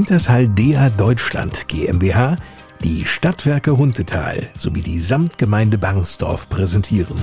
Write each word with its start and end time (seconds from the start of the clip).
Wintershall 0.00 0.48
Dea 0.48 0.88
Deutschland 0.96 1.68
GmbH, 1.68 2.36
die 2.82 3.04
Stadtwerke 3.04 3.76
Huntetal 3.76 4.48
sowie 4.56 4.80
die 4.80 4.98
Samtgemeinde 4.98 5.76
Bangsdorf 5.76 6.48
präsentieren. 6.48 7.22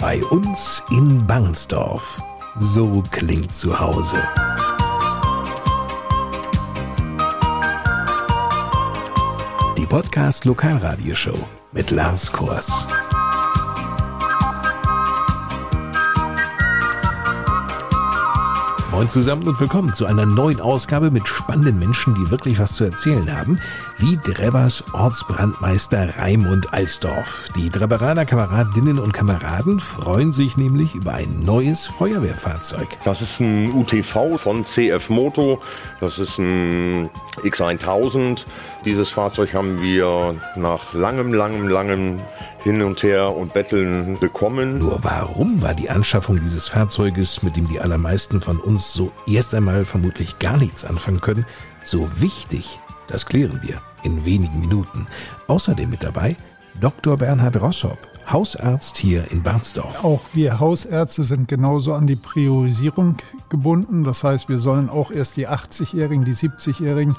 Bei 0.00 0.24
uns 0.24 0.82
in 0.90 1.24
Bangsdorf. 1.24 2.20
So 2.58 3.04
klingt 3.12 3.54
zu 3.54 3.78
Hause. 3.78 4.20
Die 9.78 9.86
Podcast 9.86 10.44
Lokalradioshow 10.46 11.38
mit 11.70 11.92
Lars 11.92 12.32
Kors. 12.32 12.88
Moin 18.98 19.08
zusammen 19.08 19.46
und 19.46 19.60
willkommen 19.60 19.94
zu 19.94 20.06
einer 20.06 20.26
neuen 20.26 20.60
Ausgabe 20.60 21.12
mit 21.12 21.28
spannenden 21.28 21.78
Menschen, 21.78 22.16
die 22.16 22.32
wirklich 22.32 22.58
was 22.58 22.74
zu 22.74 22.82
erzählen 22.82 23.32
haben, 23.32 23.60
wie 23.98 24.16
Drebbers 24.16 24.82
Ortsbrandmeister 24.92 26.18
Raimund 26.18 26.74
Alsdorf. 26.74 27.48
Die 27.54 27.70
Drebberaner 27.70 28.26
Kameradinnen 28.26 28.98
und 28.98 29.12
Kameraden 29.12 29.78
freuen 29.78 30.32
sich 30.32 30.56
nämlich 30.56 30.96
über 30.96 31.14
ein 31.14 31.44
neues 31.44 31.86
Feuerwehrfahrzeug. 31.86 32.88
Das 33.04 33.22
ist 33.22 33.38
ein 33.38 33.72
UTV 33.72 34.36
von 34.36 34.64
CF 34.64 35.10
Moto. 35.10 35.60
Das 36.00 36.18
ist 36.18 36.38
ein 36.38 37.08
X1000. 37.44 38.46
Dieses 38.84 39.10
Fahrzeug 39.10 39.54
haben 39.54 39.80
wir 39.80 40.34
nach 40.56 40.92
langem, 40.92 41.32
langem, 41.32 41.68
langem 41.68 42.18
hin 42.68 42.82
und 42.82 43.02
her 43.02 43.34
und 43.34 43.54
betteln 43.54 44.18
bekommen. 44.18 44.78
Nur 44.78 45.02
warum 45.02 45.62
war 45.62 45.72
die 45.72 45.88
Anschaffung 45.88 46.38
dieses 46.42 46.68
Fahrzeuges, 46.68 47.42
mit 47.42 47.56
dem 47.56 47.66
die 47.66 47.80
allermeisten 47.80 48.42
von 48.42 48.60
uns 48.60 48.92
so 48.92 49.10
erst 49.26 49.54
einmal 49.54 49.86
vermutlich 49.86 50.38
gar 50.38 50.58
nichts 50.58 50.84
anfangen 50.84 51.22
können, 51.22 51.46
so 51.82 52.10
wichtig? 52.20 52.78
Das 53.06 53.24
klären 53.24 53.60
wir 53.62 53.80
in 54.02 54.22
wenigen 54.26 54.60
Minuten. 54.60 55.06
Außerdem 55.46 55.88
mit 55.88 56.02
dabei 56.02 56.36
Dr. 56.78 57.16
Bernhard 57.16 57.58
Rossop, 57.58 58.06
Hausarzt 58.30 58.98
hier 58.98 59.30
in 59.30 59.42
Barnsdorf. 59.42 60.04
Auch 60.04 60.20
wir 60.34 60.60
Hausärzte 60.60 61.24
sind 61.24 61.48
genauso 61.48 61.94
an 61.94 62.06
die 62.06 62.16
Priorisierung 62.16 63.16
gebunden. 63.48 64.04
Das 64.04 64.22
heißt, 64.22 64.50
wir 64.50 64.58
sollen 64.58 64.90
auch 64.90 65.10
erst 65.10 65.38
die 65.38 65.48
80-Jährigen, 65.48 66.26
die 66.26 66.34
70-Jährigen, 66.34 67.16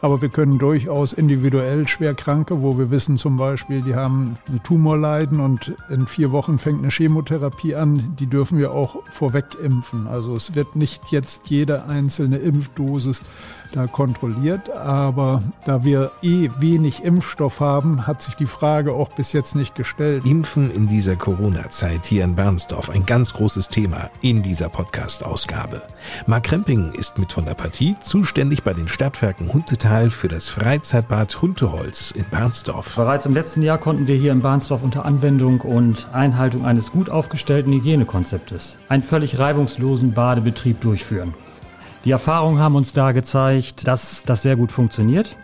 aber 0.00 0.22
wir 0.22 0.28
können 0.28 0.58
durchaus 0.58 1.12
individuell 1.12 1.88
Schwerkranke, 1.88 2.62
wo 2.62 2.78
wir 2.78 2.90
wissen 2.90 3.18
zum 3.18 3.36
Beispiel, 3.36 3.82
die 3.82 3.96
haben 3.96 4.38
eine 4.48 4.62
Tumorleiden 4.62 5.40
und 5.40 5.74
in 5.88 6.06
vier 6.06 6.30
Wochen 6.30 6.58
fängt 6.58 6.80
eine 6.80 6.90
Chemotherapie 6.90 7.74
an, 7.74 8.16
die 8.18 8.26
dürfen 8.26 8.58
wir 8.58 8.72
auch 8.72 8.96
vorweg 9.10 9.56
impfen. 9.62 10.06
Also 10.06 10.36
es 10.36 10.54
wird 10.54 10.76
nicht 10.76 11.02
jetzt 11.10 11.48
jede 11.48 11.86
einzelne 11.86 12.38
Impfdosis 12.38 13.22
da 13.72 13.86
kontrolliert. 13.86 14.70
Aber 14.70 15.42
da 15.64 15.84
wir 15.84 16.12
eh 16.22 16.50
wenig 16.58 17.02
Impfstoff 17.02 17.60
haben, 17.60 18.06
hat 18.06 18.22
sich 18.22 18.34
die 18.34 18.46
Frage 18.46 18.92
auch 18.92 19.08
bis 19.10 19.32
jetzt 19.32 19.56
nicht 19.56 19.74
gestellt. 19.74 20.24
Impfen 20.52 20.70
in 20.70 20.86
dieser 20.86 21.16
Corona-Zeit 21.16 22.04
hier 22.04 22.24
in 22.24 22.34
Bernsdorf 22.34 22.90
ein 22.90 23.06
ganz 23.06 23.32
großes 23.32 23.70
Thema 23.70 24.10
in 24.20 24.42
dieser 24.42 24.68
Podcast-Ausgabe. 24.68 25.80
Mark 26.26 26.44
Kremping 26.44 26.92
ist 26.92 27.16
mit 27.18 27.32
von 27.32 27.46
der 27.46 27.54
Partie 27.54 27.96
zuständig 28.02 28.62
bei 28.62 28.74
den 28.74 28.86
Stadtwerken 28.86 29.50
Huntetal 29.50 30.10
für 30.10 30.28
das 30.28 30.50
Freizeitbad 30.50 31.40
Hunteholz 31.40 32.10
in 32.10 32.26
Bernsdorf. 32.26 32.96
Bereits 32.96 33.24
im 33.24 33.32
letzten 33.32 33.62
Jahr 33.62 33.78
konnten 33.78 34.06
wir 34.06 34.16
hier 34.16 34.32
in 34.32 34.42
Bernsdorf 34.42 34.82
unter 34.82 35.06
Anwendung 35.06 35.62
und 35.62 36.12
Einhaltung 36.12 36.66
eines 36.66 36.92
gut 36.92 37.08
aufgestellten 37.08 37.72
Hygienekonzeptes 37.72 38.76
einen 38.90 39.02
völlig 39.02 39.38
reibungslosen 39.38 40.12
Badebetrieb 40.12 40.82
durchführen. 40.82 41.32
Die 42.04 42.10
Erfahrungen 42.10 42.58
haben 42.58 42.76
uns 42.76 42.92
da 42.92 43.12
gezeigt, 43.12 43.86
dass 43.88 44.22
das 44.24 44.42
sehr 44.42 44.56
gut 44.56 44.70
funktioniert. 44.70 45.34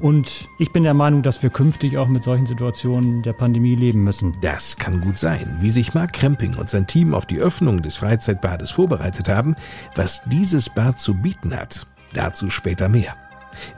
Und 0.00 0.48
ich 0.58 0.72
bin 0.72 0.82
der 0.82 0.94
Meinung, 0.94 1.22
dass 1.22 1.42
wir 1.42 1.50
künftig 1.50 1.98
auch 1.98 2.08
mit 2.08 2.24
solchen 2.24 2.46
Situationen 2.46 3.22
der 3.22 3.34
Pandemie 3.34 3.74
leben 3.74 4.02
müssen. 4.02 4.36
Das 4.40 4.76
kann 4.76 5.00
gut 5.02 5.18
sein. 5.18 5.58
Wie 5.60 5.70
sich 5.70 5.92
Mark 5.92 6.14
Kremping 6.14 6.54
und 6.54 6.70
sein 6.70 6.86
Team 6.86 7.12
auf 7.12 7.26
die 7.26 7.38
Öffnung 7.38 7.82
des 7.82 7.96
Freizeitbades 7.96 8.70
vorbereitet 8.70 9.28
haben, 9.28 9.56
was 9.94 10.22
dieses 10.24 10.70
Bad 10.70 10.98
zu 10.98 11.14
bieten 11.14 11.54
hat, 11.54 11.86
dazu 12.14 12.48
später 12.48 12.88
mehr. 12.88 13.14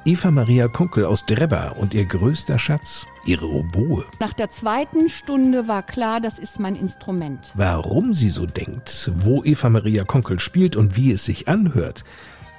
Eva 0.05 0.31
Maria 0.31 0.69
Kunkel 0.69 1.07
aus 1.07 1.27
Drebber 1.27 1.75
und 1.77 1.93
ihr 1.93 2.05
größter 2.05 2.59
Schatz, 2.59 3.05
ihre 3.27 3.49
Oboe. 3.49 4.05
Nach 4.21 4.33
der 4.33 4.49
zweiten 4.51 5.09
Stunde 5.09 5.67
war 5.67 5.83
klar, 5.83 6.21
das 6.21 6.39
ist 6.39 6.61
mein 6.61 6.77
Instrument. 6.77 7.51
Warum 7.55 8.15
sie 8.15 8.31
so 8.31 8.47
denkt, 8.47 9.11
wo 9.17 9.43
Eva 9.43 9.71
Maria 9.71 10.05
Kunkel 10.05 10.39
spielt 10.39 10.77
und 10.77 10.97
wie 10.97 11.11
es 11.11 11.25
sich 11.25 11.49
anhört, 11.49 12.05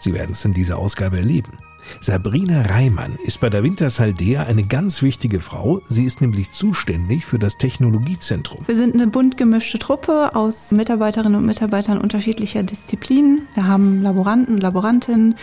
Sie 0.04 0.14
werden 0.14 0.32
es 0.32 0.44
in 0.44 0.54
dieser 0.54 0.80
Ausgabe 0.80 1.16
erleben. 1.16 1.60
Sabrina 2.00 2.62
Reimann 2.64 3.18
ist 3.24 3.40
bei 3.40 3.50
der 3.50 3.64
Wintersaldea 3.64 4.44
eine 4.44 4.64
ganz 4.64 5.02
wichtige 5.02 5.40
Frau. 5.40 5.82
Sie 5.88 6.04
ist 6.04 6.22
nämlich 6.22 6.52
zuständig 6.52 7.26
für 7.26 7.40
das 7.40 7.58
Technologiezentrum. 7.58 8.66
Wir 8.68 8.76
sind 8.76 8.94
eine 8.94 9.08
bunt 9.08 9.38
gemischte 9.38 9.80
Truppe 9.80 10.36
aus 10.36 10.72
Mitarbeiterinnen 10.72 11.36
und 11.36 11.46
Mitarbeitern 11.46 11.98
unterschiedlicher 11.98 12.64
Disziplinen. 12.64 13.48
Wir 13.54 13.68
haben 13.68 14.02
Laboranten, 14.02 14.58
Laborantinnen, 14.58 15.36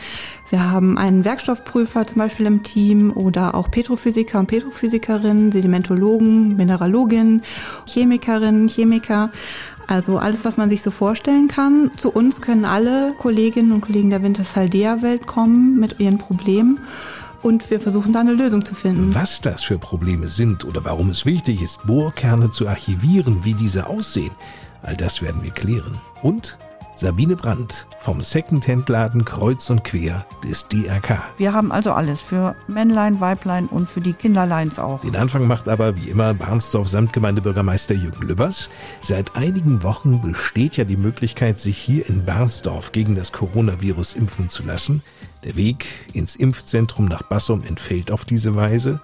wir 0.51 0.69
haben 0.69 0.99
einen 0.99 1.25
Werkstoffprüfer 1.25 2.09
zum 2.09 2.19
Beispiel 2.19 2.47
im 2.47 2.65
Team 2.65 3.13
oder 3.13 3.55
auch 3.55 3.71
Petrophysiker 3.71 4.41
und 4.41 4.47
Petrophysikerinnen, 4.47 5.53
Sedimentologen, 5.53 6.57
Mineraloginnen, 6.57 7.43
Chemikerinnen, 7.87 8.69
Chemiker. 8.69 9.31
Also 9.91 10.19
alles, 10.19 10.45
was 10.45 10.57
man 10.57 10.71
sich 10.71 10.83
so 10.83 10.93
vorstellen 10.93 11.49
kann. 11.49 11.91
Zu 11.97 12.13
uns 12.13 12.41
können 12.41 12.65
alle 12.65 13.13
Kolleginnen 13.19 13.73
und 13.73 13.81
Kollegen 13.81 14.11
der 14.11 14.23
Wintersaldea-Welt 14.23 15.27
kommen 15.27 15.81
mit 15.81 15.99
ihren 15.99 16.17
Problemen. 16.17 16.79
Und 17.43 17.69
wir 17.71 17.81
versuchen 17.81 18.13
da 18.13 18.21
eine 18.21 18.35
Lösung 18.35 18.65
zu 18.65 18.77
finden. 18.77 19.13
Was 19.17 19.41
das 19.41 19.65
für 19.65 19.79
Probleme 19.79 20.29
sind 20.29 20.65
oder 20.65 20.85
warum 20.85 21.11
es 21.11 21.27
wichtig 21.27 21.61
ist, 21.61 21.85
Bohrkerne 21.89 22.53
zu 22.53 22.69
archivieren, 22.69 23.45
wie 23.45 23.55
diese 23.55 23.89
aussehen, 23.89 24.31
all 24.81 24.97
das 24.97 25.23
werden 25.23 25.43
wir 25.43 25.51
klären. 25.51 26.01
Und 26.23 26.57
Sabine 27.01 27.35
Brandt 27.35 27.87
vom 28.01 28.23
Secondhand-Laden 28.23 29.25
Kreuz 29.25 29.71
und 29.71 29.85
Quer 29.85 30.27
des 30.45 30.69
DRK. 30.69 31.23
Wir 31.39 31.55
haben 31.55 31.73
also 31.73 31.93
alles 31.93 32.21
für 32.21 32.55
Männlein, 32.69 33.21
Weiblein 33.21 33.69
und 33.69 33.89
für 33.89 34.03
die 34.03 34.13
Kinderleins 34.13 34.79
auch. 34.79 35.01
Den 35.01 35.17
Anfang 35.17 35.47
macht 35.47 35.67
aber 35.67 35.97
wie 35.97 36.11
immer 36.11 36.35
Barnsdorf 36.35 36.89
Samtgemeindebürgermeister 36.89 37.95
Jürgen 37.95 38.27
Lübbers. 38.27 38.69
Seit 39.01 39.35
einigen 39.35 39.83
Wochen 39.83 40.21
besteht 40.21 40.77
ja 40.77 40.85
die 40.85 40.99
Möglichkeit, 40.99 41.59
sich 41.59 41.79
hier 41.79 42.07
in 42.07 42.27
Barnsdorf 42.27 42.93
gegen 42.93 43.15
das 43.15 43.33
Coronavirus 43.33 44.13
impfen 44.13 44.51
zu 44.51 44.63
lassen. 44.63 45.03
Der 45.43 45.57
Weg 45.57 45.87
ins 46.13 46.37
Impfzentrum 46.37 47.07
nach 47.07 47.23
Bassum 47.23 47.65
entfällt 47.65 48.11
auf 48.11 48.27
diese 48.27 48.57
Weise. 48.57 49.01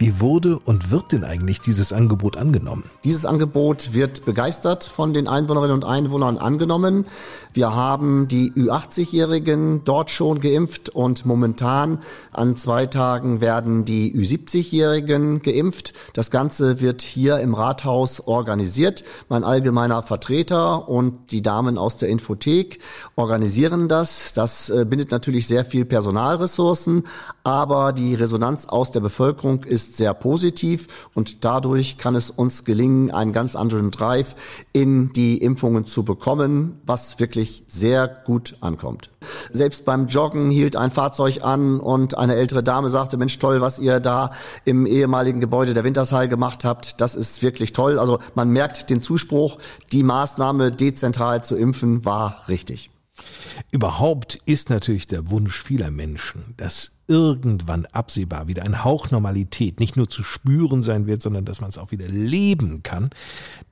Wie 0.00 0.18
wurde 0.18 0.58
und 0.58 0.90
wird 0.90 1.12
denn 1.12 1.24
eigentlich 1.24 1.60
dieses 1.60 1.92
Angebot 1.92 2.38
angenommen? 2.38 2.84
Dieses 3.04 3.26
Angebot 3.26 3.92
wird 3.92 4.24
begeistert 4.24 4.84
von 4.84 5.12
den 5.12 5.28
Einwohnerinnen 5.28 5.74
und 5.74 5.84
Einwohnern 5.84 6.38
angenommen. 6.38 7.04
Wir 7.52 7.74
haben 7.74 8.26
die 8.26 8.50
Ü80-Jährigen 8.50 9.84
dort 9.84 10.10
schon 10.10 10.40
geimpft 10.40 10.88
und 10.88 11.26
momentan 11.26 11.98
an 12.32 12.56
zwei 12.56 12.86
Tagen 12.86 13.42
werden 13.42 13.84
die 13.84 14.14
Ü70-Jährigen 14.16 15.42
geimpft. 15.42 15.92
Das 16.14 16.30
Ganze 16.30 16.80
wird 16.80 17.02
hier 17.02 17.38
im 17.40 17.52
Rathaus 17.52 18.20
organisiert. 18.20 19.04
Mein 19.28 19.44
allgemeiner 19.44 20.02
Vertreter 20.02 20.88
und 20.88 21.30
die 21.30 21.42
Damen 21.42 21.76
aus 21.76 21.98
der 21.98 22.08
Infothek 22.08 22.78
organisieren 23.16 23.86
das. 23.86 24.32
Das 24.32 24.70
äh, 24.70 24.86
bindet 24.86 25.10
natürlich 25.10 25.46
sehr 25.46 25.66
viel 25.66 25.84
Personalressourcen, 25.84 27.06
aber 27.44 27.92
die 27.92 28.14
Resonanz 28.14 28.64
aus 28.64 28.92
der 28.92 29.00
Bevölkerung 29.00 29.64
ist 29.64 29.89
ist 29.90 29.96
sehr 29.96 30.14
positiv 30.14 30.86
und 31.14 31.44
dadurch 31.44 31.98
kann 31.98 32.14
es 32.14 32.30
uns 32.30 32.64
gelingen, 32.64 33.10
einen 33.10 33.32
ganz 33.32 33.56
anderen 33.56 33.90
Drive 33.90 34.34
in 34.72 35.12
die 35.12 35.38
Impfungen 35.38 35.84
zu 35.84 36.04
bekommen, 36.04 36.80
was 36.86 37.18
wirklich 37.18 37.64
sehr 37.66 38.06
gut 38.08 38.54
ankommt. 38.60 39.10
Selbst 39.50 39.84
beim 39.84 40.06
Joggen 40.06 40.50
hielt 40.50 40.76
ein 40.76 40.90
Fahrzeug 40.90 41.42
an 41.42 41.80
und 41.80 42.16
eine 42.16 42.36
ältere 42.36 42.62
Dame 42.62 42.88
sagte, 42.88 43.16
Mensch, 43.16 43.38
toll, 43.38 43.60
was 43.60 43.78
ihr 43.78 44.00
da 44.00 44.30
im 44.64 44.86
ehemaligen 44.86 45.40
Gebäude 45.40 45.74
der 45.74 45.84
Wintershall 45.84 46.28
gemacht 46.28 46.64
habt. 46.64 47.00
Das 47.00 47.14
ist 47.14 47.42
wirklich 47.42 47.72
toll. 47.72 47.98
Also 47.98 48.20
man 48.34 48.50
merkt 48.50 48.90
den 48.90 49.02
Zuspruch, 49.02 49.58
die 49.92 50.02
Maßnahme 50.02 50.72
dezentral 50.72 51.42
zu 51.44 51.56
impfen 51.56 52.04
war 52.04 52.44
richtig. 52.48 52.90
Überhaupt 53.70 54.40
ist 54.46 54.70
natürlich 54.70 55.06
der 55.06 55.30
Wunsch 55.30 55.62
vieler 55.62 55.90
Menschen, 55.90 56.54
dass 56.56 56.92
irgendwann 57.10 57.86
absehbar 57.86 58.46
wieder 58.46 58.62
ein 58.62 58.84
Hauch 58.84 59.10
Normalität 59.10 59.80
nicht 59.80 59.96
nur 59.96 60.08
zu 60.08 60.22
spüren 60.22 60.84
sein 60.84 61.06
wird, 61.08 61.20
sondern 61.20 61.44
dass 61.44 61.60
man 61.60 61.68
es 61.68 61.76
auch 61.76 61.90
wieder 61.90 62.06
leben 62.06 62.84
kann. 62.84 63.10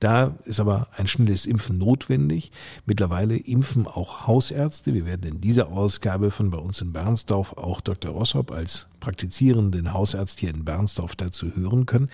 Da 0.01 0.35
ist 0.43 0.59
aber 0.59 0.89
ein 0.97 1.07
schnelles 1.07 1.45
Impfen 1.45 1.77
notwendig. 1.77 2.51
Mittlerweile 2.85 3.37
impfen 3.37 3.87
auch 3.87 4.27
Hausärzte. 4.27 4.93
Wir 4.93 5.05
werden 5.05 5.31
in 5.31 5.41
dieser 5.41 5.69
Ausgabe 5.69 6.31
von 6.31 6.51
bei 6.51 6.57
uns 6.57 6.81
in 6.81 6.91
Bernsdorf 6.91 7.53
auch 7.53 7.79
Dr. 7.79 8.11
Rossop 8.11 8.51
als 8.51 8.87
praktizierenden 8.99 9.93
Hausarzt 9.93 10.39
hier 10.39 10.49
in 10.49 10.65
Bernsdorf 10.65 11.15
dazu 11.15 11.55
hören 11.55 11.85
können. 11.85 12.09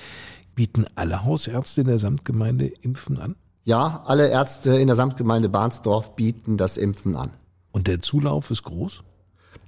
Bieten 0.54 0.86
alle 0.94 1.26
Hausärzte 1.26 1.82
in 1.82 1.88
der 1.88 1.98
Samtgemeinde 1.98 2.68
Impfen 2.68 3.18
an? 3.18 3.36
Ja, 3.64 4.04
alle 4.06 4.30
Ärzte 4.30 4.78
in 4.78 4.86
der 4.86 4.96
Samtgemeinde 4.96 5.50
Barnsdorf 5.50 6.16
bieten 6.16 6.56
das 6.56 6.78
Impfen 6.78 7.16
an. 7.16 7.32
Und 7.72 7.88
der 7.88 8.00
Zulauf 8.00 8.52
ist 8.52 8.62
groß? 8.62 9.04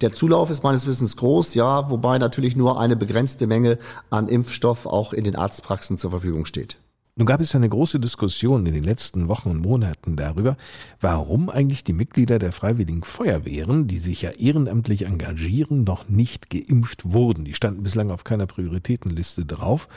Der 0.01 0.13
Zulauf 0.13 0.51
ist 0.51 0.63
meines 0.63 0.85
Wissens 0.85 1.17
groß, 1.17 1.55
ja, 1.55 1.89
wobei 1.89 2.19
natürlich 2.19 2.55
nur 2.55 2.79
eine 2.79 2.95
begrenzte 2.95 3.47
Menge 3.47 3.79
an 4.11 4.27
Impfstoff 4.27 4.85
auch 4.85 5.11
in 5.11 5.23
den 5.23 5.35
Arztpraxen 5.35 5.97
zur 5.97 6.11
Verfügung 6.11 6.45
steht. 6.45 6.77
Nun 7.15 7.25
gab 7.25 7.41
es 7.41 7.55
eine 7.55 7.67
große 7.67 7.99
Diskussion 7.99 8.67
in 8.67 8.75
den 8.75 8.83
letzten 8.83 9.27
Wochen 9.27 9.49
und 9.49 9.59
Monaten 9.59 10.15
darüber, 10.15 10.55
warum 11.01 11.49
eigentlich 11.49 11.83
die 11.83 11.94
Mitglieder 11.94 12.38
der 12.38 12.51
Freiwilligen 12.51 13.03
Feuerwehren, 13.03 13.88
die 13.88 13.97
sich 13.97 14.21
ja 14.21 14.29
ehrenamtlich 14.29 15.07
engagieren, 15.07 15.83
noch 15.83 16.07
nicht 16.07 16.51
geimpft 16.51 17.11
wurden. 17.11 17.44
Die 17.44 17.55
standen 17.55 17.81
bislang 17.81 18.11
auf 18.11 18.23
keiner 18.23 18.45
Prioritätenliste 18.45 19.45
drauf. 19.45 19.88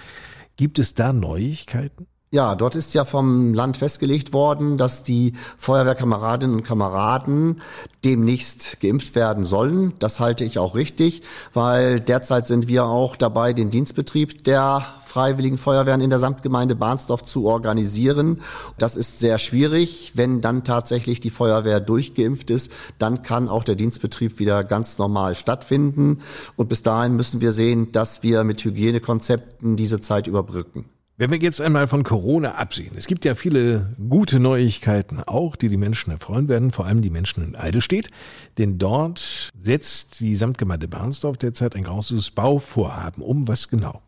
Gibt 0.56 0.79
es 0.79 0.94
da 0.94 1.12
Neuigkeiten? 1.12 2.06
Ja, 2.32 2.55
dort 2.55 2.77
ist 2.77 2.94
ja 2.94 3.05
vom 3.05 3.55
Land 3.55 3.77
festgelegt 3.77 4.32
worden, 4.32 4.79
dass 4.79 5.03
die 5.03 5.32
Feuerwehrkameradinnen 5.59 6.55
und 6.55 6.62
Kameraden 6.62 7.61
demnächst 8.05 8.81
geimpft 8.81 9.17
werden 9.17 9.44
sollen. 9.44 9.94
Das 9.99 10.21
halte 10.21 10.44
ich 10.44 10.61
auch 10.61 10.77
richtig, 10.77 11.23
weil 11.55 11.99
derzeit 11.99 12.47
sind 12.47 12.69
wir 12.69 12.85
auch 12.85 13.17
dabei, 13.17 13.53
den 13.53 13.71
Dienstbetrieb 13.71 14.44
der 14.44 14.87
Freiwilligen 15.05 15.59
Feuerwehren 15.59 16.00
in 16.00 16.11
der 16.11 16.21
Samtgemeinde 16.21 16.77
Bahnsdorf 16.77 17.25
zu 17.25 17.47
organisieren. 17.47 18.43
Das 18.79 18.97
ist 18.97 19.19
sehr 19.19 19.38
schwierig. 19.38 20.12
Wenn 20.15 20.41
dann 20.41 20.62
tatsächlich 20.62 21.19
die 21.19 21.31
Feuerwehr 21.31 21.81
durchgeimpft 21.81 22.50
ist, 22.50 22.71
dann 23.00 23.23
kann 23.23 23.49
auch 23.49 23.65
der 23.65 23.75
Dienstbetrieb 23.75 24.38
wieder 24.38 24.62
ganz 24.62 24.99
normal 24.99 25.35
stattfinden. 25.35 26.21
Und 26.55 26.69
bis 26.69 26.85
dahin 26.85 27.17
müssen 27.17 27.41
wir 27.41 27.50
sehen, 27.50 27.91
dass 27.91 28.23
wir 28.23 28.44
mit 28.44 28.65
Hygienekonzepten 28.65 29.75
diese 29.75 30.00
Zeit 30.00 30.29
überbrücken. 30.29 30.85
Wenn 31.20 31.31
wir 31.31 31.38
jetzt 31.38 31.61
einmal 31.61 31.87
von 31.87 32.02
Corona 32.02 32.52
absehen, 32.52 32.93
es 32.96 33.06
gibt 33.06 33.26
ja 33.26 33.34
viele 33.34 33.94
gute 34.08 34.40
Neuigkeiten 34.40 35.22
auch, 35.22 35.55
die 35.55 35.69
die 35.69 35.76
Menschen 35.76 36.11
erfreuen 36.11 36.49
werden, 36.49 36.72
vor 36.72 36.87
allem 36.87 37.02
die 37.02 37.11
Menschen 37.11 37.44
in 37.44 37.56
Eidelstedt, 37.56 38.08
denn 38.56 38.78
dort 38.78 39.50
setzt 39.61 40.20
die 40.20 40.34
Samtgemeinde 40.34 40.88
Barnsdorf 40.88 41.37
derzeit 41.37 41.76
ein 41.76 41.84
großes 41.84 42.31
Bauvorhaben 42.31 43.22
um. 43.22 43.46
Was 43.49 43.69
genau? 43.69 44.00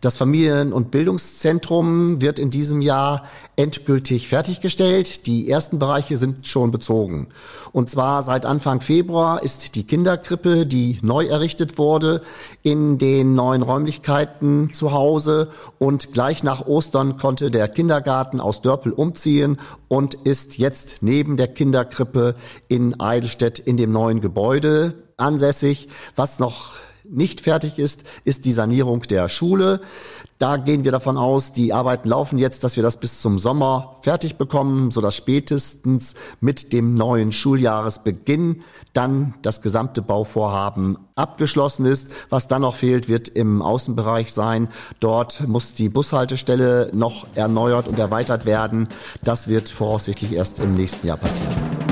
Das 0.00 0.16
Familien- 0.16 0.72
und 0.72 0.90
Bildungszentrum 0.90 2.20
wird 2.20 2.38
in 2.38 2.50
diesem 2.50 2.80
Jahr 2.82 3.24
endgültig 3.56 4.28
fertiggestellt. 4.28 5.26
Die 5.26 5.50
ersten 5.50 5.78
Bereiche 5.78 6.16
sind 6.16 6.46
schon 6.46 6.70
bezogen. 6.70 7.28
Und 7.72 7.90
zwar 7.90 8.22
seit 8.22 8.46
Anfang 8.46 8.80
Februar 8.80 9.42
ist 9.42 9.74
die 9.74 9.86
Kinderkrippe, 9.86 10.66
die 10.66 10.98
neu 11.02 11.26
errichtet 11.26 11.78
wurde, 11.78 12.22
in 12.62 12.98
den 12.98 13.34
neuen 13.34 13.62
Räumlichkeiten 13.62 14.72
zu 14.72 14.92
Hause. 14.92 15.48
Und 15.78 16.12
gleich 16.12 16.42
nach 16.42 16.66
Ostern 16.66 17.16
konnte 17.16 17.50
der 17.50 17.68
Kindergarten 17.68 18.40
aus 18.40 18.62
Dörpel 18.62 18.92
umziehen 18.92 19.58
und 19.88 20.14
ist 20.14 20.58
jetzt 20.58 20.96
neben 21.00 21.36
der 21.36 21.48
Kinderkrippe 21.48 22.36
in 22.68 23.00
Eidelstedt 23.00 23.58
in 23.58 23.76
dem 23.76 23.90
neuen 23.90 24.20
Gebäude 24.20 24.94
ansässig, 25.16 25.88
was 26.14 26.38
noch 26.38 26.76
nicht 27.10 27.40
fertig 27.40 27.78
ist, 27.78 28.04
ist 28.24 28.44
die 28.44 28.52
Sanierung 28.52 29.02
der 29.02 29.28
Schule. 29.28 29.80
Da 30.38 30.56
gehen 30.56 30.84
wir 30.84 30.92
davon 30.92 31.16
aus, 31.16 31.52
die 31.52 31.72
Arbeiten 31.72 32.08
laufen 32.08 32.38
jetzt, 32.38 32.62
dass 32.62 32.76
wir 32.76 32.82
das 32.84 32.98
bis 32.98 33.20
zum 33.20 33.40
Sommer 33.40 33.96
fertig 34.02 34.36
bekommen, 34.36 34.92
sodass 34.92 35.16
spätestens 35.16 36.14
mit 36.40 36.72
dem 36.72 36.94
neuen 36.94 37.32
Schuljahresbeginn 37.32 38.62
dann 38.92 39.34
das 39.42 39.62
gesamte 39.62 40.00
Bauvorhaben 40.00 40.96
abgeschlossen 41.16 41.86
ist. 41.86 42.08
Was 42.28 42.46
dann 42.46 42.62
noch 42.62 42.76
fehlt, 42.76 43.08
wird 43.08 43.28
im 43.28 43.62
Außenbereich 43.62 44.32
sein. 44.32 44.68
Dort 45.00 45.48
muss 45.48 45.74
die 45.74 45.88
Bushaltestelle 45.88 46.90
noch 46.94 47.26
erneuert 47.34 47.88
und 47.88 47.98
erweitert 47.98 48.46
werden. 48.46 48.88
Das 49.24 49.48
wird 49.48 49.68
voraussichtlich 49.68 50.32
erst 50.34 50.60
im 50.60 50.74
nächsten 50.74 51.06
Jahr 51.08 51.16
passieren. 51.16 51.87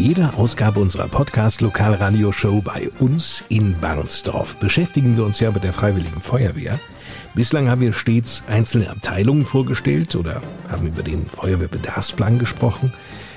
Jeder 0.00 0.38
Ausgabe 0.38 0.80
unserer 0.80 1.08
Podcast 1.08 1.60
Lokalradioshow 1.60 2.62
bei 2.62 2.88
uns 3.00 3.44
in 3.50 3.78
Barnsdorf 3.80 4.56
beschäftigen 4.56 5.18
wir 5.18 5.26
uns 5.26 5.40
ja 5.40 5.50
mit 5.50 5.62
der 5.62 5.74
Freiwilligen 5.74 6.22
Feuerwehr. 6.22 6.80
Bislang 7.34 7.68
haben 7.68 7.82
wir 7.82 7.92
stets 7.92 8.42
einzelne 8.48 8.88
Abteilungen 8.88 9.44
vorgestellt 9.44 10.16
oder 10.16 10.40
haben 10.70 10.86
über 10.86 11.02
den 11.02 11.26
Feuerwehrbedarfsplan 11.26 12.38
gesprochen. 12.38 12.94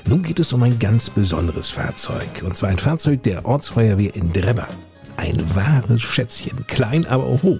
Nun 0.08 0.24
geht 0.24 0.40
es 0.40 0.54
um 0.54 0.64
ein 0.64 0.80
ganz 0.80 1.10
besonderes 1.10 1.70
Fahrzeug, 1.70 2.44
und 2.46 2.56
zwar 2.56 2.70
ein 2.70 2.80
Fahrzeug 2.80 3.24
der 3.24 3.44
Ortsfeuerwehr 3.44 4.16
in 4.16 4.32
Drebber. 4.32 4.70
Ein 5.18 5.44
wahres 5.54 6.02
Schätzchen, 6.02 6.66
klein 6.68 7.06
aber 7.06 7.26
hoch. 7.26 7.60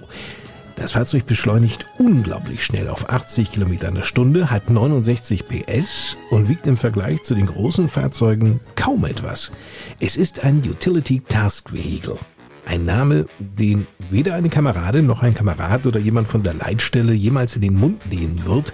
Das 0.76 0.92
Fahrzeug 0.92 1.26
beschleunigt 1.26 1.86
unglaublich 1.98 2.64
schnell 2.64 2.88
auf 2.88 3.08
80 3.08 3.52
Kilometer 3.52 3.88
in 3.88 3.94
der 3.94 4.02
Stunde, 4.02 4.50
hat 4.50 4.70
69 4.70 5.44
PS 5.46 6.16
und 6.30 6.48
wiegt 6.48 6.66
im 6.66 6.76
Vergleich 6.76 7.22
zu 7.22 7.36
den 7.36 7.46
großen 7.46 7.88
Fahrzeugen 7.88 8.58
kaum 8.74 9.04
etwas. 9.04 9.52
Es 10.00 10.16
ist 10.16 10.42
ein 10.42 10.58
Utility 10.68 11.22
Task 11.28 11.72
Vehicle. 11.72 12.18
Ein 12.66 12.84
Name, 12.86 13.26
den 13.38 13.86
weder 14.10 14.34
eine 14.34 14.48
Kameradin 14.48 15.06
noch 15.06 15.22
ein 15.22 15.34
Kamerad 15.34 15.86
oder 15.86 16.00
jemand 16.00 16.26
von 16.28 16.42
der 16.42 16.54
Leitstelle 16.54 17.12
jemals 17.12 17.54
in 17.54 17.62
den 17.62 17.76
Mund 17.76 18.10
nehmen 18.10 18.44
wird. 18.44 18.72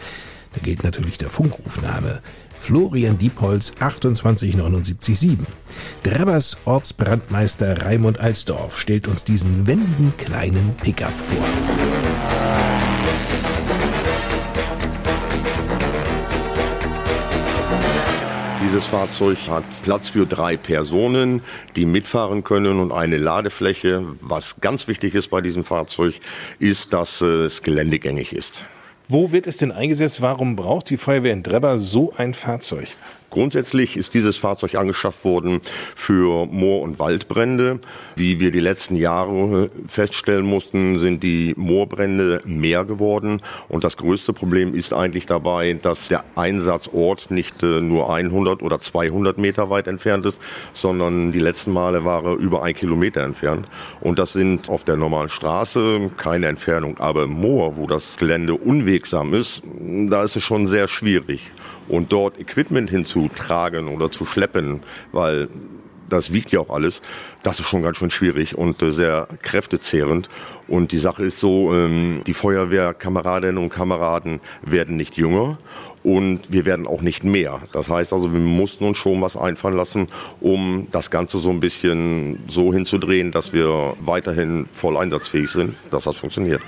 Da 0.54 0.60
gilt 0.62 0.82
natürlich 0.82 1.18
der 1.18 1.28
Funkrufname. 1.28 2.22
Florian 2.60 3.16
Diepholz 3.16 3.72
28797. 3.80 5.38
Drebbers 6.02 6.58
Ortsbrandmeister 6.66 7.82
Raimund 7.82 8.20
Alsdorf 8.20 8.78
stellt 8.78 9.08
uns 9.08 9.24
diesen 9.24 9.66
wendigen 9.66 10.12
kleinen 10.18 10.74
Pickup 10.76 11.18
vor. 11.18 11.44
Dieses 18.62 18.84
Fahrzeug 18.84 19.38
hat 19.48 19.64
Platz 19.82 20.10
für 20.10 20.26
drei 20.26 20.58
Personen, 20.58 21.42
die 21.76 21.86
mitfahren 21.86 22.44
können 22.44 22.78
und 22.78 22.92
eine 22.92 23.16
Ladefläche. 23.16 24.06
Was 24.20 24.60
ganz 24.60 24.86
wichtig 24.86 25.14
ist 25.14 25.28
bei 25.28 25.40
diesem 25.40 25.64
Fahrzeug, 25.64 26.20
ist, 26.58 26.92
dass 26.92 27.22
es 27.22 27.62
geländegängig 27.62 28.34
ist. 28.34 28.62
Wo 29.10 29.32
wird 29.32 29.48
es 29.48 29.56
denn 29.56 29.72
eingesetzt? 29.72 30.20
Warum 30.20 30.54
braucht 30.54 30.88
die 30.88 30.96
Feuerwehr 30.96 31.32
in 31.32 31.42
Drebber 31.42 31.80
so 31.80 32.12
ein 32.16 32.32
Fahrzeug? 32.32 32.86
Grundsätzlich 33.30 33.96
ist 33.96 34.14
dieses 34.14 34.36
Fahrzeug 34.36 34.74
angeschafft 34.74 35.24
worden 35.24 35.60
für 35.94 36.46
Moor- 36.46 36.82
und 36.82 36.98
Waldbrände. 36.98 37.78
Wie 38.16 38.40
wir 38.40 38.50
die 38.50 38.60
letzten 38.60 38.96
Jahre 38.96 39.70
feststellen 39.86 40.44
mussten, 40.44 40.98
sind 40.98 41.22
die 41.22 41.54
Moorbrände 41.56 42.42
mehr 42.44 42.84
geworden. 42.84 43.40
Und 43.68 43.84
das 43.84 43.96
größte 43.96 44.32
Problem 44.32 44.74
ist 44.74 44.92
eigentlich 44.92 45.26
dabei, 45.26 45.74
dass 45.80 46.08
der 46.08 46.24
Einsatzort 46.34 47.30
nicht 47.30 47.62
äh, 47.62 47.80
nur 47.80 48.12
100 48.12 48.62
oder 48.62 48.80
200 48.80 49.38
Meter 49.38 49.70
weit 49.70 49.86
entfernt 49.86 50.26
ist, 50.26 50.40
sondern 50.72 51.30
die 51.30 51.38
letzten 51.38 51.72
Male 51.72 52.04
war 52.04 52.24
er 52.24 52.34
über 52.34 52.64
ein 52.64 52.74
Kilometer 52.74 53.22
entfernt. 53.22 53.68
Und 54.00 54.18
das 54.18 54.32
sind 54.32 54.68
auf 54.68 54.82
der 54.82 54.96
normalen 54.96 55.28
Straße 55.28 56.10
keine 56.16 56.48
Entfernung. 56.48 56.98
Aber 56.98 57.24
im 57.24 57.32
Moor, 57.32 57.76
wo 57.76 57.86
das 57.86 58.16
Gelände 58.16 58.54
unwegsam 58.54 59.34
ist, 59.34 59.62
da 59.78 60.24
ist 60.24 60.34
es 60.34 60.42
schon 60.42 60.66
sehr 60.66 60.88
schwierig. 60.88 61.52
Und 61.90 62.12
dort 62.12 62.38
Equipment 62.38 62.88
hinzutragen 62.88 63.88
oder 63.88 64.10
zu 64.10 64.24
schleppen, 64.24 64.80
weil 65.12 65.48
das 66.10 66.32
wiegt 66.32 66.52
ja 66.52 66.60
auch 66.60 66.70
alles, 66.70 67.02
das 67.42 67.60
ist 67.60 67.68
schon 67.68 67.82
ganz 67.82 67.96
schön 67.96 68.10
schwierig 68.10 68.56
und 68.56 68.82
äh, 68.82 68.90
sehr 68.90 69.28
kräftezehrend. 69.42 70.28
Und 70.68 70.92
die 70.92 70.98
Sache 70.98 71.24
ist 71.24 71.40
so, 71.40 71.72
ähm, 71.72 72.22
die 72.26 72.34
Feuerwehrkameradinnen 72.34 73.58
und 73.58 73.70
Kameraden 73.70 74.40
werden 74.62 74.96
nicht 74.96 75.16
jünger 75.16 75.58
und 76.02 76.40
wir 76.50 76.64
werden 76.64 76.86
auch 76.86 77.02
nicht 77.02 77.24
mehr. 77.24 77.60
Das 77.72 77.88
heißt 77.88 78.12
also, 78.12 78.32
wir 78.32 78.40
mussten 78.40 78.84
uns 78.84 78.98
schon 78.98 79.20
was 79.20 79.36
einfallen 79.36 79.76
lassen, 79.76 80.08
um 80.40 80.88
das 80.90 81.10
Ganze 81.10 81.38
so 81.38 81.50
ein 81.50 81.60
bisschen 81.60 82.40
so 82.48 82.72
hinzudrehen, 82.72 83.32
dass 83.32 83.52
wir 83.52 83.94
weiterhin 84.00 84.66
voll 84.72 84.96
einsatzfähig 84.96 85.50
sind, 85.50 85.76
dass 85.90 86.04
das 86.04 86.16
funktioniert. 86.16 86.62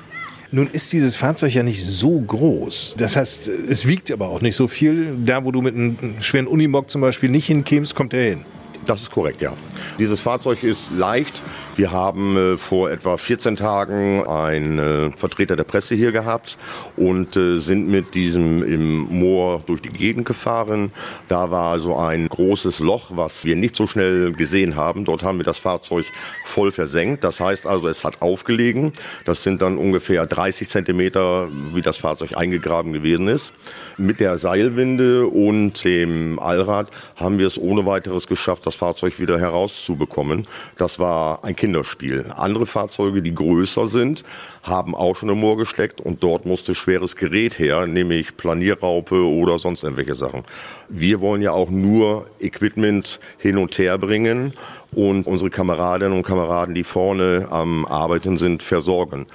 Nun 0.55 0.69
ist 0.71 0.93
dieses 0.93 1.17
Fahrzeug 1.17 1.55
ja 1.55 1.63
nicht 1.63 1.83
so 1.83 2.21
groß. 2.21 2.97
Das 2.99 3.17
heißt, 3.17 3.49
es 3.49 3.89
wiegt 3.89 4.11
aber 4.11 4.29
auch 4.29 4.43
nicht 4.43 4.55
so 4.55 4.69
viel. 4.69 5.17
Da, 5.25 5.47
wo 5.47 5.51
du 5.51 5.63
mit 5.63 5.75
einem 5.75 5.97
schweren 6.21 6.47
Unimog 6.47 6.91
zum 6.91 7.01
Beispiel 7.01 7.31
nicht 7.31 7.47
hinkämst, 7.47 7.95
kommt 7.95 8.13
er 8.13 8.29
hin. 8.29 8.45
Das 8.85 9.03
ist 9.03 9.13
korrekt, 9.13 9.41
ja. 9.43 9.53
Dieses 9.99 10.21
Fahrzeug 10.21 10.65
ist 10.65 10.91
leicht. 10.91 11.41
Wir 11.77 11.93
haben 11.93 12.37
äh, 12.37 12.57
vor 12.57 12.91
etwa 12.91 13.17
14 13.17 13.55
Tagen 13.55 14.27
einen 14.27 14.79
äh, 14.79 15.17
Vertreter 15.17 15.55
der 15.55 15.65
Presse 15.65 15.95
hier 15.95 16.11
gehabt 16.11 16.59
und 16.97 17.37
äh, 17.37 17.61
sind 17.61 17.89
mit 17.89 18.15
diesem 18.15 18.63
im 18.63 19.03
Moor 19.03 19.63
durch 19.67 19.81
die 19.83 19.89
Gegend 19.89 20.27
gefahren. 20.27 20.91
Da 21.29 21.53
war 21.53 21.79
so 21.79 21.97
ein 21.97 22.29
großes 22.29 22.81
Loch, 22.81 23.11
was 23.11 23.45
wir 23.45 23.55
nicht 23.55 23.77
so 23.77 23.87
schnell 23.87 24.33
gesehen 24.33 24.75
haben. 24.75 25.05
Dort 25.05 25.23
haben 25.23 25.39
wir 25.39 25.45
das 25.45 25.59
Fahrzeug 25.59 26.07
voll 26.45 26.73
versenkt. 26.73 27.23
Das 27.23 27.41
heißt 27.41 27.67
also, 27.67 27.87
es 27.87 28.05
hat 28.05 28.21
aufgelegen. 28.21 28.93
Das 29.25 29.45
sind 29.45 29.63
dann 29.63 29.79
ungefähr 29.79 30.27
30 30.27 30.69
Zentimeter, 30.69 31.49
wie 31.73 31.83
das 31.83 31.99
Fahrzeug 31.99 32.37
eingegraben 32.37 32.93
gewesen 32.93 33.29
ist. 33.29 33.53
Mit 33.97 34.19
der 34.19 34.37
Seilwinde 34.39 35.27
und 35.27 35.85
dem 35.85 36.41
Allrad 36.41 36.91
haben 37.17 37.39
wir 37.39 37.47
es 37.47 37.59
ohne 37.59 37.87
weiteres 37.87 38.27
geschafft, 38.27 38.67
das 38.73 38.79
Fahrzeug 38.79 39.21
wieder 39.21 39.39
herauszubekommen. 39.39 40.47
Das 40.79 40.99
war 40.99 41.45
ein 41.45 41.55
Kinderspiel. 41.55 42.33
Andere 42.37 42.65
Fahrzeuge, 42.65 43.21
die 43.21 43.35
größer 43.35 43.87
sind, 43.87 44.25
haben 44.63 44.95
auch 44.95 45.15
schon 45.15 45.29
im 45.29 45.41
Moor 45.41 45.59
gesteckt 45.59 46.01
und 46.01 46.23
dort 46.23 46.47
musste 46.47 46.75
schweres 46.75 47.17
Gerät 47.17 47.59
her, 47.59 47.87
nämlich 47.87 48.37
Planierraupe 48.37 49.15
oder 49.15 49.59
sonst 49.59 49.83
irgendwelche 49.83 50.15
Sachen. 50.15 50.45
Wir 50.89 51.21
wollen 51.21 51.43
ja 51.43 51.53
auch 51.53 51.69
nur 51.69 52.27
Equipment 52.41 53.21
hin 53.39 53.59
und 53.59 53.77
her 53.77 53.99
bringen 53.99 54.55
und 54.95 55.27
unsere 55.27 55.51
Kameradinnen 55.51 56.17
und 56.17 56.23
Kameraden, 56.23 56.75
die 56.75 56.85
vorne 56.85 57.49
am 57.51 57.85
Arbeiten 57.85 58.39
sind, 58.39 58.63
versorgen. 58.63 59.27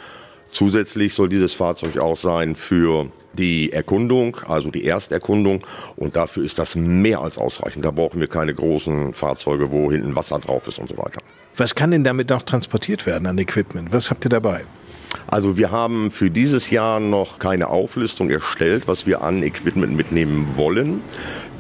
Zusätzlich 0.52 1.14
soll 1.14 1.30
dieses 1.30 1.54
Fahrzeug 1.54 2.00
auch 2.00 2.18
sein 2.18 2.56
für 2.56 3.12
die 3.38 3.72
Erkundung, 3.72 4.38
also 4.48 4.72
die 4.72 4.86
Ersterkundung. 4.86 5.66
Und 5.96 6.16
dafür 6.16 6.44
ist 6.44 6.60
das 6.60 6.76
mehr 6.76 7.22
als 7.22 7.38
ausreichend. 7.38 7.86
Da 7.86 7.92
brauchen 7.92 8.20
wir 8.20 8.28
keine 8.28 8.54
großen 8.54 9.14
Fahrzeuge, 9.14 9.72
wo 9.72 9.92
hinten 9.92 10.16
Wasser 10.16 10.40
drauf 10.40 10.68
ist 10.68 10.80
und 10.80 10.90
so 10.90 10.98
weiter. 10.98 11.22
Was 11.56 11.74
kann 11.74 11.92
denn 11.92 12.04
damit 12.04 12.32
auch 12.32 12.44
transportiert 12.44 13.06
werden 13.06 13.26
an 13.26 13.38
Equipment? 13.38 13.92
Was 13.92 14.12
habt 14.12 14.26
ihr 14.26 14.30
dabei? 14.30 14.62
Also 15.28 15.58
wir 15.58 15.72
haben 15.72 16.12
für 16.12 16.30
dieses 16.30 16.70
Jahr 16.70 17.00
noch 17.00 17.40
keine 17.40 17.68
Auflistung 17.70 18.30
erstellt, 18.30 18.88
was 18.88 19.06
wir 19.06 19.22
an 19.22 19.44
Equipment 19.44 19.96
mitnehmen 19.96 20.54
wollen, 20.56 21.02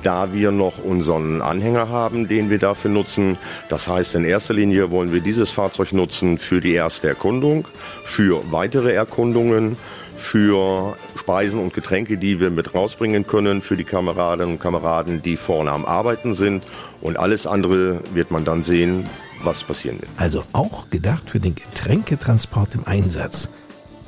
da 0.04 0.34
wir 0.34 0.52
noch 0.52 0.84
unseren 0.84 1.42
Anhänger 1.42 1.90
haben, 1.90 2.28
den 2.28 2.50
wir 2.50 2.60
dafür 2.60 2.92
nutzen. 2.92 3.38
Das 3.70 3.88
heißt, 3.88 4.16
in 4.16 4.24
erster 4.24 4.54
Linie 4.54 4.92
wollen 4.92 5.12
wir 5.12 5.22
dieses 5.22 5.50
Fahrzeug 5.50 5.94
nutzen 5.94 6.38
für 6.38 6.62
die 6.62 6.74
erste 6.74 7.08
Erkundung, 7.08 7.68
für 8.04 8.42
weitere 8.52 8.94
Erkundungen, 8.94 9.78
für 10.18 10.98
Speisen 11.18 11.60
und 11.60 11.74
Getränke, 11.74 12.18
die 12.18 12.40
wir 12.40 12.50
mit 12.50 12.74
rausbringen 12.74 13.28
können 13.28 13.62
für 13.62 13.78
die 13.78 13.84
Kameradinnen 13.84 14.54
und 14.54 14.60
Kameraden, 14.60 15.22
die 15.22 15.38
vorne 15.38 15.72
am 15.72 15.86
Arbeiten 15.86 16.34
sind. 16.34 16.64
Und 17.02 17.18
alles 17.18 17.48
andere 17.48 18.02
wird 18.14 18.32
man 18.32 18.46
dann 18.46 18.64
sehen, 18.64 19.10
was 19.44 19.64
passieren 19.64 20.00
wird. 20.00 20.10
Also 20.18 20.44
auch 20.54 20.90
gedacht 20.90 21.30
für 21.30 21.40
den 21.40 21.56
Getränketransport 21.56 22.76
im 22.76 22.88
Einsatz. 22.88 23.50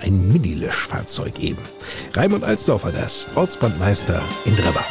Ein 0.01 0.32
Mini-Löschfahrzeug 0.32 1.39
eben. 1.39 1.60
Raimund 2.13 2.44
Alsdorfer, 2.44 2.92
das 2.92 3.28
Ortsbandmeister 3.36 4.22
in 4.46 4.56
Drebber. 4.56 4.86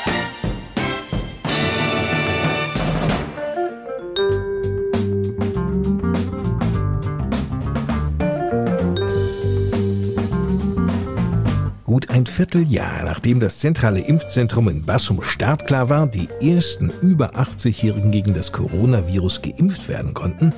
Vierteljahr 12.39 13.03
nachdem 13.03 13.41
das 13.41 13.59
zentrale 13.59 13.99
Impfzentrum 13.99 14.69
in 14.69 14.87
Bassum 14.87 15.25
startklar 15.25 15.91
war, 15.91 16.07
die 16.07 16.29
ersten 16.41 16.93
über 17.03 17.35
80-Jährigen 17.35 18.13
gegen 18.13 18.33
das 18.33 18.53
Coronavirus 18.53 19.43
geimpft 19.43 19.89
werden 19.89 20.15
konnten, 20.15 20.53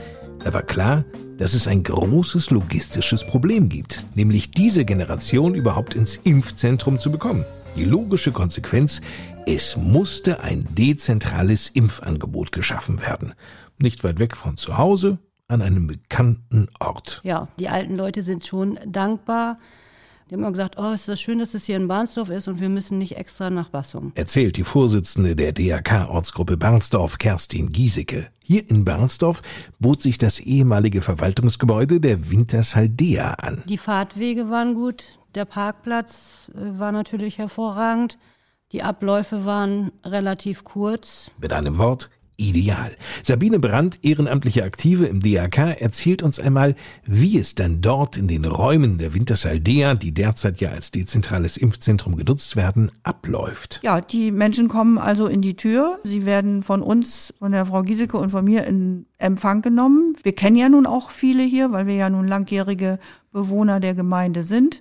da 0.44 0.52
war 0.52 0.60
klar, 0.60 1.06
dass 1.38 1.54
es 1.54 1.66
ein 1.66 1.82
großes 1.82 2.50
logistisches 2.50 3.24
Problem 3.24 3.70
gibt, 3.70 4.04
nämlich 4.14 4.50
diese 4.50 4.84
Generation 4.84 5.54
überhaupt 5.54 5.94
ins 5.94 6.18
Impfzentrum 6.18 6.98
zu 6.98 7.10
bekommen. 7.10 7.46
Die 7.76 7.86
logische 7.86 8.32
Konsequenz, 8.32 9.00
es 9.46 9.78
musste 9.78 10.40
ein 10.40 10.66
dezentrales 10.74 11.70
Impfangebot 11.70 12.52
geschaffen 12.52 13.00
werden. 13.00 13.32
Nicht 13.78 14.04
weit 14.04 14.18
weg 14.18 14.36
von 14.36 14.58
zu 14.58 14.76
Hause, 14.76 15.18
an 15.48 15.62
einem 15.62 15.86
bekannten 15.86 16.68
Ort. 16.78 17.22
Ja, 17.24 17.48
die 17.58 17.70
alten 17.70 17.96
Leute 17.96 18.22
sind 18.22 18.44
schon 18.44 18.78
dankbar, 18.86 19.58
die 20.30 20.34
haben 20.34 20.42
immer 20.42 20.52
gesagt, 20.52 20.78
oh, 20.78 20.92
ist 20.92 21.08
das 21.08 21.20
schön, 21.20 21.40
dass 21.40 21.54
es 21.54 21.64
hier 21.64 21.74
in 21.74 21.88
Barnsdorf 21.88 22.30
ist 22.30 22.46
und 22.46 22.60
wir 22.60 22.68
müssen 22.68 22.98
nicht 22.98 23.16
extra 23.16 23.50
nach 23.50 23.68
Bassum. 23.68 24.12
Erzählt 24.14 24.56
die 24.56 24.62
Vorsitzende 24.62 25.34
der 25.34 25.52
DRK-Ortsgruppe 25.52 26.56
Barnsdorf, 26.56 27.18
Kerstin 27.18 27.72
Giesecke. 27.72 28.28
Hier 28.40 28.70
in 28.70 28.84
Barnsdorf 28.84 29.42
bot 29.80 30.02
sich 30.02 30.18
das 30.18 30.38
ehemalige 30.38 31.02
Verwaltungsgebäude 31.02 32.00
der 32.00 32.30
Wintersaldea 32.30 33.34
an. 33.34 33.64
Die 33.66 33.76
Fahrtwege 33.76 34.50
waren 34.50 34.74
gut, 34.74 35.18
der 35.34 35.46
Parkplatz 35.46 36.48
äh, 36.54 36.78
war 36.78 36.92
natürlich 36.92 37.38
hervorragend, 37.38 38.16
die 38.70 38.84
Abläufe 38.84 39.44
waren 39.44 39.90
relativ 40.04 40.62
kurz. 40.62 41.32
Mit 41.40 41.52
einem 41.52 41.76
Wort, 41.78 42.08
ideal. 42.40 42.92
Sabine 43.22 43.58
Brandt, 43.58 44.00
ehrenamtliche 44.02 44.64
Aktive 44.64 45.06
im 45.06 45.20
DRK, 45.20 45.80
erzählt 45.80 46.22
uns 46.22 46.40
einmal, 46.40 46.74
wie 47.04 47.38
es 47.38 47.54
dann 47.54 47.80
dort 47.80 48.16
in 48.16 48.26
den 48.26 48.44
Räumen 48.44 48.98
der 48.98 49.14
Wintersaldea, 49.14 49.94
die 49.94 50.12
derzeit 50.12 50.60
ja 50.60 50.70
als 50.70 50.90
dezentrales 50.90 51.56
Impfzentrum 51.56 52.16
genutzt 52.16 52.56
werden, 52.56 52.90
abläuft. 53.02 53.80
Ja, 53.82 54.00
die 54.00 54.32
Menschen 54.32 54.68
kommen 54.68 54.98
also 54.98 55.26
in 55.26 55.42
die 55.42 55.56
Tür. 55.56 55.98
Sie 56.02 56.24
werden 56.24 56.62
von 56.62 56.82
uns, 56.82 57.34
von 57.38 57.52
der 57.52 57.66
Frau 57.66 57.82
Giesecke 57.82 58.16
und 58.16 58.30
von 58.30 58.44
mir 58.44 58.66
in 58.66 59.06
Empfang 59.18 59.62
genommen. 59.62 60.14
Wir 60.22 60.34
kennen 60.34 60.56
ja 60.56 60.68
nun 60.68 60.86
auch 60.86 61.10
viele 61.10 61.42
hier, 61.42 61.72
weil 61.72 61.86
wir 61.86 61.94
ja 61.94 62.08
nun 62.08 62.26
langjährige 62.26 62.98
Bewohner 63.32 63.80
der 63.80 63.94
Gemeinde 63.94 64.44
sind. 64.44 64.80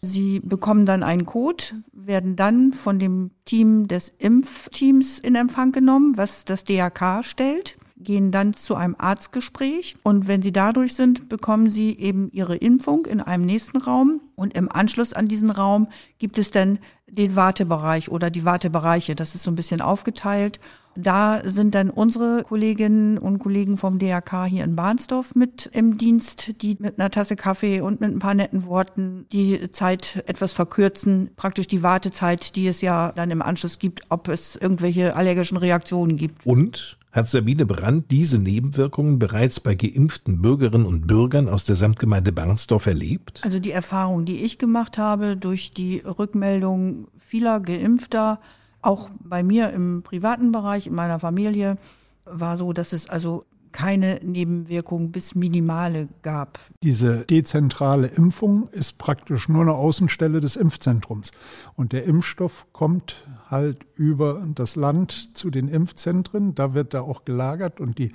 Sie 0.00 0.40
bekommen 0.40 0.86
dann 0.86 1.02
einen 1.02 1.26
Code, 1.26 1.64
werden 1.92 2.36
dann 2.36 2.72
von 2.72 2.98
dem 2.98 3.30
Team 3.44 3.88
des 3.88 4.08
Impfteams 4.08 5.18
in 5.18 5.34
Empfang 5.34 5.72
genommen, 5.72 6.16
was 6.16 6.44
das 6.44 6.64
DRK 6.64 7.24
stellt, 7.24 7.76
gehen 7.96 8.30
dann 8.30 8.54
zu 8.54 8.74
einem 8.74 8.96
Arztgespräch 8.98 9.96
und 10.02 10.28
wenn 10.28 10.42
sie 10.42 10.52
dadurch 10.52 10.94
sind, 10.94 11.28
bekommen 11.28 11.70
sie 11.70 11.98
eben 11.98 12.30
ihre 12.32 12.56
Impfung 12.56 13.06
in 13.06 13.20
einem 13.20 13.46
nächsten 13.46 13.78
Raum 13.78 14.20
und 14.34 14.54
im 14.54 14.70
Anschluss 14.70 15.12
an 15.12 15.26
diesen 15.26 15.50
Raum 15.50 15.88
gibt 16.18 16.38
es 16.38 16.50
dann 16.50 16.78
den 17.08 17.36
Wartebereich 17.36 18.10
oder 18.10 18.30
die 18.30 18.44
Wartebereiche. 18.44 19.14
Das 19.14 19.34
ist 19.34 19.44
so 19.44 19.50
ein 19.50 19.56
bisschen 19.56 19.80
aufgeteilt 19.80 20.60
da 20.96 21.42
sind 21.44 21.74
dann 21.74 21.90
unsere 21.90 22.42
Kolleginnen 22.42 23.18
und 23.18 23.38
Kollegen 23.38 23.76
vom 23.76 23.98
DRK 23.98 24.46
hier 24.46 24.64
in 24.64 24.76
Bahnsdorf 24.76 25.34
mit 25.34 25.68
im 25.72 25.98
Dienst, 25.98 26.62
die 26.62 26.76
mit 26.78 26.98
einer 26.98 27.10
Tasse 27.10 27.36
Kaffee 27.36 27.80
und 27.80 28.00
mit 28.00 28.12
ein 28.12 28.18
paar 28.18 28.34
netten 28.34 28.64
Worten 28.66 29.26
die 29.32 29.70
Zeit 29.72 30.22
etwas 30.26 30.52
verkürzen, 30.52 31.30
praktisch 31.36 31.66
die 31.66 31.82
Wartezeit, 31.82 32.56
die 32.56 32.66
es 32.66 32.80
ja 32.80 33.12
dann 33.12 33.30
im 33.30 33.42
Anschluss 33.42 33.78
gibt, 33.78 34.02
ob 34.08 34.28
es 34.28 34.56
irgendwelche 34.56 35.16
allergischen 35.16 35.56
Reaktionen 35.56 36.16
gibt. 36.16 36.46
Und 36.46 36.98
hat 37.14 37.30
Sabine 37.30 37.64
Brandt 37.64 38.10
diese 38.10 38.40
Nebenwirkungen 38.40 39.20
bereits 39.20 39.60
bei 39.60 39.76
geimpften 39.76 40.42
Bürgerinnen 40.42 40.84
und 40.84 41.06
Bürgern 41.06 41.48
aus 41.48 41.64
der 41.64 41.76
Samtgemeinde 41.76 42.32
Barnsdorf 42.32 42.86
erlebt? 42.86 43.40
Also 43.44 43.60
die 43.60 43.70
Erfahrung, 43.70 44.24
die 44.24 44.42
ich 44.44 44.58
gemacht 44.58 44.98
habe 44.98 45.36
durch 45.36 45.72
die 45.72 45.98
Rückmeldung 45.98 47.06
vieler 47.20 47.60
Geimpfter, 47.60 48.40
auch 48.84 49.10
bei 49.20 49.42
mir 49.42 49.70
im 49.70 50.02
privaten 50.02 50.52
Bereich, 50.52 50.86
in 50.86 50.94
meiner 50.94 51.18
Familie, 51.18 51.76
war 52.24 52.56
so, 52.56 52.72
dass 52.72 52.92
es 52.92 53.08
also 53.08 53.44
keine 53.74 54.20
Nebenwirkungen 54.22 55.10
bis 55.10 55.34
minimale 55.34 56.08
gab. 56.22 56.60
Diese 56.82 57.24
dezentrale 57.26 58.06
Impfung 58.06 58.68
ist 58.68 58.98
praktisch 58.98 59.48
nur 59.48 59.62
eine 59.62 59.72
Außenstelle 59.72 60.40
des 60.40 60.54
Impfzentrums. 60.54 61.32
Und 61.74 61.92
der 61.92 62.04
Impfstoff 62.04 62.66
kommt 62.72 63.26
halt 63.50 63.84
über 63.96 64.46
das 64.54 64.76
Land 64.76 65.36
zu 65.36 65.50
den 65.50 65.66
Impfzentren. 65.66 66.54
Da 66.54 66.72
wird 66.74 66.94
er 66.94 67.02
auch 67.02 67.24
gelagert 67.24 67.80
und 67.80 67.98
die 67.98 68.12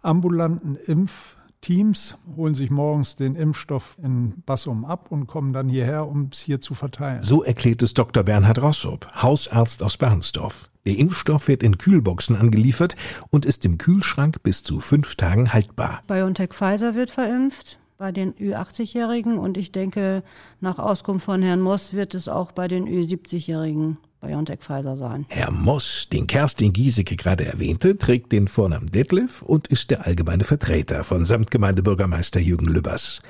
ambulanten 0.00 0.76
Impf 0.76 1.36
Teams 1.60 2.16
holen 2.36 2.54
sich 2.54 2.70
morgens 2.70 3.16
den 3.16 3.36
Impfstoff 3.36 3.96
in 4.02 4.42
Bassum 4.46 4.84
ab 4.84 5.10
und 5.10 5.26
kommen 5.26 5.52
dann 5.52 5.68
hierher, 5.68 6.08
um 6.08 6.30
es 6.32 6.40
hier 6.40 6.60
zu 6.60 6.74
verteilen. 6.74 7.22
So 7.22 7.42
erklärt 7.42 7.82
es 7.82 7.94
Dr. 7.94 8.22
Bernhard 8.22 8.62
Rossop, 8.62 9.06
Hausarzt 9.14 9.82
aus 9.82 9.98
Bernsdorf. 9.98 10.70
Der 10.86 10.96
Impfstoff 10.96 11.48
wird 11.48 11.62
in 11.62 11.76
Kühlboxen 11.76 12.36
angeliefert 12.36 12.96
und 13.28 13.44
ist 13.44 13.66
im 13.66 13.76
Kühlschrank 13.76 14.42
bis 14.42 14.62
zu 14.62 14.80
fünf 14.80 15.16
Tagen 15.16 15.52
haltbar. 15.52 16.02
BioNTech 16.06 16.54
Pfizer 16.54 16.94
wird 16.94 17.10
verimpft 17.10 17.78
bei 17.98 18.12
den 18.12 18.32
Ü80-Jährigen 18.32 19.36
und 19.36 19.58
ich 19.58 19.72
denke, 19.72 20.22
nach 20.60 20.78
Auskunft 20.78 21.26
von 21.26 21.42
Herrn 21.42 21.60
Moss 21.60 21.92
wird 21.92 22.14
es 22.14 22.28
auch 22.28 22.52
bei 22.52 22.66
den 22.66 22.86
Ü70-Jährigen 22.88 23.98
BioNTech 24.20 24.60
Pfizer 24.60 24.96
sein. 24.96 25.26
Herr 25.28 25.50
Moss, 25.50 26.08
den 26.12 26.26
Kerstin 26.26 26.72
Giesecke 26.72 27.16
gerade 27.16 27.46
erwähnte, 27.46 27.96
trägt 27.96 28.32
den 28.32 28.48
Vornamen 28.48 28.86
Detlef 28.86 29.42
und 29.42 29.68
ist 29.68 29.90
der 29.90 30.06
allgemeine 30.06 30.44
Vertreter 30.44 31.04
von 31.04 31.24
Samtgemeindebürgermeister 31.24 32.40
Jürgen 32.40 32.68
Lübbers. 32.68 33.20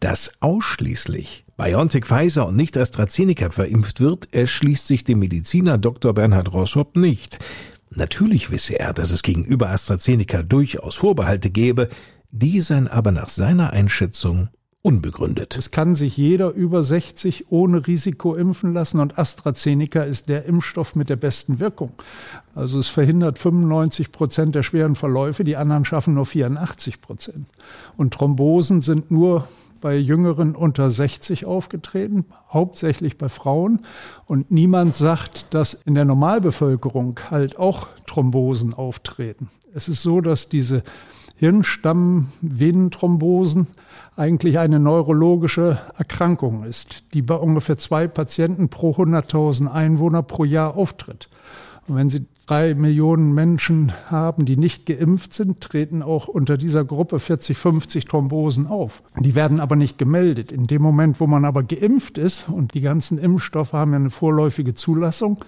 Dass 0.00 0.32
ausschließlich 0.40 1.44
BioNTech 1.56 2.04
Pfizer 2.04 2.46
und 2.46 2.56
nicht 2.56 2.76
AstraZeneca 2.76 3.50
verimpft 3.50 4.00
wird, 4.00 4.28
erschließt 4.34 4.86
sich 4.86 5.04
dem 5.04 5.20
Mediziner 5.20 5.78
Dr. 5.78 6.12
Bernhard 6.12 6.52
Rossop 6.52 6.96
nicht. 6.96 7.38
Natürlich 7.90 8.50
wisse 8.50 8.78
er, 8.78 8.92
dass 8.92 9.12
es 9.12 9.22
gegenüber 9.22 9.70
AstraZeneca 9.70 10.42
durchaus 10.42 10.96
Vorbehalte 10.96 11.50
gäbe, 11.50 11.88
die 12.32 12.60
seien 12.60 12.88
aber 12.88 13.12
nach 13.12 13.28
seiner 13.28 13.72
Einschätzung 13.72 14.48
unbegründet. 14.84 15.56
Es 15.56 15.70
kann 15.70 15.94
sich 15.94 16.18
jeder 16.18 16.50
über 16.50 16.82
60 16.82 17.50
ohne 17.50 17.86
Risiko 17.86 18.34
impfen 18.34 18.74
lassen 18.74 19.00
und 19.00 19.18
AstraZeneca 19.18 20.02
ist 20.02 20.28
der 20.28 20.44
Impfstoff 20.44 20.94
mit 20.94 21.08
der 21.08 21.16
besten 21.16 21.58
Wirkung. 21.58 21.92
Also 22.54 22.78
es 22.78 22.88
verhindert 22.88 23.38
95 23.38 24.12
Prozent 24.12 24.54
der 24.54 24.62
schweren 24.62 24.94
Verläufe, 24.94 25.42
die 25.42 25.56
anderen 25.56 25.86
schaffen 25.86 26.12
nur 26.12 26.26
84 26.26 27.00
Prozent. 27.00 27.48
Und 27.96 28.12
Thrombosen 28.12 28.82
sind 28.82 29.10
nur 29.10 29.48
bei 29.80 29.96
Jüngeren 29.96 30.54
unter 30.54 30.90
60 30.90 31.46
aufgetreten, 31.46 32.26
hauptsächlich 32.52 33.16
bei 33.16 33.30
Frauen. 33.30 33.86
Und 34.26 34.50
niemand 34.50 34.94
sagt, 34.94 35.54
dass 35.54 35.72
in 35.72 35.94
der 35.94 36.04
Normalbevölkerung 36.04 37.20
halt 37.30 37.58
auch 37.58 37.88
Thrombosen 38.06 38.74
auftreten. 38.74 39.48
Es 39.72 39.88
ist 39.88 40.02
so, 40.02 40.20
dass 40.20 40.50
diese 40.50 40.82
Hirnstammvenenthrombosen 41.44 43.66
eigentlich 44.16 44.58
eine 44.58 44.80
neurologische 44.80 45.78
Erkrankung 45.98 46.64
ist, 46.64 47.04
die 47.12 47.20
bei 47.20 47.34
ungefähr 47.34 47.76
zwei 47.76 48.08
Patienten 48.08 48.70
pro 48.70 48.92
100.000 48.92 49.70
Einwohner 49.70 50.22
pro 50.22 50.44
Jahr 50.44 50.74
auftritt. 50.74 51.28
Und 51.86 51.96
wenn 51.96 52.08
Sie 52.08 52.24
drei 52.46 52.74
Millionen 52.74 53.34
Menschen 53.34 53.92
haben, 54.10 54.46
die 54.46 54.56
nicht 54.56 54.86
geimpft 54.86 55.34
sind, 55.34 55.60
treten 55.60 56.02
auch 56.02 56.28
unter 56.28 56.56
dieser 56.56 56.82
Gruppe 56.82 57.20
40, 57.20 57.58
50 57.58 58.06
Thrombosen 58.06 58.66
auf. 58.66 59.02
Die 59.18 59.34
werden 59.34 59.60
aber 59.60 59.76
nicht 59.76 59.98
gemeldet. 59.98 60.50
In 60.50 60.66
dem 60.66 60.80
Moment, 60.80 61.20
wo 61.20 61.26
man 61.26 61.44
aber 61.44 61.62
geimpft 61.62 62.16
ist 62.16 62.48
und 62.48 62.72
die 62.72 62.80
ganzen 62.80 63.18
Impfstoffe 63.18 63.74
haben 63.74 63.90
ja 63.90 63.96
eine 63.96 64.08
vorläufige 64.08 64.72
Zulassung, 64.72 65.44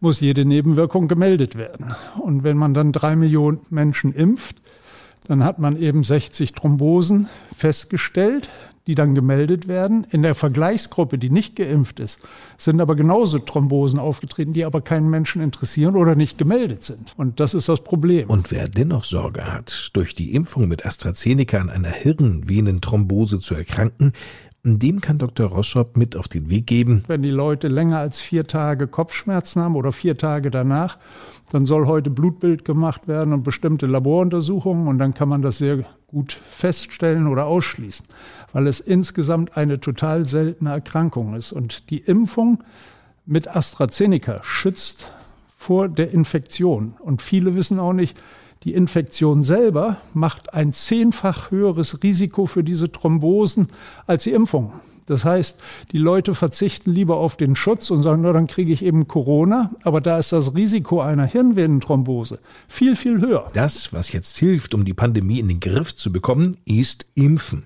muss 0.00 0.18
jede 0.18 0.44
Nebenwirkung 0.44 1.06
gemeldet 1.06 1.54
werden. 1.54 1.94
Und 2.18 2.42
wenn 2.42 2.56
man 2.56 2.74
dann 2.74 2.90
drei 2.90 3.14
Millionen 3.14 3.60
Menschen 3.70 4.12
impft, 4.12 4.60
dann 5.30 5.44
hat 5.44 5.58
man 5.58 5.76
eben 5.76 6.02
60 6.02 6.52
Thrombosen 6.52 7.28
festgestellt 7.56 8.48
die 8.86 8.96
dann 8.96 9.14
gemeldet 9.14 9.68
werden. 9.68 10.04
In 10.10 10.22
der 10.22 10.34
Vergleichsgruppe, 10.34 11.16
die 11.16 11.30
nicht 11.30 11.54
geimpft 11.54 12.00
ist, 12.00 12.18
sind 12.56 12.80
aber 12.80 12.96
genauso 12.96 13.38
Thrombosen 13.38 14.00
aufgetreten, 14.00 14.52
die 14.52 14.64
aber 14.64 14.80
keinen 14.80 15.08
Menschen 15.10 15.40
interessieren 15.42 15.94
oder 15.94 16.16
nicht 16.16 16.38
gemeldet 16.38 16.82
sind. 16.82 17.14
Und 17.16 17.38
das 17.38 17.54
ist 17.54 17.68
das 17.68 17.84
Problem. 17.84 18.28
Und 18.28 18.50
wer 18.50 18.68
dennoch 18.68 19.04
Sorge 19.04 19.52
hat, 19.52 19.90
durch 19.92 20.16
die 20.16 20.34
Impfung 20.34 20.66
mit 20.66 20.84
AstraZeneca 20.84 21.58
an 21.58 21.70
einer 21.70 21.90
Hirnvenenthrombose 21.90 23.38
zu 23.38 23.54
erkranken, 23.54 24.12
dem 24.62 25.00
kann 25.00 25.18
Dr. 25.18 25.46
Roschop 25.46 25.96
mit 25.96 26.16
auf 26.16 26.28
den 26.28 26.50
Weg 26.50 26.66
geben. 26.66 27.04
Wenn 27.06 27.22
die 27.22 27.30
Leute 27.30 27.68
länger 27.68 27.98
als 27.98 28.20
vier 28.20 28.44
Tage 28.44 28.88
Kopfschmerzen 28.88 29.62
haben 29.62 29.76
oder 29.76 29.92
vier 29.92 30.18
Tage 30.18 30.50
danach, 30.50 30.98
dann 31.50 31.66
soll 31.66 31.86
heute 31.86 32.10
Blutbild 32.10 32.64
gemacht 32.64 33.08
werden 33.08 33.32
und 33.32 33.42
bestimmte 33.42 33.86
Laboruntersuchungen 33.86 34.88
und 34.88 34.98
dann 34.98 35.14
kann 35.14 35.28
man 35.28 35.42
das 35.42 35.58
sehr 35.58 35.84
gut 36.06 36.40
feststellen 36.50 37.26
oder 37.26 37.46
ausschließen, 37.46 38.06
weil 38.52 38.66
es 38.66 38.80
insgesamt 38.80 39.56
eine 39.56 39.80
total 39.80 40.26
seltene 40.26 40.70
Erkrankung 40.70 41.34
ist. 41.34 41.52
Und 41.52 41.90
die 41.90 41.98
Impfung 41.98 42.64
mit 43.26 43.54
AstraZeneca 43.54 44.40
schützt 44.42 45.10
vor 45.56 45.88
der 45.88 46.12
Infektion. 46.12 46.94
Und 47.00 47.20
viele 47.20 47.54
wissen 47.54 47.78
auch 47.78 47.92
nicht, 47.92 48.16
die 48.64 48.74
Infektion 48.74 49.42
selber 49.42 49.98
macht 50.14 50.52
ein 50.52 50.72
zehnfach 50.72 51.50
höheres 51.50 52.02
Risiko 52.02 52.46
für 52.46 52.62
diese 52.62 52.92
Thrombosen 52.92 53.68
als 54.06 54.24
die 54.24 54.32
Impfung. 54.32 54.72
Das 55.10 55.24
heißt, 55.24 55.58
die 55.90 55.98
Leute 55.98 56.36
verzichten 56.36 56.92
lieber 56.92 57.16
auf 57.16 57.36
den 57.36 57.56
Schutz 57.56 57.90
und 57.90 58.04
sagen, 58.04 58.22
na, 58.22 58.32
dann 58.32 58.46
kriege 58.46 58.72
ich 58.72 58.84
eben 58.84 59.08
Corona. 59.08 59.72
Aber 59.82 60.00
da 60.00 60.18
ist 60.20 60.30
das 60.32 60.54
Risiko 60.54 61.00
einer 61.00 61.24
Hirnvenenthrombose 61.24 62.38
viel, 62.68 62.94
viel 62.94 63.20
höher. 63.20 63.50
Das, 63.52 63.92
was 63.92 64.12
jetzt 64.12 64.38
hilft, 64.38 64.72
um 64.72 64.84
die 64.84 64.94
Pandemie 64.94 65.40
in 65.40 65.48
den 65.48 65.58
Griff 65.58 65.96
zu 65.96 66.12
bekommen, 66.12 66.56
ist 66.64 67.06
Impfen. 67.16 67.64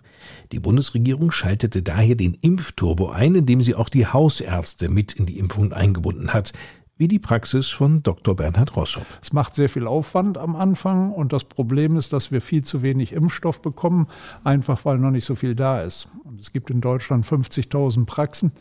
Die 0.52 0.58
Bundesregierung 0.58 1.30
schaltete 1.32 1.82
daher 1.82 2.14
den 2.14 2.38
Impfturbo 2.40 3.10
ein, 3.10 3.34
indem 3.34 3.60
sie 3.60 3.74
auch 3.74 3.90
die 3.90 4.06
Hausärzte 4.06 4.88
mit 4.88 5.12
in 5.12 5.26
die 5.26 5.38
Impfung 5.38 5.74
eingebunden 5.74 6.32
hat 6.32 6.54
wie 6.96 7.08
die 7.08 7.18
Praxis 7.18 7.68
von 7.68 8.02
Dr. 8.02 8.36
Bernhard 8.36 8.76
Rossop. 8.76 9.06
Es 9.20 9.32
macht 9.32 9.54
sehr 9.54 9.68
viel 9.68 9.86
Aufwand 9.86 10.38
am 10.38 10.54
Anfang 10.54 11.10
und 11.10 11.32
das 11.32 11.44
Problem 11.44 11.96
ist, 11.96 12.12
dass 12.12 12.30
wir 12.30 12.40
viel 12.40 12.62
zu 12.62 12.82
wenig 12.82 13.12
Impfstoff 13.12 13.60
bekommen, 13.60 14.06
einfach 14.44 14.84
weil 14.84 14.98
noch 14.98 15.10
nicht 15.10 15.24
so 15.24 15.34
viel 15.34 15.54
da 15.54 15.82
ist. 15.82 16.08
Und 16.24 16.40
es 16.40 16.52
gibt 16.52 16.70
in 16.70 16.80
Deutschland 16.80 17.26
50.000 17.26 18.06
Praxen. 18.06 18.52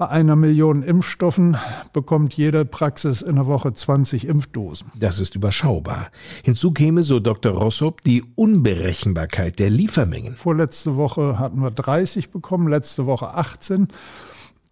Bei 0.00 0.08
einer 0.08 0.34
Million 0.34 0.82
Impfstoffen 0.82 1.58
bekommt 1.92 2.32
jede 2.32 2.64
Praxis 2.64 3.20
in 3.20 3.36
der 3.36 3.46
Woche 3.46 3.74
20 3.74 4.26
Impfdosen. 4.26 4.90
Das 4.94 5.18
ist 5.18 5.34
überschaubar. 5.34 6.08
Hinzu 6.42 6.72
käme, 6.72 7.02
so 7.02 7.20
Dr. 7.20 7.52
Rossop, 7.52 8.00
die 8.00 8.24
Unberechenbarkeit 8.34 9.58
der 9.58 9.68
Liefermengen. 9.68 10.36
Vorletzte 10.36 10.96
Woche 10.96 11.38
hatten 11.38 11.60
wir 11.60 11.70
30 11.70 12.30
bekommen, 12.30 12.68
letzte 12.68 13.04
Woche 13.04 13.34
18. 13.34 13.88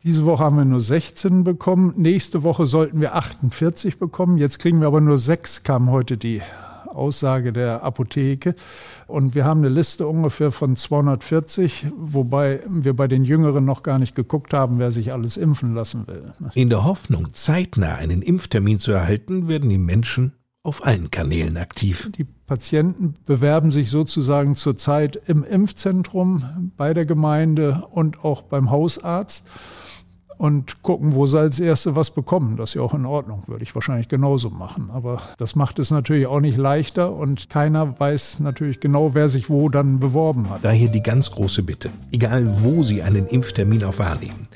Diese 0.05 0.25
Woche 0.25 0.45
haben 0.45 0.57
wir 0.57 0.65
nur 0.65 0.81
16 0.81 1.43
bekommen. 1.43 1.95
Nächste 1.97 2.45
Woche 2.45 2.67
sollten 2.67 3.01
wir 3.01 3.17
48 3.17 3.99
bekommen. 3.99 4.39
Jetzt 4.39 4.61
kriegen 4.61 4.81
wir 4.81 4.87
aber 4.87 5.01
nur 5.01 5.19
sechs, 5.19 5.65
kam 5.65 5.91
heute 5.91 6.17
die 6.17 6.41
Aussage 6.87 7.53
der 7.53 7.83
Apotheke. 7.83 8.55
Und 9.09 9.35
wir 9.35 9.45
haben 9.45 9.59
eine 9.59 9.69
Liste 9.69 10.07
ungefähr 10.07 10.53
von 10.53 10.77
240, 10.77 11.87
wobei 11.97 12.61
wir 12.69 12.95
bei 12.95 13.09
den 13.09 13.25
Jüngeren 13.25 13.65
noch 13.65 13.83
gar 13.83 13.99
nicht 13.99 14.15
geguckt 14.15 14.55
haben, 14.55 14.79
wer 14.79 14.93
sich 14.93 15.13
alles 15.13 15.37
impfen 15.37 15.75
lassen 15.75 16.07
will. 16.07 16.33
In 16.55 16.71
der 16.71 16.85
Hoffnung, 16.85 17.33
zeitnah 17.33 17.97
einen 17.97 18.23
Impftermin 18.23 18.79
zu 18.79 18.93
erhalten, 18.93 19.49
werden 19.49 19.69
die 19.69 19.79
Menschen 19.79 20.33
auf 20.63 20.85
allen 20.87 21.11
Kanälen 21.11 21.57
aktiv. 21.57 22.11
Die 22.17 22.25
Patienten 22.25 23.15
bewerben 23.27 23.73
sich 23.73 23.91
sozusagen 23.91 24.55
zurzeit 24.55 25.21
im 25.27 25.43
Impfzentrum, 25.43 26.73
bei 26.77 26.95
der 26.95 27.07
Gemeinde 27.07 27.87
und 27.91 28.25
auch 28.25 28.43
beim 28.43 28.71
Hausarzt 28.71 29.47
und 30.39 30.83
gucken, 30.83 31.15
wo 31.15 31.27
sie 31.27 31.39
als 31.39 31.59
Erste 31.59 31.97
was 31.97 32.11
bekommen. 32.11 32.57
Das 32.57 32.71
ist 32.71 32.75
ja 32.75 32.83
auch 32.83 32.95
in 32.95 33.05
Ordnung, 33.05 33.43
würde 33.49 33.65
ich 33.65 33.75
wahrscheinlich 33.75 34.09
genauso 34.09 34.51
machen. 34.51 34.89
Aber 34.93 35.21
das 35.37 35.57
macht 35.57 35.81
es 35.81 35.91
natürlich 35.91 36.27
auch 36.27 36.41
nicht 36.41 36.57
leichter 36.57 37.13
und 37.13 37.51
keiner 37.51 37.99
weiß 37.99 38.41
natürlich 38.41 38.79
genau, 38.79 39.15
wer 39.15 39.29
sich 39.29 39.51
wo 39.51 39.69
dann 39.69 39.99
beworben 39.99 40.49
hat. 40.49 40.65
Daher 40.65 40.89
die 40.89 41.03
ganz 41.03 41.31
große 41.33 41.65
Bitte, 41.65 41.91
egal 42.13 42.63
wo 42.63 42.85
Sie 42.85 43.03
einen 43.03 43.27
Impftermin 43.27 43.83
auch 43.83 43.99
wahrnehmen, 43.99 44.49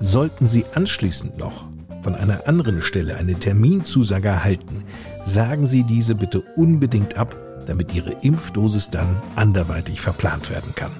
sollten 0.00 0.48
Sie 0.48 0.64
anschließend 0.74 1.38
noch 1.38 1.64
von 2.02 2.16
einer 2.16 2.46
anderen 2.48 2.82
Stelle 2.82 3.16
eine 3.16 3.34
Terminzusage 3.34 4.28
erhalten, 4.28 4.82
sagen 5.24 5.66
Sie 5.66 5.84
diese 5.84 6.16
bitte 6.16 6.42
unbedingt 6.56 7.16
ab, 7.16 7.36
damit 7.66 7.94
Ihre 7.94 8.12
Impfdosis 8.22 8.90
dann 8.90 9.22
anderweitig 9.36 10.00
verplant 10.00 10.50
werden 10.50 10.74
kann. 10.74 10.90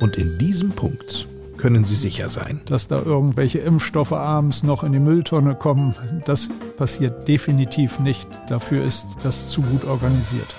Und 0.00 0.16
in 0.16 0.36
diesem 0.38 0.70
Punkt 0.70 1.28
können 1.62 1.84
Sie 1.84 1.94
sicher 1.94 2.28
sein. 2.28 2.60
Dass 2.66 2.88
da 2.88 3.00
irgendwelche 3.00 3.60
Impfstoffe 3.60 4.12
abends 4.12 4.64
noch 4.64 4.82
in 4.82 4.92
die 4.92 4.98
Mülltonne 4.98 5.54
kommen, 5.54 5.94
das 6.26 6.48
passiert 6.76 7.28
definitiv 7.28 8.00
nicht. 8.00 8.26
Dafür 8.48 8.84
ist 8.84 9.06
das 9.22 9.48
zu 9.48 9.62
gut 9.62 9.84
organisiert. 9.84 10.52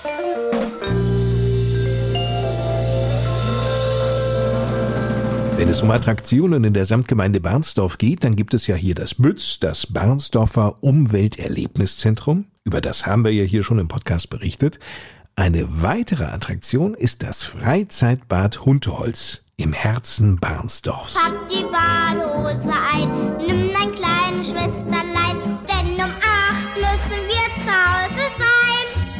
Wenn 5.58 5.68
es 5.68 5.82
um 5.82 5.90
Attraktionen 5.90 6.64
in 6.64 6.72
der 6.72 6.86
Samtgemeinde 6.86 7.40
Barnsdorf 7.40 7.98
geht, 7.98 8.24
dann 8.24 8.34
gibt 8.34 8.54
es 8.54 8.66
ja 8.66 8.74
hier 8.74 8.94
das 8.94 9.14
Bütz, 9.14 9.60
das 9.60 9.86
Barnsdorfer 9.86 10.82
Umwelterlebniszentrum. 10.82 12.46
Über 12.64 12.80
das 12.80 13.04
haben 13.04 13.24
wir 13.24 13.32
ja 13.32 13.44
hier 13.44 13.62
schon 13.62 13.78
im 13.78 13.88
Podcast 13.88 14.30
berichtet. 14.30 14.78
Eine 15.36 15.82
weitere 15.82 16.24
Attraktion 16.24 16.94
ist 16.94 17.22
das 17.22 17.42
Freizeitbad 17.42 18.64
Hunteholz 18.64 19.43
im 19.56 19.72
Herzen 19.72 20.36
Barnsdorfs. 20.40 21.14
Pack 21.14 21.48
die 21.48 21.64
Badehose 21.64 22.72
ein, 22.92 23.36
nimm 23.38 23.70
dein 23.72 23.92
kleines 23.92 24.48
Schwesterlein, 24.48 25.38
denn 25.68 25.94
um 25.94 26.10
acht 26.10 26.76
müssen 26.76 27.20
wir 27.28 27.54
zu 27.62 27.70
Hause 27.70 28.20
sein. 28.36 28.44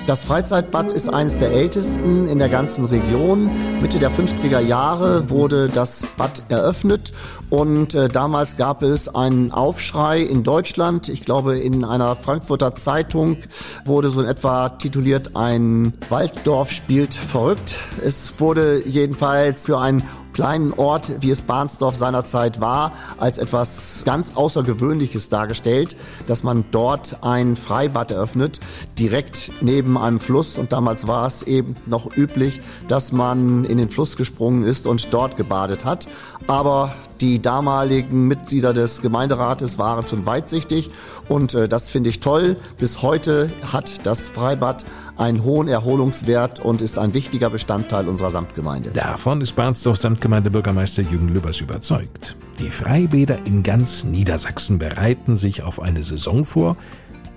Das 0.07 0.25
Freizeitbad 0.25 0.93
ist 0.93 1.09
eines 1.09 1.39
der 1.39 1.53
ältesten 1.53 2.27
in 2.27 2.39
der 2.39 2.51
ganzen 2.51 2.85
Region. 2.85 3.81
Mitte 3.81 3.99
der 3.99 4.11
50er 4.11 4.59
Jahre 4.59 5.31
wurde 5.31 5.69
das 5.69 6.07
Bad 6.19 6.43
eröffnet 6.51 7.15
und 7.49 7.95
äh, 7.95 8.09
damals 8.09 8.59
gab 8.59 8.83
es 8.83 9.15
einen 9.15 9.51
Aufschrei 9.51 10.21
in 10.21 10.43
Deutschland. 10.43 11.09
Ich 11.09 11.25
glaube, 11.25 11.59
in 11.59 11.85
einer 11.85 12.17
Frankfurter 12.17 12.75
Zeitung 12.75 13.39
wurde 13.87 14.11
so 14.11 14.21
in 14.21 14.27
etwa 14.27 14.71
tituliert, 14.71 15.37
ein 15.37 15.95
Walddorf 16.11 16.71
spielt 16.71 17.15
verrückt. 17.15 17.77
Es 18.05 18.39
wurde 18.41 18.87
jedenfalls 18.87 19.65
für 19.65 19.79
ein 19.79 20.03
kleinen 20.35 20.73
Ort, 20.75 21.23
wie 21.23 21.31
es 21.31 21.41
Barnsdorf 21.41 21.97
seinerzeit 21.97 22.61
war, 22.61 22.93
als 23.17 23.39
etwas 23.39 24.03
ganz 24.05 24.33
Außergewöhnliches 24.35 25.31
dargestellt, 25.31 25.97
dass 26.27 26.43
man 26.43 26.65
dort 26.73 27.17
ein 27.23 27.57
Freibad 27.57 28.11
eröffnet, 28.11 28.61
direkt 28.99 29.51
neben 29.63 29.97
einem 29.97 30.21
Fluss. 30.21 30.59
Und 30.59 30.73
damals 30.73 31.07
war 31.07 31.27
es 31.27 31.45
eben 31.45 31.77
noch 31.87 32.15
üblich, 32.17 32.61
dass 32.89 33.13
man 33.13 33.65
in 33.65 33.79
den 33.79 33.89
Fluss 33.89 34.17
gesprungen 34.17 34.65
ist 34.65 34.87
und 34.87 35.15
dort 35.15 35.37
gebadet 35.37 35.85
hat. 35.85 36.07
Aber 36.47 36.95
die 37.25 37.41
damaligen 37.41 38.29
Mitglieder 38.29 38.75
des 38.75 39.01
Gemeinderates 39.01 39.79
waren 39.79 40.07
schon 40.07 40.27
weitsichtig 40.27 40.91
und 41.27 41.55
äh, 41.55 41.69
das 41.69 41.89
finde 41.89 42.11
ich 42.11 42.21
toll. 42.21 42.59
Bis 42.79 43.01
heute 43.01 43.51
hat 43.73 44.05
das 44.05 44.29
Freibad 44.29 44.85
einen 45.17 45.43
hohen 45.43 45.67
Erholungswert 45.67 46.61
und 46.61 46.83
ist 46.83 46.99
ein 46.99 47.15
wichtiger 47.15 47.49
Bestandteil 47.49 48.09
unserer 48.09 48.31
Samtgemeinde. 48.31 48.91
Davon 48.91 49.41
ist 49.41 49.57
Barnsdorf 49.57 49.97
Samtgemeindebürgermeister 49.97 51.01
Jürgen 51.01 51.29
Lübbers 51.29 51.63
überzeugt. 51.63 52.37
Die 52.59 52.69
Freibäder 52.69 53.39
in 53.47 53.63
ganz 53.63 54.05
Niedersachsen 54.05 54.79
bereiten 54.79 55.39
sich 55.39 55.63
auf 55.63 55.81
eine 55.81 56.05
Saison 56.05 56.45
vor, 56.45 56.77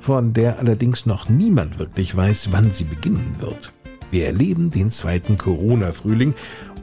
von 0.02 0.34
der 0.34 0.60
allerdings 0.60 1.06
noch 1.06 1.30
niemand 1.30 1.80
wirklich 1.80 2.14
weiß, 2.14 2.50
wann 2.52 2.74
sie 2.74 2.84
beginnen 2.84 3.38
wird. 3.40 3.72
Wir 4.12 4.26
erleben 4.26 4.70
den 4.70 4.92
zweiten 4.92 5.38
Corona-Frühling 5.38 6.34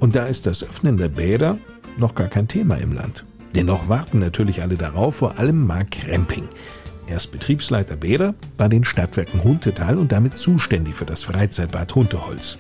und 0.01 0.17
da 0.17 0.25
ist 0.25 0.47
das 0.47 0.63
Öffnen 0.63 0.97
der 0.97 1.11
Bäder 1.11 1.59
noch 1.97 2.15
gar 2.15 2.29
kein 2.29 2.49
Thema 2.49 2.77
im 2.77 2.93
Land. 2.93 3.25
Dennoch 3.55 3.89
warten 3.89 4.19
natürlich 4.19 4.63
alle 4.63 4.77
darauf, 4.77 5.17
vor 5.17 5.39
allem 5.39 5.67
Mark 5.67 5.93
Kremping. 5.93 6.49
Er 7.07 7.17
ist 7.17 7.31
Betriebsleiter 7.31 7.97
Bäder 7.97 8.35
bei 8.57 8.69
den 8.69 8.83
Stadtwerken 8.83 9.45
Huntetal 9.45 9.99
und 9.99 10.11
damit 10.11 10.39
zuständig 10.39 10.95
für 10.95 11.05
das 11.05 11.23
Freizeitbad 11.25 11.95
Hunteholz. 11.95 12.59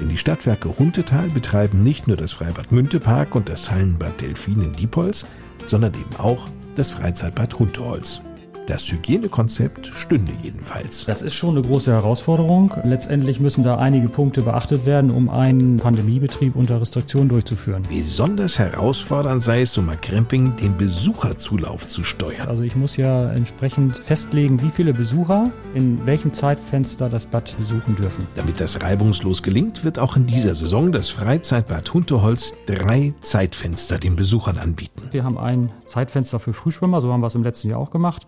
Denn 0.00 0.08
die 0.08 0.16
Stadtwerke 0.16 0.78
Huntetal 0.78 1.28
betreiben 1.28 1.82
nicht 1.82 2.08
nur 2.08 2.16
das 2.16 2.32
Freibad 2.32 2.72
Müntepark 2.72 3.34
und 3.34 3.48
das 3.48 3.70
Hallenbad 3.70 4.20
Delfin 4.20 4.62
in 4.62 4.72
Diepholz, 4.72 5.26
sondern 5.66 5.94
eben 5.94 6.16
auch 6.18 6.48
das 6.74 6.90
Freizeitbad 6.90 7.58
Hunteholz. 7.58 8.22
Das 8.68 8.92
Hygienekonzept 8.92 9.88
stünde 9.88 10.32
jedenfalls. 10.40 11.04
Das 11.04 11.20
ist 11.20 11.34
schon 11.34 11.56
eine 11.56 11.66
große 11.66 11.90
Herausforderung. 11.90 12.72
Letztendlich 12.84 13.40
müssen 13.40 13.64
da 13.64 13.78
einige 13.78 14.08
Punkte 14.08 14.42
beachtet 14.42 14.86
werden, 14.86 15.10
um 15.10 15.28
einen 15.28 15.78
Pandemiebetrieb 15.78 16.54
unter 16.54 16.80
Restriktionen 16.80 17.28
durchzuführen. 17.28 17.82
Besonders 17.88 18.60
herausfordernd 18.60 19.42
sei 19.42 19.62
es, 19.62 19.74
so 19.74 19.82
mal 19.82 19.96
Kremping, 19.96 20.54
den 20.56 20.76
Besucherzulauf 20.76 21.88
zu 21.88 22.04
steuern. 22.04 22.46
Also 22.46 22.62
ich 22.62 22.76
muss 22.76 22.96
ja 22.96 23.32
entsprechend 23.32 23.98
festlegen, 23.98 24.62
wie 24.62 24.70
viele 24.70 24.94
Besucher 24.94 25.50
in 25.74 26.06
welchem 26.06 26.32
Zeitfenster 26.32 27.08
das 27.08 27.26
Bad 27.26 27.56
besuchen 27.58 27.96
dürfen. 27.96 28.28
Damit 28.36 28.60
das 28.60 28.80
reibungslos 28.80 29.42
gelingt, 29.42 29.82
wird 29.82 29.98
auch 29.98 30.16
in 30.16 30.28
dieser 30.28 30.54
Saison 30.54 30.92
das 30.92 31.08
Freizeitbad 31.08 31.92
Hunteholz 31.92 32.54
drei 32.66 33.12
Zeitfenster 33.22 33.98
den 33.98 34.14
Besuchern 34.14 34.58
anbieten. 34.58 35.08
Wir 35.10 35.24
haben 35.24 35.36
ein 35.36 35.72
Zeitfenster 35.84 36.38
für 36.38 36.52
Frühschwimmer, 36.52 37.00
so 37.00 37.12
haben 37.12 37.22
wir 37.22 37.26
es 37.26 37.34
im 37.34 37.42
letzten 37.42 37.68
Jahr 37.68 37.80
auch 37.80 37.90
gemacht. 37.90 38.24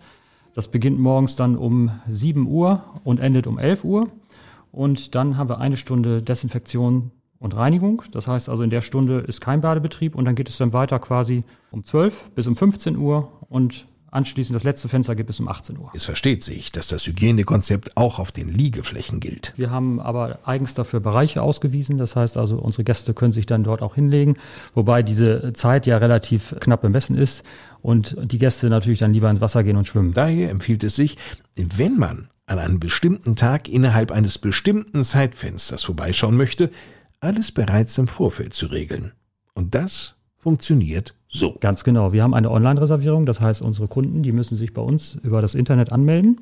Das 0.55 0.69
beginnt 0.69 0.97
morgens 0.97 1.35
dann 1.35 1.57
um 1.57 1.91
7 2.09 2.47
Uhr 2.47 2.85
und 3.03 3.19
endet 3.19 3.45
um 3.45 3.59
11 3.59 3.83
Uhr. 3.83 4.07
Und 4.71 5.13
dann 5.13 5.37
haben 5.37 5.49
wir 5.49 5.59
eine 5.59 5.75
Stunde 5.75 6.21
Desinfektion 6.21 7.11
und 7.39 7.55
Reinigung. 7.57 8.03
Das 8.11 8.27
heißt 8.27 8.47
also, 8.47 8.63
in 8.63 8.69
der 8.69 8.79
Stunde 8.79 9.19
ist 9.19 9.41
kein 9.41 9.59
Badebetrieb 9.59 10.15
und 10.15 10.23
dann 10.23 10.35
geht 10.35 10.47
es 10.47 10.57
dann 10.57 10.71
weiter 10.71 10.97
quasi 10.99 11.43
um 11.71 11.83
12 11.83 12.31
bis 12.31 12.47
um 12.47 12.55
15 12.55 12.95
Uhr 12.95 13.33
und 13.49 13.85
Anschließend 14.15 14.55
das 14.55 14.63
letzte 14.63 14.87
Fenster 14.87 15.13
gibt 15.13 15.29
es 15.29 15.41
um 15.41 15.49
18 15.49 15.77
Uhr. 15.77 15.91
Es 15.93 16.05
versteht 16.05 16.41
sich, 16.41 16.71
dass 16.71 16.87
das 16.87 17.05
Hygienekonzept 17.05 17.97
auch 17.97 18.17
auf 18.17 18.31
den 18.31 18.47
Liegeflächen 18.47 19.19
gilt. 19.19 19.51
Wir 19.57 19.71
haben 19.71 19.99
aber 19.99 20.39
eigens 20.45 20.73
dafür 20.73 21.01
Bereiche 21.01 21.41
ausgewiesen. 21.41 21.97
Das 21.97 22.15
heißt 22.15 22.37
also, 22.37 22.57
unsere 22.57 22.85
Gäste 22.85 23.13
können 23.13 23.33
sich 23.33 23.45
dann 23.45 23.65
dort 23.65 23.81
auch 23.81 23.95
hinlegen, 23.95 24.37
wobei 24.73 25.03
diese 25.03 25.51
Zeit 25.51 25.85
ja 25.85 25.97
relativ 25.97 26.55
knapp 26.61 26.81
bemessen 26.81 27.17
ist 27.17 27.43
und 27.81 28.15
die 28.23 28.37
Gäste 28.37 28.69
natürlich 28.69 28.99
dann 28.99 29.11
lieber 29.11 29.29
ins 29.29 29.41
Wasser 29.41 29.65
gehen 29.65 29.75
und 29.75 29.85
schwimmen. 29.85 30.13
Daher 30.13 30.49
empfiehlt 30.49 30.85
es 30.85 30.95
sich, 30.95 31.17
wenn 31.57 31.97
man 31.97 32.29
an 32.45 32.59
einem 32.59 32.79
bestimmten 32.79 33.35
Tag 33.35 33.67
innerhalb 33.67 34.13
eines 34.13 34.37
bestimmten 34.37 35.03
Zeitfensters 35.03 35.83
vorbeischauen 35.83 36.37
möchte, 36.37 36.71
alles 37.19 37.51
bereits 37.51 37.97
im 37.97 38.07
Vorfeld 38.07 38.53
zu 38.53 38.67
regeln. 38.67 39.11
Und 39.55 39.75
das 39.75 40.15
funktioniert 40.37 41.15
so. 41.35 41.55
Ganz 41.59 41.83
genau. 41.83 42.13
Wir 42.13 42.23
haben 42.23 42.33
eine 42.33 42.51
Online-Reservierung. 42.51 43.25
Das 43.25 43.41
heißt, 43.41 43.61
unsere 43.61 43.87
Kunden, 43.87 44.23
die 44.23 44.31
müssen 44.31 44.55
sich 44.55 44.73
bei 44.73 44.81
uns 44.81 45.19
über 45.23 45.41
das 45.41 45.55
Internet 45.55 45.91
anmelden. 45.91 46.39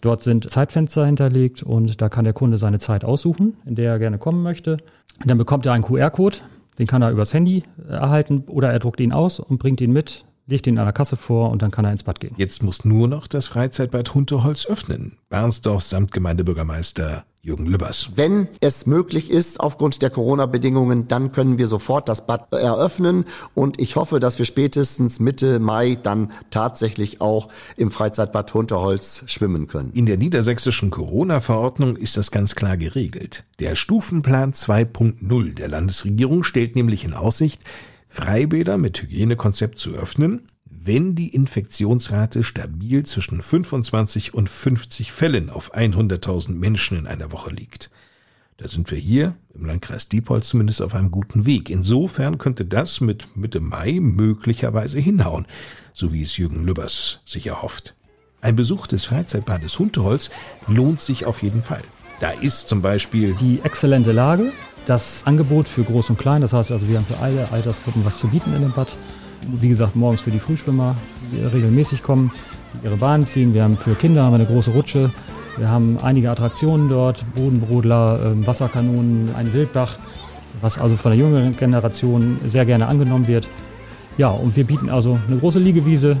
Dort 0.00 0.22
sind 0.22 0.50
Zeitfenster 0.50 1.04
hinterlegt 1.04 1.62
und 1.62 2.00
da 2.00 2.08
kann 2.08 2.24
der 2.24 2.32
Kunde 2.32 2.56
seine 2.58 2.78
Zeit 2.78 3.04
aussuchen, 3.04 3.56
in 3.66 3.74
der 3.74 3.92
er 3.92 3.98
gerne 3.98 4.18
kommen 4.18 4.42
möchte. 4.42 4.78
Dann 5.24 5.36
bekommt 5.36 5.66
er 5.66 5.74
einen 5.74 5.84
QR-Code, 5.84 6.38
den 6.78 6.86
kann 6.86 7.02
er 7.02 7.10
übers 7.10 7.34
Handy 7.34 7.64
erhalten 7.86 8.44
oder 8.46 8.72
er 8.72 8.78
druckt 8.78 9.00
ihn 9.00 9.12
aus 9.12 9.40
und 9.40 9.58
bringt 9.58 9.80
ihn 9.82 9.92
mit 9.92 10.24
legt 10.50 10.66
ihn 10.66 10.78
an 10.78 10.84
der 10.84 10.92
Kasse 10.92 11.16
vor 11.16 11.50
und 11.50 11.62
dann 11.62 11.70
kann 11.70 11.84
er 11.84 11.92
ins 11.92 12.02
Bad 12.02 12.20
gehen. 12.20 12.34
Jetzt 12.36 12.62
muss 12.62 12.84
nur 12.84 13.08
noch 13.08 13.26
das 13.26 13.46
Freizeitbad 13.46 14.14
Hunterholz 14.14 14.66
öffnen. 14.66 15.16
Bernsdorf 15.28 15.82
samt 15.84 16.12
Gemeindebürgermeister 16.12 17.24
Jürgen 17.42 17.64
Lübbers. 17.64 18.10
Wenn 18.16 18.48
es 18.60 18.84
möglich 18.84 19.30
ist, 19.30 19.60
aufgrund 19.60 20.02
der 20.02 20.10
Corona-Bedingungen, 20.10 21.08
dann 21.08 21.32
können 21.32 21.56
wir 21.56 21.66
sofort 21.66 22.08
das 22.10 22.26
Bad 22.26 22.52
eröffnen 22.52 23.24
und 23.54 23.80
ich 23.80 23.96
hoffe, 23.96 24.20
dass 24.20 24.38
wir 24.38 24.44
spätestens 24.44 25.20
Mitte 25.20 25.58
Mai 25.58 25.96
dann 26.02 26.32
tatsächlich 26.50 27.22
auch 27.22 27.48
im 27.78 27.90
Freizeitbad 27.90 28.52
Hunterholz 28.52 29.24
schwimmen 29.26 29.68
können. 29.68 29.90
In 29.94 30.04
der 30.04 30.18
niedersächsischen 30.18 30.90
Corona-Verordnung 30.90 31.96
ist 31.96 32.18
das 32.18 32.30
ganz 32.30 32.54
klar 32.54 32.76
geregelt. 32.76 33.44
Der 33.58 33.74
Stufenplan 33.74 34.52
2.0 34.52 35.54
der 35.54 35.68
Landesregierung 35.68 36.42
stellt 36.42 36.76
nämlich 36.76 37.04
in 37.04 37.14
Aussicht, 37.14 37.64
Freibäder 38.06 38.76
mit 38.76 39.00
Hygienekonzept 39.00 39.78
zu 39.78 39.92
öffnen, 39.92 40.46
wenn 40.82 41.14
die 41.14 41.34
Infektionsrate 41.34 42.42
stabil 42.42 43.04
zwischen 43.04 43.42
25 43.42 44.32
und 44.32 44.48
50 44.48 45.12
Fällen 45.12 45.50
auf 45.50 45.74
100.000 45.74 46.52
Menschen 46.52 46.96
in 46.96 47.06
einer 47.06 47.32
Woche 47.32 47.50
liegt. 47.50 47.90
Da 48.56 48.66
sind 48.66 48.90
wir 48.90 48.98
hier 48.98 49.36
im 49.54 49.66
Landkreis 49.66 50.08
Diepholz 50.08 50.48
zumindest 50.48 50.80
auf 50.80 50.94
einem 50.94 51.10
guten 51.10 51.44
Weg. 51.44 51.68
Insofern 51.70 52.38
könnte 52.38 52.64
das 52.64 53.00
mit 53.00 53.36
Mitte 53.36 53.60
Mai 53.60 53.98
möglicherweise 54.00 54.98
hinhauen, 54.98 55.46
so 55.92 56.12
wie 56.12 56.22
es 56.22 56.36
Jürgen 56.36 56.64
Lübbers 56.64 57.20
sich 57.26 57.46
erhofft. 57.46 57.94
Ein 58.40 58.56
Besuch 58.56 58.86
des 58.86 59.04
Freizeitbades 59.04 59.78
Hunteholz 59.78 60.30
lohnt 60.66 61.00
sich 61.00 61.26
auf 61.26 61.42
jeden 61.42 61.62
Fall. 61.62 61.82
Da 62.20 62.30
ist 62.30 62.68
zum 62.68 62.80
Beispiel 62.80 63.34
die 63.34 63.60
exzellente 63.62 64.12
Lage, 64.12 64.52
das 64.86 65.24
Angebot 65.24 65.68
für 65.68 65.84
Groß 65.84 66.10
und 66.10 66.18
Klein. 66.18 66.40
Das 66.40 66.54
heißt 66.54 66.70
also, 66.70 66.88
wir 66.88 66.98
haben 66.98 67.06
für 67.06 67.18
alle 67.18 67.50
Altersgruppen 67.52 68.04
was 68.04 68.18
zu 68.18 68.28
bieten 68.28 68.54
in 68.54 68.62
dem 68.62 68.72
Bad. 68.72 68.88
Wie 69.46 69.68
gesagt, 69.68 69.96
morgens 69.96 70.20
für 70.20 70.30
die 70.30 70.38
Frühschwimmer, 70.38 70.96
die 71.32 71.42
regelmäßig 71.42 72.02
kommen, 72.02 72.30
die 72.74 72.86
ihre 72.86 72.96
Bahnen 72.96 73.24
ziehen. 73.24 73.54
Wir 73.54 73.62
haben 73.62 73.76
für 73.76 73.94
Kinder 73.94 74.22
haben 74.24 74.34
eine 74.34 74.46
große 74.46 74.70
Rutsche. 74.70 75.10
Wir 75.56 75.68
haben 75.68 75.98
einige 76.02 76.30
Attraktionen 76.30 76.88
dort, 76.88 77.24
Bodenbrodler, 77.34 78.20
ähm, 78.26 78.46
Wasserkanonen, 78.46 79.34
ein 79.36 79.52
Wildbach, 79.52 79.98
was 80.60 80.78
also 80.78 80.96
von 80.96 81.12
der 81.12 81.20
jüngeren 81.20 81.56
Generation 81.56 82.38
sehr 82.46 82.64
gerne 82.64 82.86
angenommen 82.86 83.26
wird. 83.26 83.48
Ja, 84.16 84.28
und 84.28 84.56
wir 84.56 84.64
bieten 84.64 84.88
also 84.88 85.18
eine 85.28 85.38
große 85.38 85.58
Liegewiese 85.58 86.16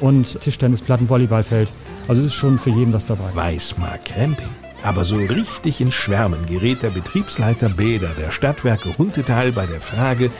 und 0.00 0.40
Tischtennisplatten, 0.40 1.08
Volleyballfeld. 1.08 1.68
Also 2.08 2.22
ist 2.22 2.34
schon 2.34 2.58
für 2.58 2.70
jeden 2.70 2.92
was 2.92 3.06
dabei. 3.06 3.34
Weißmark 3.34 4.04
Camping. 4.04 4.48
Aber 4.82 5.04
so 5.04 5.16
richtig 5.16 5.80
in 5.80 5.92
Schwärmen 5.92 6.46
gerät 6.46 6.82
der 6.82 6.90
Betriebsleiter 6.90 7.68
Bäder 7.68 8.10
der 8.18 8.30
Stadtwerke 8.30 8.96
Huntetal 8.96 9.52
bei 9.52 9.66
der 9.66 9.80
Frage, 9.80 10.30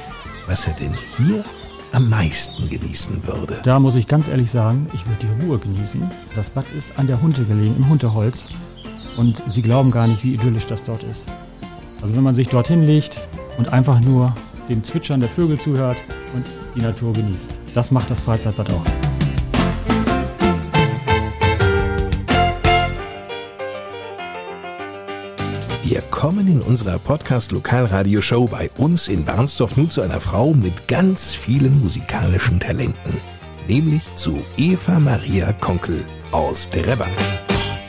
was 0.47 0.67
er 0.67 0.73
denn 0.75 0.95
hier 1.19 1.45
am 1.93 2.09
meisten 2.09 2.69
genießen 2.69 3.27
würde. 3.27 3.61
Da 3.65 3.79
muss 3.79 3.97
ich 3.97 4.07
ganz 4.07 4.29
ehrlich 4.29 4.51
sagen, 4.51 4.89
ich 4.93 5.07
würde 5.07 5.27
die 5.27 5.45
Ruhe 5.45 5.59
genießen. 5.59 6.09
Das 6.35 6.51
Bad 6.51 6.67
ist 6.77 6.99
an 6.99 7.07
der 7.07 7.21
Hunte 7.21 7.45
gelegen, 7.45 7.77
im 7.77 7.89
Hunteholz. 7.89 8.49
Und 9.17 9.43
Sie 9.49 9.63
glauben 9.63 9.91
gar 9.91 10.07
nicht, 10.07 10.25
wie 10.25 10.35
idyllisch 10.35 10.67
das 10.67 10.85
dort 10.85 11.03
ist. 11.03 11.27
Also 12.01 12.17
wenn 12.17 12.23
man 12.23 12.35
sich 12.35 12.49
dorthin 12.49 12.87
legt 12.87 13.19
und 13.59 13.73
einfach 13.73 14.01
nur 14.01 14.35
dem 14.69 14.85
Zwitschern 14.85 15.21
der 15.21 15.29
Vögel 15.29 15.59
zuhört 15.59 15.99
und 16.35 16.47
die 16.75 16.81
Natur 16.81 17.13
genießt. 17.13 17.51
Das 17.75 17.91
macht 17.91 18.11
das 18.11 18.21
Freizeitbad 18.21 18.73
aus. 18.73 19.10
Wir 25.91 26.03
kommen 26.03 26.47
in 26.47 26.63
unserer 26.63 27.01
Podcast-Lokalradio-Show 27.01 28.47
bei 28.47 28.71
uns 28.79 29.09
in 29.09 29.25
Barnsdorf 29.25 29.77
nun 29.77 29.91
zu 29.91 30.03
einer 30.03 30.21
Frau 30.21 30.55
mit 30.55 30.87
ganz 30.87 31.35
vielen 31.35 31.81
musikalischen 31.81 32.61
Talenten. 32.61 33.21
Nämlich 33.67 34.05
zu 34.15 34.41
Eva 34.57 35.01
Maria 35.01 35.53
Konkel 35.55 36.07
aus 36.31 36.71
Drebber. 36.71 37.09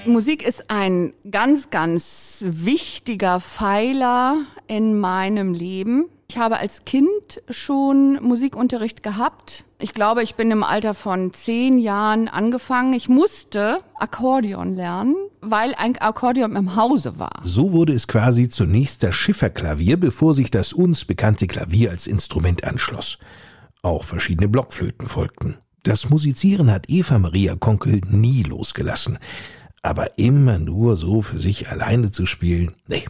Musik 0.07 0.41
ist 0.41 0.65
ein 0.67 1.13
ganz, 1.29 1.69
ganz 1.69 2.43
wichtiger 2.43 3.39
Pfeiler 3.39 4.47
in 4.65 4.99
meinem 4.99 5.53
Leben. 5.53 6.09
Ich 6.31 6.37
habe 6.37 6.59
als 6.59 6.85
Kind 6.85 7.41
schon 7.49 8.13
Musikunterricht 8.23 9.03
gehabt. 9.03 9.65
Ich 9.79 9.93
glaube, 9.93 10.23
ich 10.23 10.35
bin 10.35 10.49
im 10.49 10.63
Alter 10.63 10.93
von 10.93 11.33
zehn 11.33 11.77
Jahren 11.77 12.29
angefangen. 12.29 12.93
Ich 12.93 13.09
musste 13.09 13.81
Akkordeon 13.95 14.73
lernen, 14.73 15.17
weil 15.41 15.75
ein 15.75 15.97
Akkordeon 15.97 16.55
im 16.55 16.77
Hause 16.77 17.19
war. 17.19 17.41
So 17.43 17.73
wurde 17.73 17.91
es 17.91 18.07
quasi 18.07 18.49
zunächst 18.49 19.03
das 19.03 19.13
Schifferklavier, 19.13 19.97
bevor 19.97 20.33
sich 20.33 20.49
das 20.51 20.71
uns 20.71 21.03
bekannte 21.03 21.47
Klavier 21.47 21.91
als 21.91 22.07
Instrument 22.07 22.63
anschloss. 22.63 23.17
Auch 23.81 24.05
verschiedene 24.05 24.47
Blockflöten 24.47 25.09
folgten. 25.09 25.57
Das 25.83 26.09
Musizieren 26.09 26.71
hat 26.71 26.85
Eva 26.87 27.19
Maria 27.19 27.57
Konkel 27.57 27.99
nie 28.07 28.43
losgelassen. 28.43 29.19
Aber 29.81 30.17
immer 30.17 30.59
nur 30.59 30.95
so 30.95 31.21
für 31.21 31.39
sich 31.39 31.67
alleine 31.67 32.11
zu 32.11 32.25
spielen, 32.25 32.75
nee, 32.87 33.03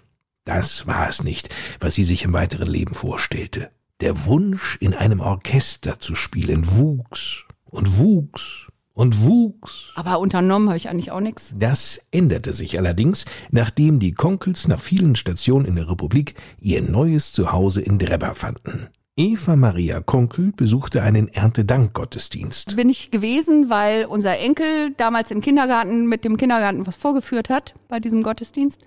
das 0.43 0.87
war 0.87 1.07
es 1.07 1.23
nicht, 1.23 1.49
was 1.79 1.95
sie 1.95 2.03
sich 2.03 2.23
im 2.23 2.33
weiteren 2.33 2.69
Leben 2.69 2.95
vorstellte. 2.95 3.69
Der 3.99 4.25
Wunsch, 4.25 4.77
in 4.81 4.93
einem 4.93 5.19
Orchester 5.19 5.99
zu 5.99 6.15
spielen, 6.15 6.63
wuchs 6.77 7.45
und 7.65 7.99
wuchs 7.99 8.65
und 8.93 9.25
wuchs. 9.25 9.91
Aber 9.95 10.19
unternommen 10.19 10.69
habe 10.69 10.77
ich 10.77 10.89
eigentlich 10.89 11.11
auch 11.11 11.19
nichts. 11.19 11.53
Das 11.55 12.01
änderte 12.11 12.53
sich 12.53 12.77
allerdings, 12.77 13.25
nachdem 13.51 13.99
die 13.99 14.13
Konkels 14.13 14.67
nach 14.67 14.81
vielen 14.81 15.15
Stationen 15.15 15.65
in 15.65 15.75
der 15.75 15.89
Republik 15.89 16.35
ihr 16.59 16.81
neues 16.81 17.31
Zuhause 17.31 17.81
in 17.81 17.99
Drebber 17.99 18.33
fanden. 18.35 18.89
Eva 19.17 19.55
Maria 19.55 19.99
Konkel 19.99 20.53
besuchte 20.55 21.03
einen 21.03 21.27
Erntedankgottesdienst. 21.27 22.75
Bin 22.75 22.89
ich 22.89 23.11
gewesen, 23.11 23.69
weil 23.69 24.05
unser 24.05 24.39
Enkel 24.39 24.95
damals 24.95 25.31
im 25.31 25.41
Kindergarten 25.41 26.07
mit 26.07 26.23
dem 26.23 26.37
Kindergarten 26.37 26.87
was 26.87 26.95
vorgeführt 26.95 27.49
hat 27.49 27.75
bei 27.87 27.99
diesem 27.99 28.23
Gottesdienst. 28.23 28.81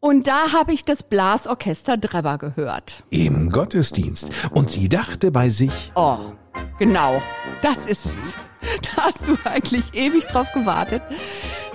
Und 0.00 0.26
da 0.26 0.52
habe 0.52 0.72
ich 0.72 0.84
das 0.84 1.02
Blasorchester 1.02 1.96
Drebber 1.96 2.38
gehört. 2.38 3.02
Im 3.10 3.50
Gottesdienst. 3.50 4.30
Und 4.52 4.70
sie 4.70 4.88
dachte 4.88 5.30
bei 5.30 5.48
sich, 5.48 5.92
Oh, 5.94 6.18
genau. 6.78 7.20
Das 7.62 7.86
ist 7.86 8.04
es. 8.06 8.34
Da 8.94 9.04
hast 9.04 9.20
du 9.26 9.36
eigentlich 9.44 9.94
ewig 9.94 10.24
drauf 10.26 10.48
gewartet. 10.52 11.02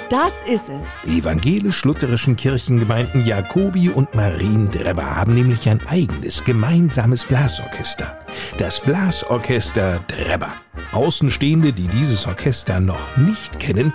Das 0.10 0.34
ist 0.46 0.66
es. 0.68 1.10
evangelisch-lutherischen 1.10 2.36
Kirchengemeinden 2.36 3.26
Jakobi 3.26 3.88
und 3.90 4.14
Mariendrebber 4.14 5.16
haben 5.16 5.34
nämlich 5.36 5.70
ein 5.70 5.80
eigenes 5.88 6.44
gemeinsames 6.44 7.26
Blasorchester. 7.26 8.18
Das 8.58 8.82
Blasorchester 8.82 10.02
Drebber. 10.08 10.52
Außenstehende, 10.92 11.72
die 11.72 11.88
dieses 11.88 12.28
Orchester 12.28 12.82
noch 12.82 13.16
nicht 13.16 13.58
kennen, 13.60 13.94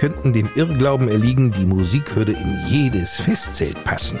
könnten 0.00 0.32
dem 0.32 0.48
Irrglauben 0.54 1.08
erliegen, 1.08 1.52
die 1.52 1.66
Musik 1.66 2.16
würde 2.16 2.32
in 2.32 2.58
jedes 2.68 3.20
Festzelt 3.20 3.84
passen. 3.84 4.18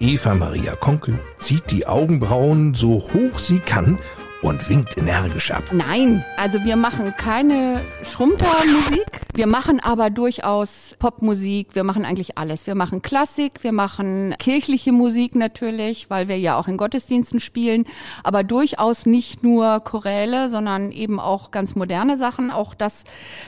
Eva 0.00 0.34
Maria 0.34 0.74
Konkel 0.74 1.16
zieht 1.38 1.70
die 1.70 1.86
Augenbrauen 1.86 2.74
so 2.74 2.94
hoch 2.94 3.38
sie 3.38 3.60
kann 3.60 4.00
und 4.42 4.68
winkt 4.70 4.96
energisch 4.96 5.50
ab. 5.50 5.62
Nein, 5.72 6.24
also 6.36 6.64
wir 6.64 6.76
machen 6.76 7.14
keine 7.16 7.80
Schrumptermusik. 8.02 9.06
Wir 9.34 9.46
machen 9.46 9.80
aber 9.80 10.10
durchaus 10.10 10.94
Popmusik. 10.98 11.74
Wir 11.74 11.84
machen 11.84 12.04
eigentlich 12.04 12.38
alles. 12.38 12.66
Wir 12.66 12.74
machen 12.74 13.02
Klassik, 13.02 13.62
wir 13.62 13.72
machen 13.72 14.34
kirchliche 14.38 14.92
Musik 14.92 15.34
natürlich, 15.34 16.10
weil 16.10 16.28
wir 16.28 16.38
ja 16.38 16.58
auch 16.58 16.68
in 16.68 16.76
Gottesdiensten 16.76 17.40
spielen. 17.40 17.84
Aber 18.24 18.42
durchaus 18.42 19.06
nicht 19.06 19.42
nur 19.42 19.80
Choräle, 19.80 20.48
sondern 20.48 20.90
eben 20.90 21.20
auch 21.20 21.50
ganz 21.50 21.74
moderne 21.74 22.16
Sachen. 22.16 22.50
Auch 22.50 22.74
das, 22.74 23.04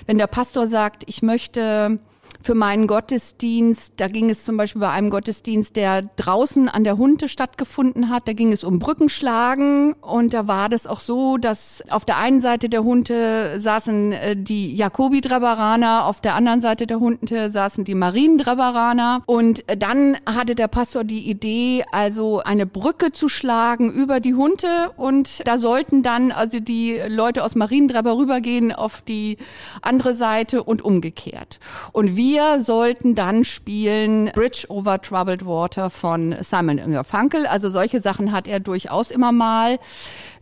wenn 0.06 0.18
der 0.18 0.26
Pastor 0.26 0.66
sagt, 0.68 1.04
ich 1.06 1.22
möchte 1.22 1.98
für 2.42 2.54
meinen 2.54 2.86
Gottesdienst. 2.86 3.94
Da 3.96 4.08
ging 4.08 4.30
es 4.30 4.44
zum 4.44 4.56
Beispiel 4.56 4.80
bei 4.80 4.90
einem 4.90 5.10
Gottesdienst, 5.10 5.76
der 5.76 6.02
draußen 6.02 6.68
an 6.68 6.84
der 6.84 6.98
Hunte 6.98 7.28
stattgefunden 7.28 8.08
hat. 8.08 8.26
Da 8.28 8.32
ging 8.32 8.52
es 8.52 8.64
um 8.64 8.78
Brückenschlagen 8.78 9.94
und 9.94 10.34
da 10.34 10.48
war 10.48 10.68
das 10.68 10.86
auch 10.86 11.00
so, 11.00 11.36
dass 11.36 11.82
auf 11.90 12.04
der 12.04 12.18
einen 12.18 12.40
Seite 12.40 12.68
der 12.68 12.84
Hunte 12.84 13.58
saßen 13.58 14.12
äh, 14.12 14.36
die 14.36 14.74
Jakobi-Dreberaner, 14.74 16.06
auf 16.06 16.20
der 16.20 16.34
anderen 16.34 16.60
Seite 16.60 16.86
der 16.86 17.00
Hunte 17.00 17.50
saßen 17.50 17.84
die 17.84 17.94
Mariendreberaner 17.94 19.22
und 19.26 19.68
äh, 19.68 19.76
dann 19.76 20.16
hatte 20.26 20.54
der 20.54 20.68
Pastor 20.68 21.04
die 21.04 21.28
Idee, 21.30 21.84
also 21.92 22.40
eine 22.40 22.66
Brücke 22.66 23.12
zu 23.12 23.28
schlagen 23.28 23.92
über 23.92 24.20
die 24.20 24.34
Hunte 24.34 24.90
und 24.96 25.46
da 25.46 25.58
sollten 25.58 26.02
dann 26.02 26.32
also 26.32 26.60
die 26.60 27.00
Leute 27.08 27.44
aus 27.44 27.54
Mariendreber 27.54 28.16
rübergehen 28.16 28.72
auf 28.72 29.02
die 29.02 29.36
andere 29.80 30.14
Seite 30.14 30.62
und 30.62 30.82
umgekehrt. 30.82 31.60
Und 31.92 32.16
wir 32.16 32.31
sollten 32.60 33.14
dann 33.14 33.44
spielen 33.44 34.30
Bridge 34.34 34.66
over 34.68 35.00
Troubled 35.00 35.44
Water 35.44 35.90
von 35.90 36.34
Simon 36.42 37.04
Funkel. 37.04 37.46
Also 37.46 37.70
solche 37.70 38.00
Sachen 38.00 38.32
hat 38.32 38.46
er 38.46 38.60
durchaus 38.60 39.10
immer 39.10 39.32
mal. 39.32 39.78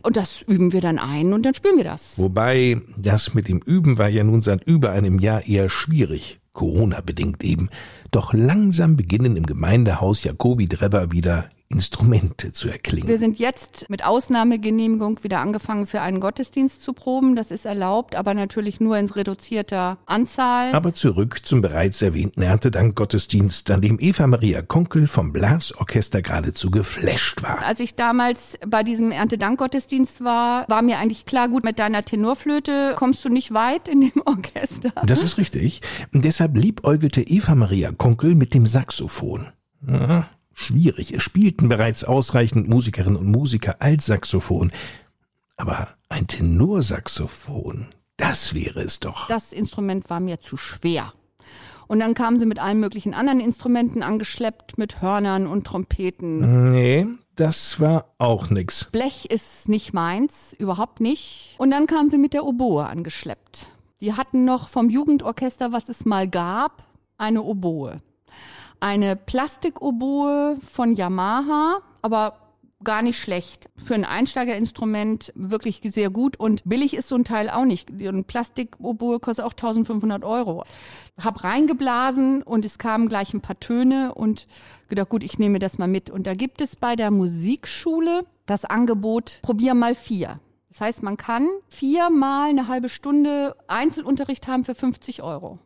Und 0.03 0.17
das 0.17 0.41
üben 0.41 0.73
wir 0.73 0.81
dann 0.81 0.99
ein 0.99 1.33
und 1.33 1.45
dann 1.45 1.53
spielen 1.53 1.77
wir 1.77 1.83
das. 1.83 2.17
Wobei, 2.17 2.81
das 2.97 3.33
mit 3.33 3.47
dem 3.47 3.59
Üben 3.59 3.97
war 3.97 4.09
ja 4.09 4.23
nun 4.23 4.41
seit 4.41 4.63
über 4.63 4.91
einem 4.91 5.19
Jahr 5.19 5.47
eher 5.47 5.69
schwierig. 5.69 6.39
Corona-bedingt 6.53 7.43
eben. 7.43 7.69
Doch 8.11 8.33
langsam 8.33 8.97
beginnen 8.97 9.37
im 9.37 9.45
Gemeindehaus 9.45 10.23
Jakobi 10.23 10.67
Drebber 10.67 11.11
wieder 11.11 11.49
Instrumente 11.71 12.51
zu 12.51 12.69
erklingen. 12.69 13.07
Wir 13.07 13.17
sind 13.17 13.39
jetzt 13.39 13.89
mit 13.89 14.05
Ausnahmegenehmigung 14.05 15.23
wieder 15.23 15.39
angefangen, 15.39 15.85
für 15.85 16.01
einen 16.01 16.19
Gottesdienst 16.19 16.81
zu 16.81 16.93
proben. 16.93 17.35
Das 17.35 17.51
ist 17.51 17.65
erlaubt, 17.65 18.15
aber 18.15 18.33
natürlich 18.33 18.79
nur 18.79 18.97
in 18.97 19.09
reduzierter 19.09 19.97
Anzahl. 20.05 20.73
Aber 20.73 20.93
zurück 20.93 21.45
zum 21.45 21.61
bereits 21.61 22.01
erwähnten 22.01 22.41
Erntedank-Gottesdienst, 22.41 23.71
an 23.71 23.81
dem 23.81 23.97
Eva 23.99 24.27
Maria 24.27 24.61
Konkel 24.61 25.07
vom 25.07 25.31
Blasorchester 25.31 26.21
geradezu 26.21 26.71
geflasht 26.71 27.43
war. 27.43 27.61
Als 27.63 27.79
ich 27.79 27.95
damals 27.95 28.57
bei 28.67 28.83
diesem 28.83 29.11
Erntedank-Gottesdienst 29.11 30.23
war, 30.23 30.67
war 30.67 30.81
mir 30.81 30.97
eigentlich 30.97 31.25
klar, 31.25 31.49
gut, 31.49 31.63
mit 31.63 31.79
deiner 31.79 32.03
Tenorflöte 32.03 32.93
kommst 32.95 33.23
du 33.23 33.29
nicht 33.29 33.53
weit 33.53 33.87
in 33.87 34.01
dem 34.01 34.21
Orchester. 34.25 34.91
Das 35.05 35.23
ist 35.23 35.37
richtig. 35.37 35.81
Deshalb 36.13 36.57
liebäugelte 36.57 37.21
Eva 37.21 37.55
Maria 37.55 37.91
Konkel 37.91 38.35
mit 38.35 38.53
dem 38.53 38.67
Saxophon. 38.67 39.47
Ja, 39.87 40.27
schwierig. 40.61 41.11
Es 41.13 41.23
spielten 41.23 41.69
bereits 41.69 42.03
ausreichend 42.03 42.69
Musikerinnen 42.69 43.17
und 43.17 43.31
Musiker 43.31 43.77
Altsaxophon. 43.79 44.71
Aber 45.57 45.89
ein 46.09 46.27
Tenorsaxophon, 46.27 47.89
das 48.17 48.53
wäre 48.53 48.81
es 48.81 48.99
doch. 48.99 49.27
Das 49.27 49.53
Instrument 49.53 50.09
war 50.09 50.19
mir 50.19 50.39
zu 50.39 50.57
schwer. 50.57 51.13
Und 51.87 51.99
dann 51.99 52.13
kamen 52.13 52.39
sie 52.39 52.45
mit 52.45 52.59
allen 52.59 52.79
möglichen 52.79 53.13
anderen 53.13 53.41
Instrumenten 53.41 54.01
angeschleppt, 54.01 54.77
mit 54.77 55.01
Hörnern 55.01 55.45
und 55.45 55.67
Trompeten. 55.67 56.71
Nee, 56.71 57.05
das 57.35 57.79
war 57.81 58.13
auch 58.17 58.49
nix. 58.49 58.85
Blech 58.91 59.25
ist 59.25 59.67
nicht 59.67 59.93
meins, 59.93 60.55
überhaupt 60.57 61.01
nicht. 61.01 61.55
Und 61.57 61.71
dann 61.71 61.87
kamen 61.87 62.09
sie 62.09 62.17
mit 62.17 62.33
der 62.33 62.45
Oboe 62.45 62.85
angeschleppt. 62.85 63.67
Die 63.99 64.13
hatten 64.13 64.45
noch 64.45 64.69
vom 64.69 64.89
Jugendorchester, 64.89 65.73
was 65.73 65.89
es 65.89 66.05
mal 66.05 66.27
gab, 66.27 66.83
eine 67.17 67.43
Oboe. 67.43 68.01
Eine 68.81 69.15
Plastikoboe 69.15 70.57
von 70.59 70.95
Yamaha, 70.95 71.81
aber 72.01 72.33
gar 72.83 73.03
nicht 73.03 73.19
schlecht. 73.19 73.69
Für 73.77 73.93
ein 73.93 74.05
Einsteigerinstrument 74.05 75.31
wirklich 75.35 75.81
sehr 75.83 76.09
gut 76.09 76.39
und 76.39 76.63
billig 76.65 76.95
ist 76.95 77.07
so 77.07 77.15
ein 77.15 77.23
Teil 77.23 77.51
auch 77.51 77.65
nicht. 77.65 77.91
Ein 77.91 78.25
Plastikoboe 78.25 79.19
kostet 79.19 79.45
auch 79.45 79.51
1500 79.51 80.23
Euro. 80.23 80.63
Hab 81.23 81.43
reingeblasen 81.43 82.41
und 82.41 82.65
es 82.65 82.79
kamen 82.79 83.07
gleich 83.07 83.35
ein 83.35 83.41
paar 83.41 83.59
Töne 83.59 84.15
und 84.15 84.47
gedacht, 84.89 85.09
gut, 85.09 85.23
ich 85.23 85.37
nehme 85.37 85.59
das 85.59 85.77
mal 85.77 85.87
mit. 85.87 86.09
Und 86.09 86.25
da 86.25 86.33
gibt 86.33 86.59
es 86.59 86.75
bei 86.75 86.95
der 86.95 87.11
Musikschule 87.11 88.25
das 88.47 88.65
Angebot, 88.65 89.41
probier 89.43 89.75
mal 89.75 89.93
vier. 89.93 90.39
Das 90.69 90.81
heißt, 90.81 91.03
man 91.03 91.17
kann 91.17 91.47
viermal 91.67 92.49
eine 92.49 92.67
halbe 92.67 92.89
Stunde 92.89 93.55
Einzelunterricht 93.67 94.47
haben 94.47 94.63
für 94.63 94.73
50 94.73 95.21
Euro. 95.21 95.59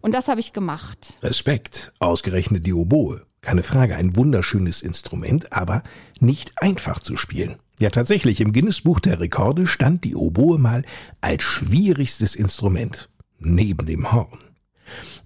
Und 0.00 0.12
das 0.12 0.28
habe 0.28 0.40
ich 0.40 0.52
gemacht. 0.52 1.18
Respekt, 1.22 1.92
ausgerechnet 1.98 2.66
die 2.66 2.74
Oboe. 2.74 3.22
Keine 3.42 3.62
Frage, 3.62 3.96
ein 3.96 4.16
wunderschönes 4.16 4.82
Instrument, 4.82 5.52
aber 5.52 5.82
nicht 6.18 6.52
einfach 6.56 7.00
zu 7.00 7.16
spielen. 7.16 7.56
Ja, 7.78 7.88
tatsächlich, 7.88 8.40
im 8.40 8.52
Guinness-Buch 8.52 9.00
der 9.00 9.20
Rekorde 9.20 9.66
stand 9.66 10.04
die 10.04 10.14
Oboe 10.14 10.58
mal 10.58 10.84
als 11.22 11.42
schwierigstes 11.42 12.34
Instrument. 12.34 13.08
Neben 13.38 13.86
dem 13.86 14.12
Horn. 14.12 14.38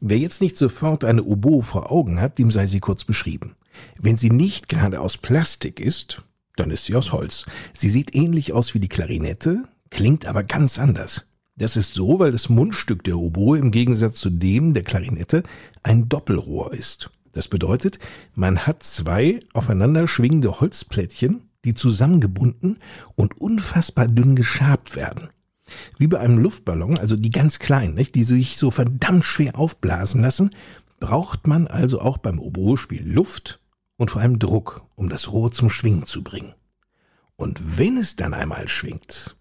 Wer 0.00 0.18
jetzt 0.18 0.40
nicht 0.40 0.56
sofort 0.56 1.04
eine 1.04 1.24
Oboe 1.24 1.64
vor 1.64 1.90
Augen 1.90 2.20
hat, 2.20 2.38
dem 2.38 2.52
sei 2.52 2.66
sie 2.66 2.78
kurz 2.78 3.04
beschrieben. 3.04 3.56
Wenn 3.98 4.18
sie 4.18 4.30
nicht 4.30 4.68
gerade 4.68 5.00
aus 5.00 5.16
Plastik 5.16 5.80
ist, 5.80 6.22
dann 6.54 6.70
ist 6.70 6.84
sie 6.84 6.94
aus 6.94 7.12
Holz. 7.12 7.46
Sie 7.76 7.90
sieht 7.90 8.14
ähnlich 8.14 8.52
aus 8.52 8.74
wie 8.74 8.80
die 8.80 8.88
Klarinette, 8.88 9.64
klingt 9.90 10.26
aber 10.26 10.44
ganz 10.44 10.78
anders. 10.78 11.26
Das 11.56 11.76
ist 11.76 11.94
so, 11.94 12.18
weil 12.18 12.32
das 12.32 12.48
Mundstück 12.48 13.04
der 13.04 13.16
Oboe 13.16 13.58
im 13.58 13.70
Gegensatz 13.70 14.16
zu 14.16 14.30
dem 14.30 14.74
der 14.74 14.82
Klarinette 14.82 15.44
ein 15.84 16.08
Doppelrohr 16.08 16.72
ist. 16.72 17.10
Das 17.32 17.46
bedeutet, 17.46 17.98
man 18.34 18.66
hat 18.66 18.82
zwei 18.82 19.40
aufeinander 19.52 20.08
schwingende 20.08 20.60
Holzplättchen, 20.60 21.48
die 21.64 21.74
zusammengebunden 21.74 22.78
und 23.16 23.40
unfassbar 23.40 24.08
dünn 24.08 24.34
geschabt 24.34 24.96
werden. 24.96 25.28
Wie 25.96 26.08
bei 26.08 26.18
einem 26.18 26.38
Luftballon, 26.38 26.98
also 26.98 27.16
die 27.16 27.30
ganz 27.30 27.58
kleinen, 27.58 27.94
nicht, 27.94 28.14
die 28.14 28.24
sich 28.24 28.56
so 28.56 28.70
verdammt 28.70 29.24
schwer 29.24 29.58
aufblasen 29.58 30.22
lassen, 30.22 30.50
braucht 31.00 31.46
man 31.46 31.66
also 31.66 32.00
auch 32.00 32.18
beim 32.18 32.38
Oboe-Spiel 32.38 33.08
Luft 33.08 33.60
und 33.96 34.10
vor 34.10 34.22
allem 34.22 34.38
Druck, 34.38 34.82
um 34.96 35.08
das 35.08 35.32
Rohr 35.32 35.52
zum 35.52 35.70
Schwingen 35.70 36.04
zu 36.04 36.22
bringen. 36.22 36.54
Und 37.36 37.78
wenn 37.78 37.96
es 37.96 38.16
dann 38.16 38.34
einmal 38.34 38.68
schwingt, 38.68 39.36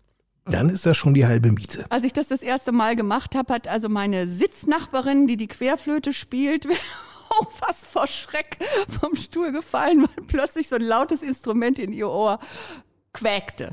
dann 0.45 0.69
ist 0.69 0.85
das 0.85 0.97
schon 0.97 1.13
die 1.13 1.25
halbe 1.25 1.51
Miete. 1.51 1.85
Als 1.89 2.03
ich 2.03 2.13
das 2.13 2.27
das 2.27 2.41
erste 2.41 2.71
Mal 2.71 2.95
gemacht 2.95 3.35
habe, 3.35 3.53
hat 3.53 3.67
also 3.67 3.89
meine 3.89 4.27
Sitznachbarin, 4.27 5.27
die 5.27 5.37
die 5.37 5.47
Querflöte 5.47 6.13
spielt, 6.13 6.67
auch 7.29 7.51
fast 7.51 7.85
vor 7.85 8.07
Schreck 8.07 8.57
vom 9.01 9.15
Stuhl 9.15 9.51
gefallen, 9.51 10.01
weil 10.01 10.25
plötzlich 10.25 10.67
so 10.67 10.75
ein 10.75 10.81
lautes 10.81 11.23
Instrument 11.23 11.79
in 11.79 11.93
ihr 11.93 12.09
Ohr 12.09 12.39
quäkte. 13.13 13.71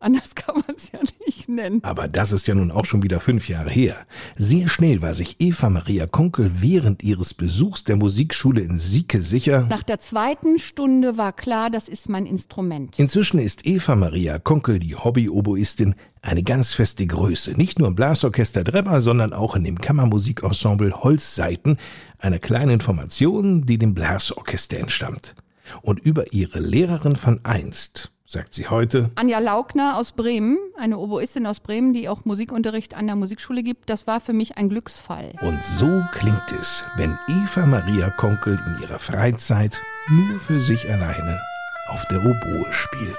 Anders 0.00 0.34
kann 0.36 0.54
man 0.54 0.76
es 0.76 0.92
ja 0.92 1.00
nicht 1.26 1.48
nennen. 1.48 1.82
Aber 1.82 2.06
das 2.06 2.30
ist 2.30 2.46
ja 2.46 2.54
nun 2.54 2.70
auch 2.70 2.84
schon 2.84 3.02
wieder 3.02 3.18
fünf 3.18 3.48
Jahre 3.48 3.70
her. 3.70 3.96
Sehr 4.36 4.68
schnell 4.68 5.02
war 5.02 5.12
sich 5.12 5.36
Eva 5.40 5.70
Maria 5.70 6.06
Konkel 6.06 6.50
während 6.60 7.02
ihres 7.02 7.34
Besuchs 7.34 7.82
der 7.82 7.96
Musikschule 7.96 8.60
in 8.60 8.78
Sieke 8.78 9.22
sicher. 9.22 9.66
Nach 9.68 9.82
der 9.82 9.98
zweiten 9.98 10.58
Stunde 10.58 11.18
war 11.18 11.32
klar, 11.32 11.70
das 11.70 11.88
ist 11.88 12.08
mein 12.08 12.26
Instrument. 12.26 12.98
Inzwischen 12.98 13.40
ist 13.40 13.66
Eva 13.66 13.96
Maria 13.96 14.38
Konkel, 14.38 14.78
die 14.78 14.94
Hobby-Oboistin, 14.94 15.96
eine 16.22 16.44
ganz 16.44 16.72
feste 16.72 17.06
Größe. 17.06 17.52
Nicht 17.52 17.78
nur 17.80 17.88
im 17.88 17.96
Blasorchester 17.96 18.62
Drebber, 18.62 19.00
sondern 19.00 19.32
auch 19.32 19.56
in 19.56 19.64
dem 19.64 19.78
Kammermusikensemble 19.78 21.02
Holzseiten, 21.02 21.76
einer 22.18 22.38
kleinen 22.38 22.80
Formation, 22.80 23.66
die 23.66 23.78
dem 23.78 23.94
Blasorchester 23.94 24.78
entstammt. 24.78 25.34
Und 25.82 25.98
über 25.98 26.32
ihre 26.32 26.60
Lehrerin 26.60 27.16
von 27.16 27.40
einst 27.44 28.12
sagt 28.28 28.54
sie 28.54 28.68
heute. 28.68 29.10
Anja 29.14 29.38
Laugner 29.38 29.96
aus 29.96 30.12
Bremen, 30.12 30.58
eine 30.76 30.98
Oboistin 30.98 31.46
aus 31.46 31.60
Bremen, 31.60 31.94
die 31.94 32.10
auch 32.10 32.26
Musikunterricht 32.26 32.94
an 32.94 33.06
der 33.06 33.16
Musikschule 33.16 33.62
gibt, 33.62 33.88
das 33.88 34.06
war 34.06 34.20
für 34.20 34.34
mich 34.34 34.58
ein 34.58 34.68
Glücksfall. 34.68 35.32
Und 35.40 35.62
so 35.62 36.02
klingt 36.12 36.52
es, 36.52 36.84
wenn 36.96 37.18
Eva 37.26 37.64
Maria 37.64 38.10
Konkel 38.10 38.60
in 38.66 38.82
ihrer 38.82 38.98
Freizeit 38.98 39.80
nur 40.10 40.38
für 40.38 40.60
sich 40.60 40.86
alleine 40.90 41.40
auf 41.88 42.04
der 42.08 42.18
Oboe 42.18 42.66
spielt. 42.70 43.16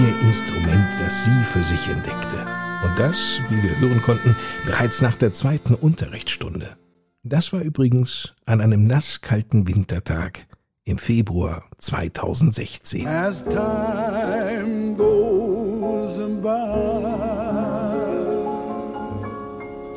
Ihr 0.00 0.20
Instrument, 0.20 0.92
das 1.00 1.24
sie 1.24 1.44
für 1.44 1.62
sich 1.62 1.88
entdeckte. 1.88 2.46
Und 2.84 2.98
das, 2.98 3.40
wie 3.48 3.62
wir 3.62 3.80
hören 3.80 4.00
konnten, 4.00 4.36
bereits 4.64 5.00
nach 5.00 5.16
der 5.16 5.32
zweiten 5.32 5.74
Unterrichtsstunde. 5.74 6.76
Das 7.24 7.52
war 7.52 7.62
übrigens 7.62 8.34
an 8.46 8.60
einem 8.60 8.86
nasskalten 8.86 9.66
Wintertag 9.66 10.46
im 10.84 10.98
Februar 10.98 11.64
2016. 11.78 13.08
As 13.08 13.44
time 13.44 14.94
goes 14.96 16.18
by. 16.42 17.58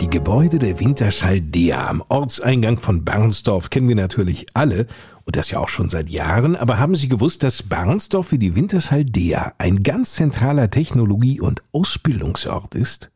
Die 0.01 0.09
Gebäude 0.09 0.57
der 0.57 0.79
Winterschaldea 0.79 1.87
am 1.87 2.03
Ortseingang 2.09 2.79
von 2.79 3.05
Barnsdorf 3.05 3.69
kennen 3.69 3.87
wir 3.87 3.95
natürlich 3.95 4.47
alle 4.55 4.87
und 5.31 5.37
das 5.37 5.51
ja 5.51 5.59
auch 5.59 5.69
schon 5.69 5.87
seit 5.87 6.09
Jahren, 6.09 6.57
aber 6.57 6.77
haben 6.77 6.93
Sie 6.93 7.07
gewusst, 7.07 7.41
dass 7.43 7.63
Barnsdorf 7.63 8.27
für 8.27 8.37
die 8.37 8.53
Winterschaldea 8.53 9.53
ein 9.59 9.81
ganz 9.81 10.15
zentraler 10.15 10.69
Technologie- 10.69 11.39
und 11.39 11.63
Ausbildungsort 11.71 12.75
ist? 12.75 13.11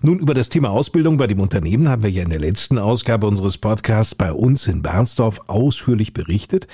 Nun, 0.00 0.18
über 0.18 0.34
das 0.34 0.48
Thema 0.48 0.70
Ausbildung 0.70 1.18
bei 1.18 1.28
dem 1.28 1.38
Unternehmen 1.38 1.88
haben 1.88 2.02
wir 2.02 2.10
ja 2.10 2.24
in 2.24 2.30
der 2.30 2.40
letzten 2.40 2.80
Ausgabe 2.80 3.28
unseres 3.28 3.58
Podcasts 3.58 4.16
bei 4.16 4.32
uns 4.32 4.66
in 4.66 4.82
Barnsdorf 4.82 5.42
ausführlich 5.46 6.12
berichtet. 6.12 6.66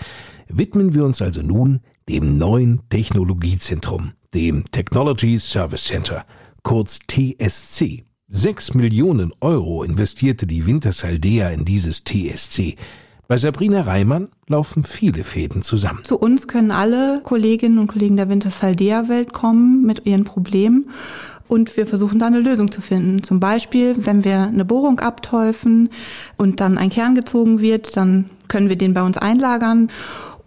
Widmen 0.48 0.94
wir 0.94 1.05
uns 1.05 1.20
also 1.20 1.42
nun 1.42 1.81
dem 2.09 2.38
neuen 2.38 2.81
Technologiezentrum, 2.88 4.12
dem 4.33 4.70
Technology 4.70 5.38
Service 5.38 5.85
Center, 5.85 6.24
kurz 6.62 7.01
TSC. 7.07 8.07
Sechs 8.29 8.72
Millionen 8.72 9.35
Euro 9.42 9.83
investierte 9.83 10.46
die 10.46 10.64
Wintershaldea 10.64 11.51
in 11.51 11.66
dieses 11.66 12.05
TSC. 12.05 12.79
Bei 13.31 13.37
Sabrina 13.37 13.83
Reimann 13.83 14.29
laufen 14.47 14.85
viele 14.85 15.23
Fäden 15.23 15.62
zusammen. 15.62 16.03
Zu 16.03 16.19
uns 16.19 16.49
können 16.49 16.71
alle 16.71 17.21
Kolleginnen 17.23 17.77
und 17.77 17.88
Kollegen 17.88 18.17
der 18.17 18.31
Wintershaldea-Welt 18.31 19.35
kommen 19.35 19.85
mit 19.85 20.07
ihren 20.07 20.25
Problemen 20.25 20.88
und 21.47 21.77
wir 21.77 21.87
versuchen 21.87 22.19
da 22.19 22.27
eine 22.27 22.41
Lösung 22.41 22.73
zu 22.73 22.81
finden. 22.81 23.23
Zum 23.23 23.38
Beispiel, 23.38 23.95
wenn 23.99 24.25
wir 24.25 24.45
eine 24.45 24.64
Bohrung 24.64 25.01
abteufen 25.01 25.91
und 26.38 26.61
dann 26.61 26.79
ein 26.79 26.88
Kern 26.88 27.14
gezogen 27.14 27.61
wird, 27.61 27.99
dann 27.99 28.31
können 28.49 28.71
wir 28.71 28.77
den 28.77 28.95
bei 28.95 29.03
uns 29.03 29.19
einlagern 29.19 29.91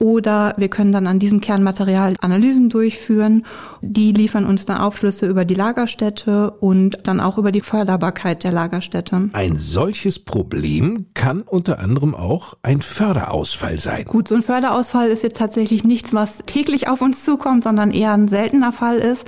oder 0.01 0.55
wir 0.57 0.67
können 0.67 0.91
dann 0.91 1.05
an 1.05 1.19
diesem 1.19 1.41
Kernmaterial 1.41 2.15
Analysen 2.21 2.69
durchführen. 2.69 3.45
Die 3.81 4.11
liefern 4.11 4.47
uns 4.47 4.65
dann 4.65 4.77
Aufschlüsse 4.77 5.27
über 5.27 5.45
die 5.45 5.53
Lagerstätte 5.53 6.49
und 6.49 6.97
dann 7.03 7.19
auch 7.19 7.37
über 7.37 7.51
die 7.51 7.61
Förderbarkeit 7.61 8.43
der 8.43 8.51
Lagerstätte. 8.51 9.29
Ein 9.33 9.57
solches 9.57 10.17
Problem 10.17 11.05
kann 11.13 11.43
unter 11.43 11.77
anderem 11.77 12.15
auch 12.15 12.55
ein 12.63 12.81
Förderausfall 12.81 13.79
sein. 13.79 14.05
Gut, 14.05 14.27
so 14.27 14.33
ein 14.33 14.41
Förderausfall 14.41 15.09
ist 15.09 15.21
jetzt 15.21 15.37
tatsächlich 15.37 15.83
nichts, 15.83 16.15
was 16.15 16.39
täglich 16.47 16.87
auf 16.87 17.01
uns 17.01 17.23
zukommt, 17.23 17.63
sondern 17.63 17.91
eher 17.91 18.13
ein 18.13 18.27
seltener 18.27 18.71
Fall 18.71 18.97
ist. 18.97 19.25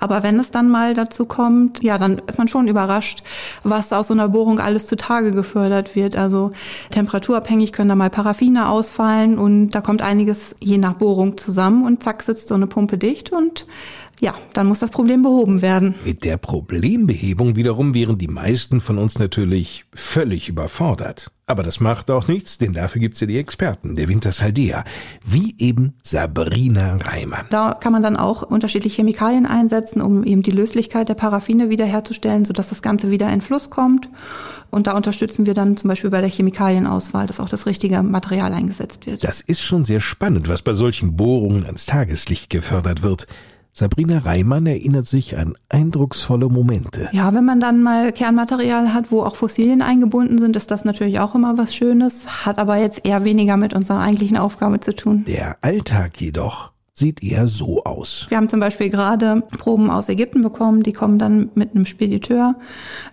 Aber 0.00 0.24
wenn 0.24 0.40
es 0.40 0.50
dann 0.50 0.68
mal 0.68 0.94
dazu 0.94 1.26
kommt, 1.26 1.84
ja, 1.84 1.98
dann 1.98 2.20
ist 2.26 2.36
man 2.36 2.48
schon 2.48 2.66
überrascht, 2.66 3.22
was 3.62 3.92
aus 3.92 4.08
so 4.08 4.14
einer 4.14 4.30
Bohrung 4.30 4.58
alles 4.58 4.88
zutage 4.88 5.30
gefördert 5.30 5.94
wird. 5.94 6.16
Also 6.16 6.50
temperaturabhängig 6.90 7.72
können 7.72 7.90
da 7.90 7.94
mal 7.94 8.10
Paraffine 8.10 8.68
ausfallen 8.68 9.38
und 9.38 9.70
da 9.70 9.80
kommt 9.80 10.02
einiges 10.16 10.56
je 10.60 10.78
nach 10.78 10.94
Bohrung 10.94 11.36
zusammen 11.36 11.84
und 11.84 12.02
zack 12.02 12.22
sitzt 12.22 12.48
so 12.48 12.54
eine 12.54 12.66
Pumpe 12.66 12.96
dicht 12.96 13.32
und 13.32 13.66
ja, 14.20 14.34
dann 14.52 14.66
muss 14.66 14.78
das 14.78 14.90
Problem 14.90 15.22
behoben 15.22 15.62
werden. 15.62 15.94
Mit 16.04 16.24
der 16.24 16.36
Problembehebung 16.36 17.56
wiederum 17.56 17.94
wären 17.94 18.18
die 18.18 18.28
meisten 18.28 18.80
von 18.80 18.98
uns 18.98 19.18
natürlich 19.18 19.84
völlig 19.92 20.48
überfordert. 20.48 21.30
Aber 21.48 21.62
das 21.62 21.78
macht 21.78 22.10
auch 22.10 22.26
nichts, 22.26 22.58
denn 22.58 22.72
dafür 22.72 23.00
gibt's 23.00 23.20
ja 23.20 23.28
die 23.28 23.38
Experten 23.38 23.94
der 23.94 24.08
Wintershaldea, 24.08 24.84
wie 25.24 25.54
eben 25.58 25.94
Sabrina 26.02 26.96
Reimann. 26.96 27.46
Da 27.50 27.72
kann 27.72 27.92
man 27.92 28.02
dann 28.02 28.16
auch 28.16 28.42
unterschiedliche 28.42 28.96
Chemikalien 28.96 29.46
einsetzen, 29.46 30.00
um 30.00 30.24
eben 30.24 30.42
die 30.42 30.50
Löslichkeit 30.50 31.08
der 31.08 31.14
Paraffine 31.14 31.70
wiederherzustellen, 31.70 32.44
sodass 32.44 32.70
das 32.70 32.82
Ganze 32.82 33.12
wieder 33.12 33.32
in 33.32 33.42
Fluss 33.42 33.70
kommt. 33.70 34.08
Und 34.70 34.88
da 34.88 34.96
unterstützen 34.96 35.46
wir 35.46 35.54
dann 35.54 35.76
zum 35.76 35.86
Beispiel 35.86 36.10
bei 36.10 36.20
der 36.20 36.30
Chemikalienauswahl, 36.30 37.28
dass 37.28 37.38
auch 37.38 37.48
das 37.48 37.66
richtige 37.66 38.02
Material 38.02 38.52
eingesetzt 38.52 39.06
wird. 39.06 39.22
Das 39.22 39.40
ist 39.40 39.62
schon 39.62 39.84
sehr 39.84 40.00
spannend, 40.00 40.48
was 40.48 40.62
bei 40.62 40.74
solchen 40.74 41.14
Bohrungen 41.14 41.64
ans 41.64 41.86
Tageslicht 41.86 42.50
gefördert 42.50 43.02
wird. 43.02 43.28
Sabrina 43.78 44.20
Reimann 44.20 44.64
erinnert 44.64 45.06
sich 45.06 45.36
an 45.36 45.52
eindrucksvolle 45.68 46.48
Momente. 46.48 47.10
Ja, 47.12 47.34
wenn 47.34 47.44
man 47.44 47.60
dann 47.60 47.82
mal 47.82 48.10
Kernmaterial 48.10 48.94
hat, 48.94 49.12
wo 49.12 49.22
auch 49.22 49.36
Fossilien 49.36 49.82
eingebunden 49.82 50.38
sind, 50.38 50.56
ist 50.56 50.70
das 50.70 50.86
natürlich 50.86 51.20
auch 51.20 51.34
immer 51.34 51.58
was 51.58 51.74
Schönes, 51.76 52.46
hat 52.46 52.58
aber 52.58 52.78
jetzt 52.78 53.04
eher 53.04 53.24
weniger 53.24 53.58
mit 53.58 53.74
unserer 53.74 54.00
eigentlichen 54.00 54.38
Aufgabe 54.38 54.80
zu 54.80 54.96
tun. 54.96 55.26
Der 55.26 55.58
Alltag 55.60 56.18
jedoch 56.22 56.70
sieht 56.98 57.22
eher 57.22 57.46
so 57.46 57.84
aus. 57.84 58.26
Wir 58.30 58.38
haben 58.38 58.48
zum 58.48 58.60
Beispiel 58.60 58.88
gerade 58.88 59.42
Proben 59.58 59.90
aus 59.90 60.08
Ägypten 60.08 60.40
bekommen, 60.40 60.82
die 60.82 60.94
kommen 60.94 61.18
dann 61.18 61.50
mit 61.54 61.74
einem 61.74 61.84
Spediteur. 61.84 62.54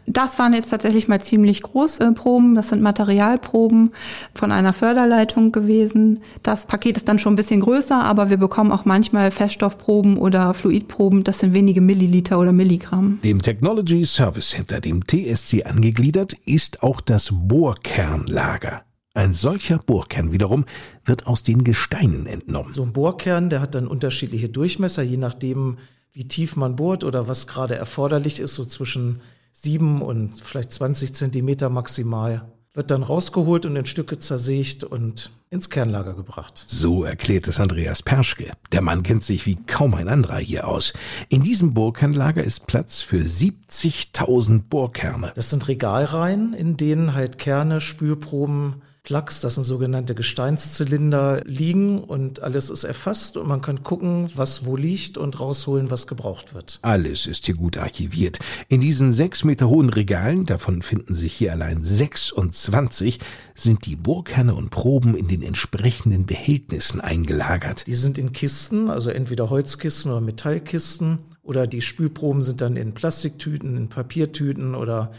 Das 0.06 0.40
waren 0.40 0.54
jetzt 0.54 0.70
tatsächlich 0.70 1.10
mal 1.10 1.22
ziemlich 1.22 1.62
große 1.62 2.14
Proben, 2.14 2.56
das 2.56 2.70
sind 2.70 2.82
Materialproben 2.82 3.92
von 4.34 4.52
einer 4.54 4.72
Förderleitung 4.72 5.52
gewesen. 5.52 6.22
Das 6.44 6.66
Paket 6.66 6.96
ist 6.96 7.10
dann 7.10 7.20
schon 7.20 7.34
ein 7.34 7.38
bisschen 7.38 7.60
größer, 7.60 8.02
aber 8.02 8.30
wir 8.30 8.38
bekommen 8.38 8.72
auch 8.72 8.86
manchmal 8.86 9.32
Feststoffproben 9.32 10.18
oder 10.18 10.54
Fluidproben, 10.54 11.26
das 11.26 11.40
sind 11.40 11.54
wenige 11.54 11.82
Milliliter 11.82 12.40
oder 12.40 12.54
Milligramm. 12.54 13.20
Dem 13.24 13.42
Technology 13.42 14.06
Service 14.06 14.52
Center, 14.52 14.80
dem 14.80 15.04
TSC 15.06 15.66
angegliedert, 15.66 16.38
ist 16.46 16.84
auch 16.84 17.02
das 17.02 17.32
Bohrkernlager. 17.34 18.84
Ein 19.16 19.34
solcher 19.34 19.78
Bohrkern 19.78 20.32
wiederum 20.32 20.66
wird 21.06 21.28
aus 21.28 21.44
den 21.44 21.64
Gesteinen 21.64 22.26
entnommen. 22.26 22.74
So 22.74 22.82
ein 22.82 22.94
Bohrkern, 22.94 23.52
der 23.52 23.62
hat 23.62 23.76
dann 23.76 23.88
unterschiedliche 23.88 24.50
Durchmesser, 24.50 25.04
je 25.04 25.18
nachdem, 25.18 25.78
wie 26.14 26.28
tief 26.28 26.56
man 26.56 26.76
bohrt 26.76 27.04
oder 27.04 27.28
was 27.28 27.46
gerade 27.46 27.76
erforderlich 27.76 28.40
ist, 28.40 28.56
so 28.56 28.66
zwischen 28.66 29.22
sieben 29.52 30.02
und 30.02 30.42
vielleicht 30.42 30.74
20 30.74 31.14
Zentimeter 31.14 31.70
maximal. 31.70 32.52
Wird 32.74 32.90
dann 32.90 33.04
rausgeholt 33.04 33.68
und 33.68 33.76
in 33.76 33.86
Stücke 33.86 34.18
zersägt 34.18 34.84
und 34.84 35.30
ins 35.52 35.70
Kernlager 35.70 36.16
gebracht. 36.16 36.64
So 36.66 37.04
erklärt 37.04 37.48
es 37.48 37.60
Andreas 37.60 38.02
Perschke. 38.02 38.54
Der 38.72 38.82
Mann 38.82 39.04
kennt 39.04 39.24
sich 39.24 39.46
wie 39.46 39.58
kaum 39.68 39.94
ein 39.94 40.08
anderer 40.08 40.40
hier 40.40 40.68
aus. 40.68 40.92
In 41.30 41.44
diesem 41.44 41.76
Bohrkernlager 41.76 42.44
ist 42.44 42.66
Platz 42.66 43.02
für 43.02 43.18
70.000 43.18 44.64
Bohrkerne. 44.64 45.34
Das 45.36 45.52
sind 45.52 45.68
Regalreihen, 45.68 46.54
in 46.56 46.78
denen 46.78 47.14
halt 47.14 47.38
Kerne, 47.38 47.80
Spülproben, 47.80 48.82
Plugs, 49.04 49.42
das 49.42 49.56
sind 49.56 49.66
sogenannte 49.66 50.16
Gesteinszylinder, 50.16 51.42
liegen 51.44 52.00
und 52.00 52.42
alles 52.42 52.70
ist 52.70 52.86
erfasst 52.86 53.36
und 53.36 53.50
man 53.50 53.62
kann 53.62 53.84
gucken, 53.84 54.32
was 54.34 54.66
wo 54.66 54.78
liegt 54.78 55.18
und 55.18 55.42
rausholen, 55.42 55.92
was 55.92 56.08
gebraucht 56.08 56.54
wird. 56.54 56.80
Alles 56.84 57.26
ist 57.26 57.46
hier 57.46 57.56
gut 57.56 57.76
archiviert. 57.76 58.40
In 58.70 58.80
diesen 58.80 59.12
sechs 59.12 59.44
Meter 59.44 59.68
hohen 59.68 59.90
Regalen, 59.90 60.46
davon 60.46 60.82
finden 60.82 61.16
sich 61.16 61.34
hier 61.34 61.52
allein 61.52 61.84
26, 61.84 63.20
sind 63.56 63.86
die 63.88 63.98
Bohrkerne 63.98 64.56
und 64.56 64.70
Proben 64.70 65.18
in 65.18 65.28
den 65.28 65.42
entsprechenden 65.42 66.26
Behältnissen 66.26 67.02
eingelagert. 67.02 67.86
Die 67.88 67.96
sind 67.96 68.18
in 68.18 68.32
Kisten, 68.32 68.90
also 68.90 69.10
entweder 69.10 69.50
Holzkisten 69.50 70.14
oder 70.14 70.22
Metallkisten 70.22 71.20
oder 71.42 71.68
die 71.68 71.82
Spülproben 71.82 72.42
sind 72.42 72.62
dann 72.62 72.78
in 72.78 72.94
Plastiktüten, 72.94 73.76
in 73.76 73.90
Papiertüten 73.90 74.76
oder 74.76 75.12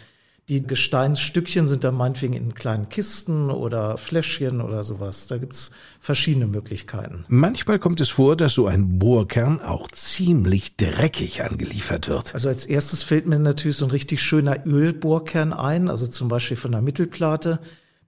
Die 0.51 0.63
Gesteinsstückchen 0.63 1.67
sind 1.67 1.85
dann 1.85 1.95
meinetwegen 1.95 2.35
in 2.35 2.55
kleinen 2.55 2.91
Kisten 2.91 3.51
oder 3.51 3.97
Fläschchen 3.97 4.61
oder 4.61 4.85
sowas. 4.85 5.27
Da 5.27 5.39
gibt's 5.39 5.71
verschiedene 6.01 6.47
Möglichkeiten. 6.47 7.25
Manchmal 7.29 7.79
kommt 7.79 8.03
es 8.03 8.11
vor, 8.11 8.37
dass 8.37 8.53
so 8.53 8.67
ein 8.67 8.99
Bohrkern 8.99 9.63
auch 9.63 9.89
ziemlich 9.89 10.77
dreckig 10.77 11.43
angeliefert 11.43 12.09
wird. 12.09 12.35
Also 12.35 12.49
als 12.49 12.67
erstes 12.67 13.03
fällt 13.03 13.27
mir 13.27 13.39
natürlich 13.39 13.79
so 13.79 13.87
ein 13.87 13.91
richtig 13.91 14.21
schöner 14.21 14.67
Ölbohrkern 14.67 15.55
ein, 15.55 15.89
also 15.89 16.07
zum 16.07 16.29
Beispiel 16.29 16.59
von 16.59 16.73
der 16.73 16.83
Mittelplatte, 16.83 17.61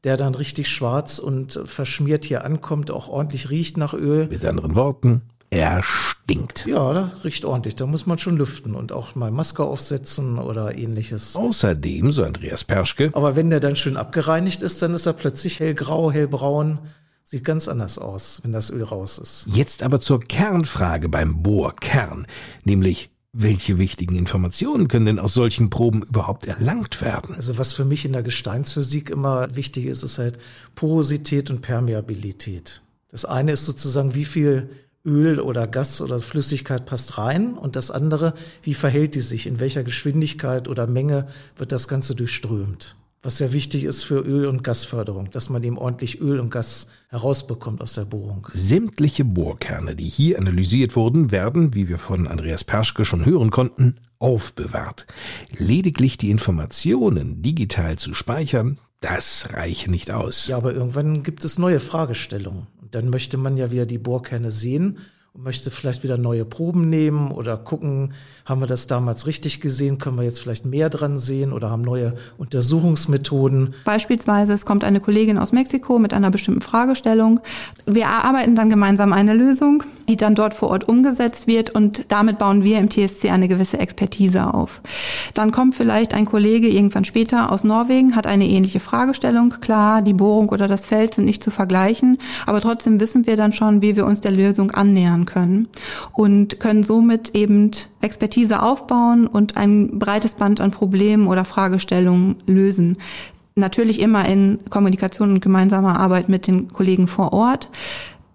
der 0.04 0.18
dann 0.18 0.34
richtig 0.34 0.68
schwarz 0.68 1.18
und 1.18 1.58
verschmiert 1.64 2.26
hier 2.26 2.44
ankommt, 2.44 2.90
auch 2.90 3.08
ordentlich 3.08 3.48
riecht 3.48 3.78
nach 3.78 3.94
Öl. 3.94 4.26
Mit 4.28 4.44
anderen 4.44 4.74
Worten, 4.74 5.22
er 5.56 5.82
stinkt. 5.82 6.66
Ja, 6.66 6.92
das 6.92 7.24
riecht 7.24 7.44
ordentlich. 7.44 7.76
Da 7.76 7.86
muss 7.86 8.06
man 8.06 8.18
schon 8.18 8.36
lüften 8.36 8.74
und 8.74 8.92
auch 8.92 9.14
mal 9.14 9.30
Maske 9.30 9.64
aufsetzen 9.64 10.38
oder 10.38 10.76
ähnliches. 10.76 11.34
Außerdem, 11.34 12.12
so 12.12 12.24
Andreas 12.24 12.64
Perschke, 12.64 13.10
Aber 13.14 13.36
wenn 13.36 13.50
der 13.50 13.60
dann 13.60 13.76
schön 13.76 13.96
abgereinigt 13.96 14.62
ist, 14.62 14.82
dann 14.82 14.94
ist 14.94 15.06
er 15.06 15.14
plötzlich 15.14 15.60
hellgrau, 15.60 16.12
hellbraun. 16.12 16.78
Sieht 17.24 17.42
ganz 17.42 17.66
anders 17.66 17.98
aus, 17.98 18.40
wenn 18.44 18.52
das 18.52 18.70
Öl 18.70 18.84
raus 18.84 19.18
ist. 19.18 19.48
Jetzt 19.50 19.82
aber 19.82 20.00
zur 20.00 20.20
Kernfrage 20.20 21.08
beim 21.08 21.42
Bohrkern, 21.42 22.26
nämlich 22.62 23.10
welche 23.32 23.78
wichtigen 23.78 24.16
Informationen 24.16 24.88
können 24.88 25.06
denn 25.06 25.18
aus 25.18 25.34
solchen 25.34 25.68
Proben 25.68 26.02
überhaupt 26.02 26.46
erlangt 26.46 27.02
werden? 27.02 27.34
Also 27.34 27.58
was 27.58 27.72
für 27.72 27.84
mich 27.84 28.04
in 28.04 28.12
der 28.12 28.22
Gesteinsphysik 28.22 29.10
immer 29.10 29.54
wichtig 29.56 29.86
ist, 29.86 30.02
ist 30.02 30.18
halt 30.18 30.38
Porosität 30.74 31.50
und 31.50 31.60
Permeabilität. 31.62 32.82
Das 33.08 33.24
eine 33.24 33.52
ist 33.52 33.64
sozusagen, 33.64 34.14
wie 34.14 34.24
viel 34.24 34.70
Öl 35.06 35.40
oder 35.40 35.66
Gas 35.66 36.00
oder 36.00 36.18
Flüssigkeit 36.18 36.84
passt 36.84 37.16
rein 37.16 37.54
und 37.54 37.76
das 37.76 37.90
andere, 37.90 38.34
wie 38.62 38.74
verhält 38.74 39.14
die 39.14 39.20
sich, 39.20 39.46
in 39.46 39.60
welcher 39.60 39.84
Geschwindigkeit 39.84 40.68
oder 40.68 40.86
Menge 40.86 41.28
wird 41.56 41.72
das 41.72 41.88
Ganze 41.88 42.14
durchströmt. 42.14 42.96
Was 43.22 43.38
sehr 43.38 43.52
wichtig 43.52 43.84
ist 43.84 44.04
für 44.04 44.20
Öl- 44.20 44.46
und 44.46 44.62
Gasförderung, 44.62 45.30
dass 45.30 45.48
man 45.48 45.64
eben 45.64 45.78
ordentlich 45.78 46.20
Öl 46.20 46.38
und 46.38 46.50
Gas 46.50 46.86
herausbekommt 47.08 47.80
aus 47.80 47.94
der 47.94 48.04
Bohrung. 48.04 48.46
Sämtliche 48.52 49.24
Bohrkerne, 49.24 49.96
die 49.96 50.08
hier 50.08 50.38
analysiert 50.38 50.94
wurden, 50.94 51.32
werden, 51.32 51.74
wie 51.74 51.88
wir 51.88 51.98
von 51.98 52.28
Andreas 52.28 52.62
Perschke 52.62 53.04
schon 53.04 53.24
hören 53.24 53.50
konnten, 53.50 53.96
aufbewahrt. 54.18 55.06
Lediglich 55.56 56.18
die 56.18 56.30
Informationen 56.30 57.42
digital 57.42 57.96
zu 57.98 58.14
speichern, 58.14 58.78
das 59.00 59.48
reiche 59.52 59.90
nicht 59.90 60.10
aus. 60.10 60.46
Ja, 60.48 60.56
aber 60.56 60.72
irgendwann 60.72 61.22
gibt 61.22 61.44
es 61.44 61.58
neue 61.58 61.80
Fragestellungen. 61.80 62.68
Dann 62.90 63.10
möchte 63.10 63.36
man 63.36 63.56
ja 63.56 63.70
wieder 63.70 63.86
die 63.86 63.98
Bohrkerne 63.98 64.50
sehen 64.50 64.98
möchte 65.38 65.70
vielleicht 65.70 66.02
wieder 66.02 66.16
neue 66.16 66.44
Proben 66.44 66.88
nehmen 66.88 67.30
oder 67.30 67.56
gucken, 67.56 68.14
haben 68.44 68.60
wir 68.60 68.66
das 68.66 68.86
damals 68.86 69.26
richtig 69.26 69.60
gesehen, 69.60 69.98
können 69.98 70.16
wir 70.16 70.24
jetzt 70.24 70.40
vielleicht 70.40 70.64
mehr 70.64 70.88
dran 70.88 71.18
sehen 71.18 71.52
oder 71.52 71.70
haben 71.70 71.82
neue 71.82 72.14
Untersuchungsmethoden. 72.38 73.74
Beispielsweise, 73.84 74.52
es 74.52 74.64
kommt 74.64 74.84
eine 74.84 75.00
Kollegin 75.00 75.38
aus 75.38 75.52
Mexiko 75.52 75.98
mit 75.98 76.14
einer 76.14 76.30
bestimmten 76.30 76.62
Fragestellung. 76.62 77.40
Wir 77.86 78.04
erarbeiten 78.04 78.54
dann 78.54 78.70
gemeinsam 78.70 79.12
eine 79.12 79.34
Lösung, 79.34 79.82
die 80.08 80.16
dann 80.16 80.34
dort 80.34 80.54
vor 80.54 80.70
Ort 80.70 80.88
umgesetzt 80.88 81.46
wird 81.46 81.70
und 81.70 82.06
damit 82.08 82.38
bauen 82.38 82.62
wir 82.62 82.78
im 82.78 82.88
TSC 82.88 83.30
eine 83.30 83.48
gewisse 83.48 83.78
Expertise 83.78 84.54
auf. 84.54 84.80
Dann 85.34 85.50
kommt 85.50 85.74
vielleicht 85.74 86.14
ein 86.14 86.24
Kollege 86.24 86.68
irgendwann 86.68 87.04
später 87.04 87.50
aus 87.50 87.64
Norwegen, 87.64 88.14
hat 88.14 88.26
eine 88.26 88.48
ähnliche 88.48 88.80
Fragestellung. 88.80 89.54
Klar, 89.60 90.02
die 90.02 90.14
Bohrung 90.14 90.48
oder 90.48 90.68
das 90.68 90.86
Feld 90.86 91.14
sind 91.14 91.24
nicht 91.24 91.42
zu 91.42 91.50
vergleichen, 91.50 92.18
aber 92.46 92.60
trotzdem 92.60 93.00
wissen 93.00 93.26
wir 93.26 93.36
dann 93.36 93.52
schon, 93.52 93.82
wie 93.82 93.96
wir 93.96 94.06
uns 94.06 94.20
der 94.20 94.30
Lösung 94.30 94.70
annähern 94.70 95.25
können 95.26 95.68
und 96.14 96.60
können 96.60 96.84
somit 96.84 97.34
eben 97.34 97.70
Expertise 98.00 98.62
aufbauen 98.62 99.26
und 99.26 99.56
ein 99.56 99.98
breites 99.98 100.34
Band 100.34 100.60
an 100.60 100.70
Problemen 100.70 101.26
oder 101.26 101.44
Fragestellungen 101.44 102.36
lösen. 102.46 102.98
Natürlich 103.54 104.00
immer 104.00 104.28
in 104.28 104.58
Kommunikation 104.68 105.30
und 105.30 105.40
gemeinsamer 105.40 105.98
Arbeit 105.98 106.28
mit 106.28 106.46
den 106.46 106.68
Kollegen 106.72 107.08
vor 107.08 107.32
Ort. 107.32 107.70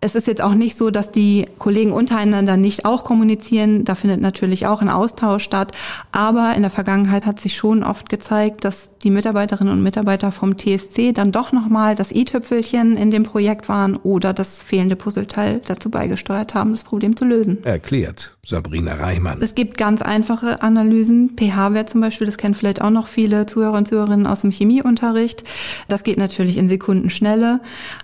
Es 0.04 0.16
ist 0.16 0.26
jetzt 0.26 0.42
auch 0.42 0.56
nicht 0.56 0.76
so, 0.76 0.90
dass 0.90 1.12
die 1.12 1.46
Kollegen 1.60 1.94
untereinander 1.94 2.58
nicht 2.58 2.86
auch 2.86 3.04
kommunizieren. 3.04 3.86
Da 3.86 3.94
findet 3.94 4.20
natürlich 4.20 4.66
auch 4.66 4.82
ein 4.82 4.90
Austausch 4.90 5.44
statt. 5.44 5.74
Aber 6.12 6.56
in 6.56 6.64
der 6.64 6.72
Vergangenheit 6.72 7.28
hat 7.28 7.40
sich 7.40 7.56
schon 7.56 7.84
oft 7.84 8.10
gezeigt, 8.10 8.66
dass 8.66 8.90
die 9.04 9.12
Mitarbeiterinnen 9.12 9.72
und 9.72 9.84
Mitarbeiter 9.84 10.32
vom 10.32 10.58
TSC 10.58 11.14
dann 11.14 11.32
doch 11.32 11.52
nochmal 11.52 11.96
das 11.96 12.12
i-Tüpfelchen 12.12 12.98
in 12.98 13.12
dem 13.12 13.24
Projekt 13.24 13.70
waren 13.70 13.96
oder 13.96 14.34
das 14.34 14.64
fehlende 14.64 14.96
Puzzleteil 14.96 15.62
dazu 15.66 15.92
beigesteuert 15.92 16.56
haben, 16.56 16.72
das 16.72 16.84
Problem 16.84 17.16
zu 17.16 17.26
lösen. 17.26 17.64
Erklärt 17.64 18.38
Sabrina 18.44 18.96
Reimann. 18.96 19.40
Es 19.42 19.54
gibt 19.54 19.78
ganz 19.78 20.02
einfache 20.02 20.64
Analysen. 20.64 21.36
pH-Wert 21.38 21.90
zum 21.90 22.02
Beispiel, 22.02 22.26
das 22.26 22.38
kennen 22.38 22.56
vielleicht 22.56 22.82
auch 22.82 22.90
noch 22.90 23.06
viele 23.06 23.46
Zuhörer 23.46 23.78
und 23.78 23.88
Zuhörerinnen 23.88 24.26
aus 24.26 24.42
dem 24.42 24.52
Chemieunterricht. 24.52 25.44
Das 25.90 26.02
geht 26.02 26.18
natürlich 26.18 26.58
in 26.58 26.70
Sekundenschnelle. 26.70 27.60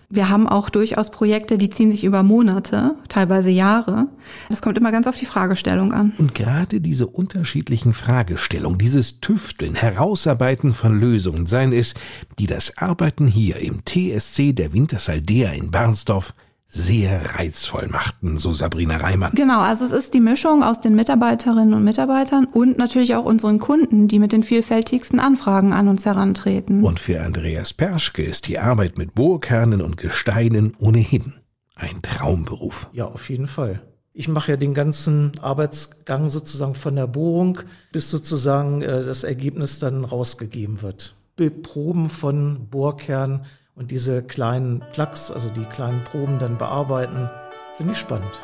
Wir 0.09 0.29
haben 0.29 0.47
auch 0.47 0.69
durchaus 0.69 1.11
Projekte, 1.11 1.57
die 1.57 1.69
ziehen 1.69 1.91
sich 1.91 2.05
über 2.05 2.23
Monate, 2.23 2.95
teilweise 3.09 3.49
Jahre. 3.49 4.07
Das 4.47 4.61
kommt 4.61 4.77
immer 4.77 4.93
ganz 4.93 5.05
auf 5.05 5.17
die 5.17 5.25
Fragestellung 5.25 5.91
an. 5.91 6.13
Und 6.17 6.33
gerade 6.33 6.79
diese 6.79 7.07
unterschiedlichen 7.07 7.93
Fragestellungen, 7.93 8.79
dieses 8.79 9.19
Tüfteln, 9.19 9.75
Herausarbeiten 9.75 10.71
von 10.71 10.97
Lösungen, 10.97 11.45
seien 11.45 11.73
es, 11.73 11.93
die 12.39 12.47
das 12.47 12.77
Arbeiten 12.77 13.27
hier 13.27 13.57
im 13.57 13.81
TSC 13.83 14.53
der 14.53 14.71
Wintersaldea 14.71 15.51
in 15.51 15.71
Barnsdorf 15.71 16.33
sehr 16.67 17.35
reizvoll 17.35 17.87
machten, 17.87 18.37
so 18.37 18.51
Sabrina 18.51 18.97
Reimann. 18.97 19.31
Genau, 19.33 19.59
also 19.59 19.85
es 19.85 19.91
ist 19.91 20.13
die 20.13 20.19
Mischung 20.19 20.63
aus 20.63 20.81
den 20.81 20.95
Mitarbeiterinnen 20.95 21.73
und 21.73 21.83
Mitarbeitern 21.83 22.45
und 22.45 22.77
natürlich 22.77 23.15
auch 23.15 23.25
unseren 23.25 23.59
Kunden, 23.59 24.07
die 24.07 24.19
mit 24.19 24.33
den 24.33 24.43
vielfältigsten 24.43 25.19
Anfragen 25.19 25.71
an 25.71 25.87
uns 25.87 26.05
herantreten. 26.05 26.83
Und 26.83 26.99
für 26.99 27.21
Andreas 27.21 27.73
Perschke 27.73 28.21
ist 28.21 28.47
die 28.47 28.59
Arbeit 28.59 28.97
mit 28.97 29.15
Bohrkernen 29.15 29.81
und 29.81 29.97
Gesteinen 29.97 30.75
ohnehin 30.77 31.35
ein 31.75 32.01
Traumberuf. 32.01 32.89
Ja, 32.91 33.05
auf 33.05 33.29
jeden 33.29 33.47
Fall. 33.47 33.81
Ich 34.13 34.27
mache 34.27 34.51
ja 34.51 34.57
den 34.57 34.73
ganzen 34.73 35.37
Arbeitsgang 35.39 36.27
sozusagen 36.27 36.73
von 36.75 36.95
der 36.95 37.07
Bohrung, 37.07 37.59
bis 37.91 38.09
sozusagen 38.09 38.81
äh, 38.81 39.05
das 39.05 39.23
Ergebnis 39.23 39.79
dann 39.79 40.03
rausgegeben 40.03 40.81
wird. 40.81 41.15
Proben 41.61 42.09
von 42.09 42.67
Bohrkern 42.69 43.45
und 43.77 43.91
diese 43.91 44.23
kleinen 44.23 44.83
Plugs, 44.91 45.31
also 45.31 45.49
die 45.49 45.65
kleinen 45.65 46.03
Proben 46.03 46.39
dann 46.39 46.57
bearbeiten, 46.57 47.29
finde 47.75 47.93
ich 47.93 47.99
spannend. 47.99 48.41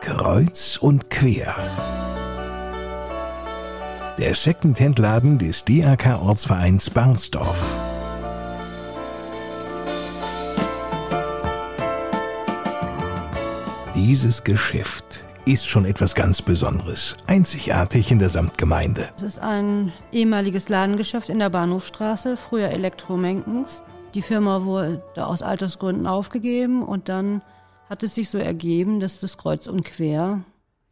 Kreuz 0.00 0.78
und 0.80 1.10
quer. 1.10 1.56
Der 4.16 4.34
Secondhand-Laden 4.34 5.38
des 5.38 5.64
DRK-Ortsvereins 5.64 6.90
Barnsdorf. 6.90 7.60
Dieses 13.94 14.44
Geschäft 14.44 15.24
ist 15.46 15.68
schon 15.68 15.84
etwas 15.84 16.14
ganz 16.14 16.40
Besonderes, 16.42 17.16
einzigartig 17.26 18.10
in 18.10 18.18
der 18.20 18.28
Samtgemeinde. 18.28 19.08
Es 19.16 19.22
ist 19.24 19.40
ein 19.40 19.92
ehemaliges 20.12 20.68
Ladengeschäft 20.68 21.28
in 21.28 21.40
der 21.40 21.50
Bahnhofstraße, 21.50 22.36
früher 22.36 22.68
Elektromenkens. 22.68 23.84
Die 24.16 24.22
Firma 24.22 24.64
wurde 24.64 25.02
aus 25.14 25.42
Altersgründen 25.42 26.06
aufgegeben 26.06 26.82
und 26.82 27.10
dann 27.10 27.42
hat 27.90 28.02
es 28.02 28.14
sich 28.14 28.30
so 28.30 28.38
ergeben, 28.38 28.98
dass 28.98 29.20
das 29.20 29.36
Kreuz 29.36 29.66
und 29.66 29.84
Quer 29.84 30.42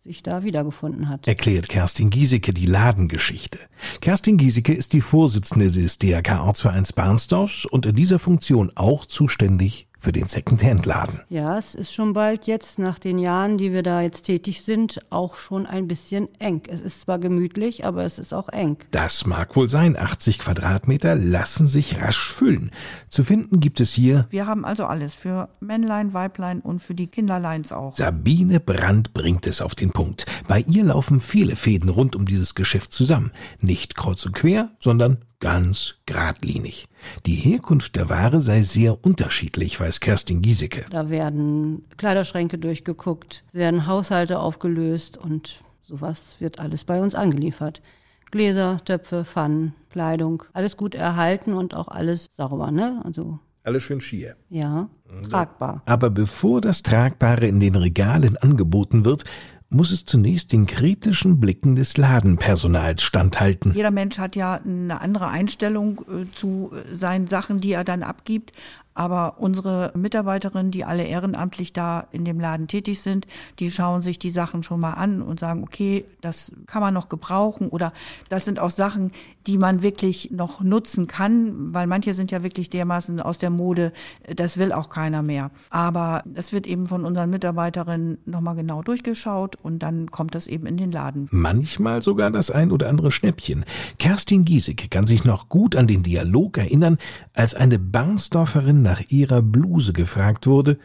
sich 0.03 0.23
da 0.23 0.45
wiedergefunden 0.45 1.09
hat. 1.09 1.27
Erklärt 1.27 1.71
Kerstin 1.71 2.11
Giesecke 2.11 2.53
die 2.53 2.67
Ladengeschichte. 2.67 3.59
Kerstin 4.03 4.37
Giesecke 4.37 4.75
ist 4.75 4.93
die 4.93 5.01
Vorsitzende 5.01 5.73
des 5.73 5.99
DRK-Ortsvereins 5.99 6.93
Barnsdorfs 6.93 7.65
und 7.65 7.87
in 7.87 7.97
dieser 7.97 8.19
Funktion 8.19 8.71
auch 8.75 9.07
zuständig 9.07 9.89
für 10.05 10.13
den 10.13 10.29
Secondhand-Laden. 10.29 11.23
Ja, 11.31 11.57
es 11.57 11.75
ist 11.75 11.95
schon 11.95 12.13
bald 12.13 12.47
jetzt, 12.47 12.79
nach 12.79 12.99
den 12.99 13.19
Jahren, 13.19 13.57
die 13.57 13.73
wir 13.73 13.83
da 13.83 14.03
jetzt 14.03 14.25
tätig 14.25 14.61
sind, 14.61 15.01
auch 15.09 15.37
schon 15.37 15.65
ein 15.65 15.89
bisschen 15.89 16.29
eng. 16.39 16.63
Es 16.69 16.83
ist 16.83 17.01
zwar 17.01 17.19
gemütlich, 17.19 17.87
aber 17.87 18.05
es 18.05 18.19
ist 18.19 18.35
auch 18.35 18.51
eng. 18.51 18.77
Das 18.91 19.25
mag 19.25 19.57
wohl 19.57 19.71
sein. 19.71 19.97
80 19.99 20.39
Quadratmeter 20.39 21.15
lassen 21.15 21.67
sich 21.67 22.03
rasch 22.03 22.31
füllen. 22.31 22.71
Zu 23.09 23.25
finden 23.25 23.61
gibt 23.61 23.81
es 23.81 23.95
hier 23.95 24.27
Wir 24.29 24.47
haben 24.47 24.67
also 24.67 24.85
alles 24.85 25.15
für 25.15 25.49
Männlein, 25.61 26.13
Weiblein 26.13 26.61
und 26.61 26.81
für 26.81 26.95
die 26.95 27.07
Kinderleins 27.07 27.73
auch. 27.73 27.95
Sabine 27.95 28.61
Brandt 28.61 29.15
bringt 29.15 29.47
es 29.47 29.63
auf 29.63 29.75
den 29.75 29.91
Punkt. 29.91 30.27
Bei 30.47 30.61
ihr 30.61 30.85
laufen 30.85 31.21
viele 31.21 31.57
Fäden 31.57 31.89
rund 31.89 32.15
um 32.15 32.27
dieses 32.27 32.55
Geschäft 32.55 32.93
zusammen. 32.93 33.33
Nicht 33.61 33.97
kreuz 33.97 34.27
und 34.27 34.35
quer, 34.35 34.69
sondern 34.79 35.25
ganz 35.45 35.97
geradlinig. 36.07 36.89
Die 37.27 37.35
Herkunft 37.35 37.97
der 37.97 38.09
Ware 38.09 38.41
sei 38.41 38.63
sehr 38.63 39.05
unterschiedlich, 39.05 39.79
weiß 39.79 40.01
Kerstin 40.01 40.41
Giesecke. 40.41 40.87
Da 40.89 41.11
werden 41.11 41.85
Kleiderschränke 41.99 42.57
durchgeguckt, 42.57 43.45
werden 43.53 43.87
Haushalte 43.87 44.39
aufgelöst 44.39 45.19
und 45.19 45.61
sowas 45.83 46.37
wird 46.39 46.59
alles 46.59 46.85
bei 46.87 46.99
uns 46.99 47.15
angeliefert. 47.15 47.83
Gläser, 48.31 48.81
Töpfe, 48.87 49.27
Pfannen, 49.27 49.75
Kleidung, 49.91 50.45
alles 50.55 50.79
gut 50.79 50.95
erhalten 50.95 51.53
und 51.53 51.75
auch 51.75 51.89
alles 51.89 52.31
sauber, 52.35 52.71
ne? 52.71 53.03
Also 53.05 53.39
Alles 53.65 53.83
schön 53.83 54.01
schier. 54.01 54.37
ja, 54.49 54.89
tragbar. 55.29 55.83
Aber 55.85 56.09
bevor 56.09 56.63
das 56.63 56.83
Tragbare 56.83 57.47
in 57.47 57.61
den 57.61 57.77
Regalen 57.77 58.39
angeboten 58.39 59.05
wird, 59.05 59.25
muss 59.71 59.91
es 59.91 60.07
zunächst 60.07 60.53
den 60.53 60.67
kritischen 60.67 61.41
Blicken 61.41 61.75
des 61.75 61.97
Ladenpersonals 61.97 63.03
standhalten. 63.03 63.75
Jeder 63.75 63.91
Mensch 63.91 64.19
hat 64.19 64.37
ja 64.37 64.61
eine 64.65 65.01
andere 65.01 65.29
Einstellung 65.29 66.03
äh, 66.09 66.31
zu 66.33 66.71
äh, 66.73 66.95
seinen 66.95 67.27
Sachen, 67.27 67.61
die 67.61 67.73
er 67.73 67.85
dann 67.85 68.03
abgibt. 68.03 68.53
Aber 68.95 69.35
unsere 69.39 69.93
Mitarbeiterinnen, 69.95 70.71
die 70.71 70.85
alle 70.85 71.05
ehrenamtlich 71.05 71.73
da 71.73 72.07
in 72.13 72.25
dem 72.25 72.39
Laden 72.39 72.69
tätig 72.69 73.01
sind, 73.01 73.27
die 73.59 73.71
schauen 73.71 74.03
sich 74.03 74.19
die 74.19 74.31
Sachen 74.31 74.63
schon 74.63 74.81
mal 74.81 74.93
an 74.93 75.21
und 75.21 75.41
sagen, 75.41 75.65
okay, 75.65 76.05
das 76.21 76.53
kann 76.67 76.81
man 76.81 76.95
noch 76.95 77.09
gebrauchen 77.09 77.69
oder 77.69 77.93
das 78.29 78.45
sind 78.45 78.61
auch 78.61 78.71
Sachen, 78.71 79.11
die 79.47 79.59
man 79.59 79.83
wirklich 79.83 80.31
noch 80.31 80.61
nutzen 80.61 81.07
kann, 81.07 81.75
weil 81.75 81.87
manche 81.87 82.15
sind 82.15 82.31
ja 82.31 82.43
wirklich 82.43 82.71
dermaßen 82.71 83.21
aus 83.21 83.39
der 83.39 83.51
Mode, 83.51 83.93
das 84.35 84.57
will 84.57 84.73
auch 84.73 84.89
keiner 84.89 85.23
mehr. 85.23 85.51
Aber 85.71 86.23
das 86.25 86.53
wird 86.53 86.67
eben 86.67 86.87
von 86.87 87.05
unseren 87.05 87.31
Mitarbeiterinnen 87.31 88.19
nochmal 88.27 88.55
genau 88.55 88.83
durchgeschaut 88.83 89.57
und 89.57 89.81
dann 89.81 90.11
kommt 90.11 90.35
das 90.35 90.47
eben 90.47 90.67
in 90.67 90.77
den 90.77 90.93
Laden. 90.93 91.29
Manchmal 91.31 92.01
sogar 92.01 92.31
das 92.31 92.51
ein 92.51 92.71
oder 92.71 92.89
andere 92.89 93.11
Schnäppchen. 93.11 93.65
Kerstin 93.99 94.45
Giesecke 94.45 94.89
kann 94.89 95.07
sich 95.07 95.25
noch 95.25 95.49
gut 95.49 95.75
an 95.75 95.89
den 95.89 96.03
Dialog 96.05 96.59
erinnern, 96.59 96.99
als 97.35 97.55
eine 97.55 97.79
Barnsdorferin 97.79 98.84
nach 98.85 99.01
ihrer 99.09 99.43
Bluse 99.43 99.93
gefragt 99.93 100.47
wurde 100.47 100.79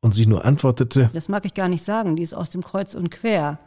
und 0.00 0.14
sie 0.14 0.24
nur 0.24 0.46
antwortete, 0.46 1.10
Das 1.12 1.28
mag 1.28 1.44
ich 1.44 1.52
gar 1.52 1.68
nicht 1.68 1.84
sagen, 1.84 2.16
die 2.16 2.22
ist 2.22 2.32
aus 2.32 2.48
dem 2.48 2.64
Kreuz 2.64 2.94
und 2.94 3.10
quer. 3.10 3.58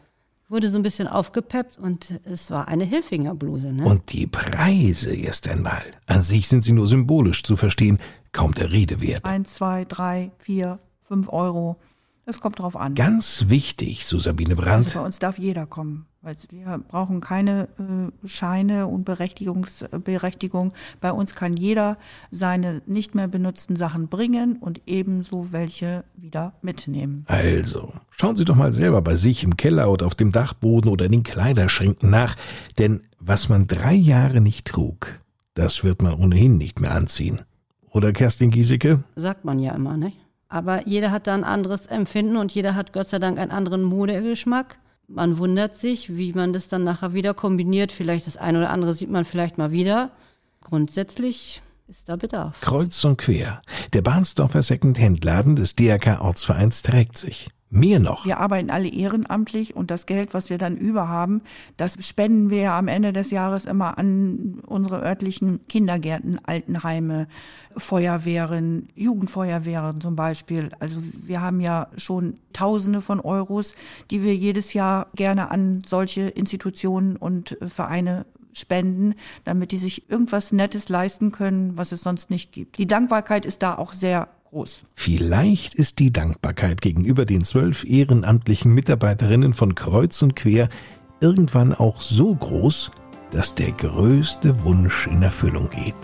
Wurde 0.50 0.70
so 0.70 0.78
ein 0.78 0.84
bisschen 0.84 1.08
aufgepeppt 1.08 1.78
und 1.78 2.20
es 2.26 2.52
war 2.52 2.68
eine 2.68 2.84
Hilfingerbluse. 2.84 3.72
Ne? 3.74 3.86
und 3.86 4.12
die 4.12 4.28
Preise 4.28 5.14
erst 5.14 5.48
einmal. 5.48 5.84
An 6.06 6.22
sich 6.22 6.48
sind 6.48 6.64
sie 6.64 6.74
nur 6.74 6.88
symbolisch 6.88 7.44
zu 7.44 7.56
verstehen, 7.56 8.00
kaum 8.32 8.54
der 8.54 8.72
Rede 8.72 9.00
wert. 9.02 9.26
Eins, 9.26 9.54
zwei, 9.56 9.86
drei, 9.86 10.32
vier, 10.40 10.80
fünf 11.08 11.30
Euro. 11.30 11.78
Das 12.26 12.40
kommt 12.40 12.60
drauf 12.60 12.78
an. 12.78 12.96
Ganz 12.96 13.46
wichtig, 13.50 14.06
so 14.06 14.18
Sabine 14.18 14.56
Brandt, 14.56 14.88
Also 14.88 15.00
bei 15.00 15.06
uns 15.06 15.20
darf 15.20 15.38
jeder 15.38 15.66
kommen. 15.66 16.06
Weil 16.22 16.38
wir 16.52 16.80
brauchen 16.88 17.20
keine 17.20 17.68
äh, 17.78 18.28
Scheine 18.28 18.88
und 18.88 19.04
Berechtigungsberechtigung. 19.04 20.72
Bei 21.02 21.12
uns 21.12 21.36
kann 21.36 21.58
jeder 21.58 21.98
seine 22.32 22.82
nicht 22.86 23.14
mehr 23.14 23.28
benutzten 23.28 23.76
Sachen 23.76 24.08
bringen 24.08 24.56
und 24.56 24.82
ebenso 24.86 25.52
welche 25.52 26.06
wieder 26.16 26.54
mitnehmen. 26.62 27.26
Also, 27.28 27.92
schauen 28.12 28.38
Sie 28.38 28.46
doch 28.46 28.56
mal 28.56 28.72
selber 28.72 29.02
bei 29.02 29.16
sich 29.16 29.44
im 29.44 29.58
Keller 29.58 29.92
oder 29.92 30.06
auf 30.06 30.16
dem 30.16 30.32
Dachboden 30.32 30.90
oder 30.90 31.06
in 31.08 31.12
den 31.12 31.24
Kleiderschränken 31.24 32.10
nach, 32.10 32.38
denn 32.80 33.04
was 33.20 33.50
man 33.50 33.68
drei 33.68 33.94
Jahre 33.94 34.40
nicht 34.40 34.66
trug, 34.68 35.20
das 35.56 35.84
wird 35.84 36.02
man 36.02 36.14
ohnehin 36.14 36.56
nicht 36.58 36.80
mehr 36.80 36.92
anziehen. 36.92 37.42
Oder 37.90 38.14
Kerstin 38.14 38.50
Giesecke? 38.50 39.04
Sagt 39.18 39.44
man 39.44 39.60
ja 39.60 39.76
immer, 39.76 39.98
nicht? 39.98 40.23
Aber 40.54 40.88
jeder 40.88 41.10
hat 41.10 41.26
da 41.26 41.34
ein 41.34 41.44
anderes 41.44 41.88
Empfinden 41.88 42.38
und 42.38 42.54
jeder 42.54 42.76
hat 42.76 42.94
Gott 42.94 43.10
sei 43.10 43.18
Dank 43.18 43.40
einen 43.40 43.50
anderen 43.50 43.82
Modegeschmack. 43.82 44.78
Man 45.08 45.40
wundert 45.40 45.76
sich, 45.76 46.16
wie 46.16 46.32
man 46.32 46.54
das 46.54 46.68
dann 46.68 46.84
nachher 46.84 47.16
wieder 47.16 47.34
kombiniert. 47.34 47.92
Vielleicht 47.92 48.28
das 48.28 48.38
eine 48.38 48.60
oder 48.60 48.70
andere 48.70 48.94
sieht 48.94 49.10
man 49.10 49.26
vielleicht 49.26 49.58
mal 49.58 49.72
wieder. 49.72 50.12
Grundsätzlich 50.62 51.64
ist 51.88 52.08
da 52.08 52.18
Bedarf. 52.18 52.62
Kreuz 52.62 53.04
und 53.04 53.18
quer. 53.18 53.64
Der 53.94 54.04
Bahnsdorfer 54.04 54.62
Second-Hand-Laden 54.62 55.56
des 55.56 55.76
DRK-Ortsvereins 55.76 56.84
trägt 56.84 57.18
sich. 57.18 57.50
Mehr 57.76 58.00
noch. 58.00 58.24
Wir 58.24 58.40
arbeiten 58.40 58.70
alle 58.70 58.88
ehrenamtlich 58.88 59.76
und 59.76 59.90
das 59.90 60.06
Geld, 60.06 60.36
was 60.36 60.52
wir 60.52 60.60
dann 60.60 60.78
über 60.78 61.08
haben, 61.08 61.42
das 61.76 61.98
spenden 62.06 62.52
wir 62.52 62.62
ja 62.62 62.78
am 62.78 62.88
Ende 62.88 63.14
des 63.14 63.32
Jahres 63.32 63.66
immer 63.66 63.98
an 63.98 64.62
unsere 64.68 65.02
örtlichen 65.02 65.60
Kindergärten, 65.68 66.40
Altenheime, 66.46 67.28
Feuerwehren, 67.76 68.90
Jugendfeuerwehren 68.94 70.00
zum 70.02 70.16
Beispiel. 70.16 70.70
Also 70.80 70.98
wir 71.02 71.42
haben 71.42 71.62
ja 71.62 71.88
schon 71.98 72.36
Tausende 72.54 73.02
von 73.02 73.20
Euros, 73.20 73.74
die 74.12 74.22
wir 74.22 74.36
jedes 74.36 74.74
Jahr 74.74 75.08
gerne 75.16 75.50
an 75.50 75.82
solche 75.84 76.22
Institutionen 76.22 77.16
und 77.16 77.60
äh, 77.60 77.70
Vereine 77.70 78.28
spenden, 78.52 79.16
damit 79.46 79.72
die 79.72 79.80
sich 79.80 80.12
irgendwas 80.12 80.52
Nettes 80.52 80.90
leisten 80.90 81.32
können, 81.32 81.76
was 81.76 81.92
es 81.92 82.04
sonst 82.04 82.30
nicht 82.30 82.52
gibt. 82.52 82.78
Die 82.78 82.86
Dankbarkeit 82.86 83.48
ist 83.48 83.64
da 83.64 83.76
auch 83.76 83.94
sehr 83.94 84.28
groß. 84.54 84.84
Vielleicht 84.96 85.74
ist 85.74 86.00
die 86.00 86.14
Dankbarkeit 86.14 86.82
gegenüber 86.82 87.26
den 87.26 87.44
zwölf 87.44 87.84
ehrenamtlichen 87.84 88.74
Mitarbeiterinnen 88.74 89.54
von 89.54 89.76
Kreuz 89.76 90.22
und 90.22 90.36
Quer 90.36 90.70
irgendwann 91.20 91.74
auch 91.74 92.00
so 92.00 92.34
groß, 92.34 92.92
dass 93.32 93.56
der 93.56 93.72
größte 93.72 94.64
Wunsch 94.64 95.08
in 95.08 95.24
Erfüllung 95.24 95.70
geht. 95.70 95.96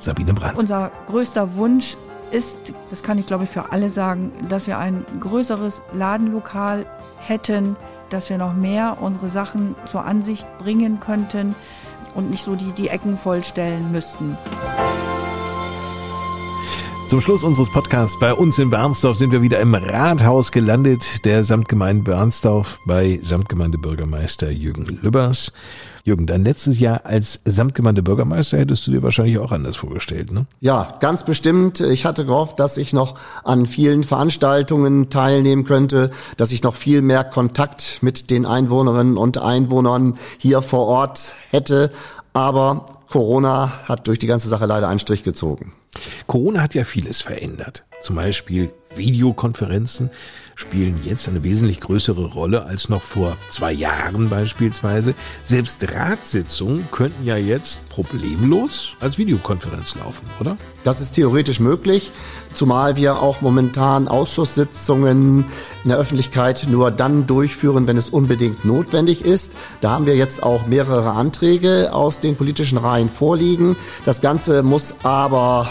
Sabine 0.00 0.32
Brandt. 0.32 0.58
Unser 0.58 0.92
größter 1.06 1.56
Wunsch 1.56 1.96
ist, 2.30 2.56
das 2.90 3.02
kann 3.02 3.18
ich 3.18 3.26
glaube 3.26 3.44
ich 3.44 3.50
für 3.50 3.72
alle 3.72 3.90
sagen, 3.90 4.32
dass 4.48 4.66
wir 4.66 4.78
ein 4.78 5.04
größeres 5.20 5.82
Ladenlokal 5.92 6.86
hätten, 7.18 7.76
dass 8.10 8.30
wir 8.30 8.38
noch 8.38 8.54
mehr 8.54 8.98
unsere 9.00 9.28
Sachen 9.28 9.74
zur 9.86 10.04
Ansicht 10.04 10.46
bringen 10.58 11.00
könnten 11.00 11.54
und 12.14 12.30
nicht 12.30 12.44
so 12.44 12.54
die, 12.54 12.72
die 12.72 12.88
Ecken 12.88 13.16
vollstellen 13.16 13.90
müssten. 13.90 14.36
Zum 17.12 17.20
Schluss 17.20 17.44
unseres 17.44 17.68
Podcasts 17.68 18.18
bei 18.18 18.32
uns 18.32 18.58
in 18.58 18.70
Bernsdorf 18.70 19.18
sind 19.18 19.32
wir 19.32 19.42
wieder 19.42 19.60
im 19.60 19.74
Rathaus 19.74 20.50
gelandet, 20.50 21.26
der 21.26 21.44
Samtgemeinde 21.44 22.04
Bernsdorf 22.04 22.80
bei 22.86 23.20
Samtgemeindebürgermeister 23.22 24.50
Jürgen 24.50 24.86
Lübbers. 24.86 25.52
Jürgen, 26.04 26.24
dein 26.24 26.42
letztes 26.42 26.80
Jahr 26.80 27.04
als 27.04 27.40
Samtgemeindebürgermeister 27.44 28.56
hättest 28.56 28.86
du 28.86 28.92
dir 28.92 29.02
wahrscheinlich 29.02 29.36
auch 29.36 29.52
anders 29.52 29.76
vorgestellt, 29.76 30.32
ne? 30.32 30.46
Ja, 30.60 30.96
ganz 31.00 31.22
bestimmt. 31.26 31.80
Ich 31.80 32.06
hatte 32.06 32.24
gehofft, 32.24 32.58
dass 32.58 32.78
ich 32.78 32.94
noch 32.94 33.16
an 33.44 33.66
vielen 33.66 34.04
Veranstaltungen 34.04 35.10
teilnehmen 35.10 35.64
könnte, 35.64 36.12
dass 36.38 36.50
ich 36.50 36.62
noch 36.62 36.74
viel 36.74 37.02
mehr 37.02 37.24
Kontakt 37.24 37.98
mit 38.00 38.30
den 38.30 38.46
Einwohnerinnen 38.46 39.18
und 39.18 39.36
Einwohnern 39.36 40.16
hier 40.38 40.62
vor 40.62 40.86
Ort 40.86 41.34
hätte. 41.50 41.92
Aber 42.32 42.86
Corona 43.10 43.70
hat 43.84 44.06
durch 44.06 44.18
die 44.18 44.26
ganze 44.26 44.48
Sache 44.48 44.64
leider 44.64 44.88
einen 44.88 44.98
Strich 44.98 45.24
gezogen. 45.24 45.74
Corona 46.26 46.62
hat 46.62 46.74
ja 46.74 46.84
vieles 46.84 47.20
verändert. 47.20 47.84
Zum 48.00 48.16
Beispiel 48.16 48.70
Videokonferenzen 48.96 50.10
spielen 50.62 51.00
jetzt 51.02 51.28
eine 51.28 51.42
wesentlich 51.42 51.80
größere 51.80 52.24
Rolle 52.24 52.64
als 52.64 52.88
noch 52.88 53.02
vor 53.02 53.36
zwei 53.50 53.72
Jahren 53.72 54.30
beispielsweise. 54.30 55.14
Selbst 55.44 55.86
Ratssitzungen 55.92 56.88
könnten 56.90 57.24
ja 57.24 57.36
jetzt 57.36 57.80
problemlos 57.88 58.94
als 59.00 59.18
Videokonferenz 59.18 59.94
laufen, 59.96 60.24
oder? 60.40 60.56
Das 60.84 61.00
ist 61.00 61.12
theoretisch 61.12 61.60
möglich, 61.60 62.12
zumal 62.54 62.96
wir 62.96 63.20
auch 63.20 63.40
momentan 63.40 64.08
Ausschusssitzungen 64.08 65.44
in 65.84 65.90
der 65.90 65.98
Öffentlichkeit 65.98 66.66
nur 66.70 66.90
dann 66.90 67.26
durchführen, 67.26 67.86
wenn 67.86 67.96
es 67.96 68.10
unbedingt 68.10 68.64
notwendig 68.64 69.24
ist. 69.24 69.54
Da 69.80 69.90
haben 69.90 70.06
wir 70.06 70.16
jetzt 70.16 70.42
auch 70.42 70.66
mehrere 70.66 71.10
Anträge 71.10 71.92
aus 71.92 72.20
den 72.20 72.36
politischen 72.36 72.78
Reihen 72.78 73.08
vorliegen. 73.08 73.76
Das 74.04 74.20
Ganze 74.20 74.62
muss 74.62 74.94
aber 75.02 75.68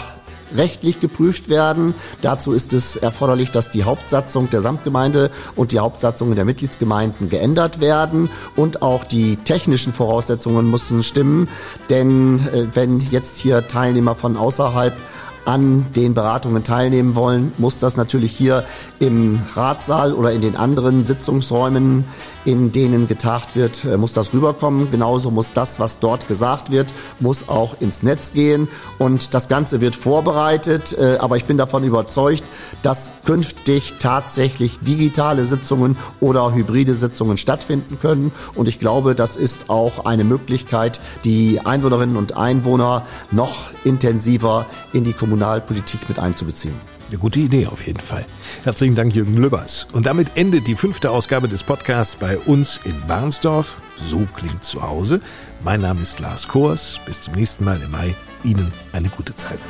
rechtlich 0.56 1.00
geprüft 1.00 1.48
werden. 1.48 1.94
Dazu 2.20 2.52
ist 2.52 2.72
es 2.72 2.96
erforderlich, 2.96 3.50
dass 3.50 3.70
die 3.70 3.84
Hauptsatzung 3.84 4.50
der 4.50 4.60
Samtgemeinde 4.60 5.30
und 5.56 5.72
die 5.72 5.78
Hauptsatzungen 5.78 6.36
der 6.36 6.44
Mitgliedsgemeinden 6.44 7.28
geändert 7.28 7.80
werden 7.80 8.30
und 8.56 8.82
auch 8.82 9.04
die 9.04 9.36
technischen 9.36 9.92
Voraussetzungen 9.92 10.70
müssen 10.70 11.02
stimmen, 11.02 11.48
denn 11.90 12.40
äh, 12.52 12.66
wenn 12.74 13.00
jetzt 13.10 13.38
hier 13.38 13.66
Teilnehmer 13.66 14.14
von 14.14 14.36
außerhalb 14.36 14.96
an 15.44 15.86
den 15.96 16.14
Beratungen 16.14 16.62
teilnehmen 16.64 17.14
wollen, 17.14 17.52
muss 17.58 17.78
das 17.78 17.96
natürlich 17.96 18.32
hier 18.32 18.64
im 19.00 19.40
Ratssaal 19.54 20.12
oder 20.12 20.32
in 20.32 20.40
den 20.40 20.56
anderen 20.56 21.04
Sitzungsräumen, 21.04 22.04
in 22.44 22.72
denen 22.72 23.08
getagt 23.08 23.56
wird, 23.56 23.84
äh, 23.84 23.96
muss 23.96 24.12
das 24.12 24.32
rüberkommen. 24.32 24.90
Genauso 24.90 25.30
muss 25.30 25.52
das, 25.52 25.80
was 25.80 25.98
dort 25.98 26.28
gesagt 26.28 26.70
wird, 26.70 26.92
muss 27.20 27.48
auch 27.48 27.80
ins 27.80 28.02
Netz 28.02 28.32
gehen. 28.32 28.68
Und 28.98 29.34
das 29.34 29.48
Ganze 29.48 29.80
wird 29.80 29.96
vorbereitet. 29.96 30.96
äh, 30.98 31.18
Aber 31.18 31.36
ich 31.36 31.44
bin 31.44 31.56
davon 31.56 31.84
überzeugt, 31.84 32.44
dass 32.82 33.10
künftig 33.24 33.94
tatsächlich 34.00 34.78
digitale 34.80 35.44
Sitzungen 35.44 35.96
oder 36.20 36.54
hybride 36.54 36.94
Sitzungen 36.94 37.36
stattfinden 37.36 37.98
können. 38.00 38.32
Und 38.54 38.68
ich 38.68 38.80
glaube, 38.80 39.14
das 39.14 39.36
ist 39.36 39.70
auch 39.70 40.04
eine 40.04 40.24
Möglichkeit, 40.24 41.00
die 41.24 41.60
Einwohnerinnen 41.64 42.16
und 42.16 42.36
Einwohner 42.36 43.06
noch 43.30 43.70
intensiver 43.84 44.66
in 44.92 45.04
die 45.04 45.12
Kommunalpolitik 45.32 46.10
mit 46.10 46.18
einzubeziehen. 46.18 46.74
Eine 47.08 47.16
gute 47.16 47.40
Idee 47.40 47.66
auf 47.66 47.86
jeden 47.86 48.00
Fall. 48.00 48.26
Herzlichen 48.64 48.94
Dank, 48.94 49.14
Jürgen 49.14 49.38
Lübbers. 49.38 49.86
Und 49.92 50.04
damit 50.04 50.36
endet 50.36 50.66
die 50.66 50.74
fünfte 50.74 51.10
Ausgabe 51.10 51.48
des 51.48 51.62
Podcasts 51.62 52.16
bei 52.16 52.36
uns 52.36 52.78
in 52.84 52.94
Barnsdorf. 53.08 53.78
So 54.10 54.26
klingt 54.36 54.62
zu 54.62 54.82
Hause. 54.82 55.22
Mein 55.64 55.80
Name 55.80 56.02
ist 56.02 56.20
Lars 56.20 56.46
Kors. 56.46 57.00
Bis 57.06 57.22
zum 57.22 57.34
nächsten 57.34 57.64
Mal 57.64 57.80
im 57.80 57.90
Mai. 57.90 58.14
Ihnen 58.44 58.70
eine 58.92 59.08
gute 59.08 59.34
Zeit. 59.34 59.66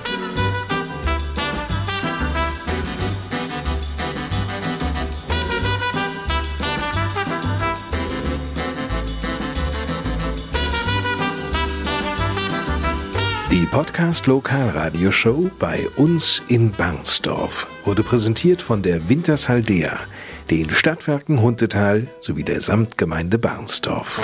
Die 13.63 13.69
Podcast 13.69 14.27
Lokalradioshow 14.27 15.49
bei 15.61 15.89
uns 15.95 16.43
in 16.49 16.73
Barnsdorf 16.73 17.69
wurde 17.85 18.03
präsentiert 18.03 18.61
von 18.61 18.83
der 18.83 19.09
Wintershaldea, 19.09 20.01
den 20.51 20.69
Stadtwerken 20.69 21.41
Huntetal 21.41 22.09
sowie 22.19 22.43
der 22.43 22.61
Samtgemeinde 22.61 23.39
Barnsdorf. 23.39 24.21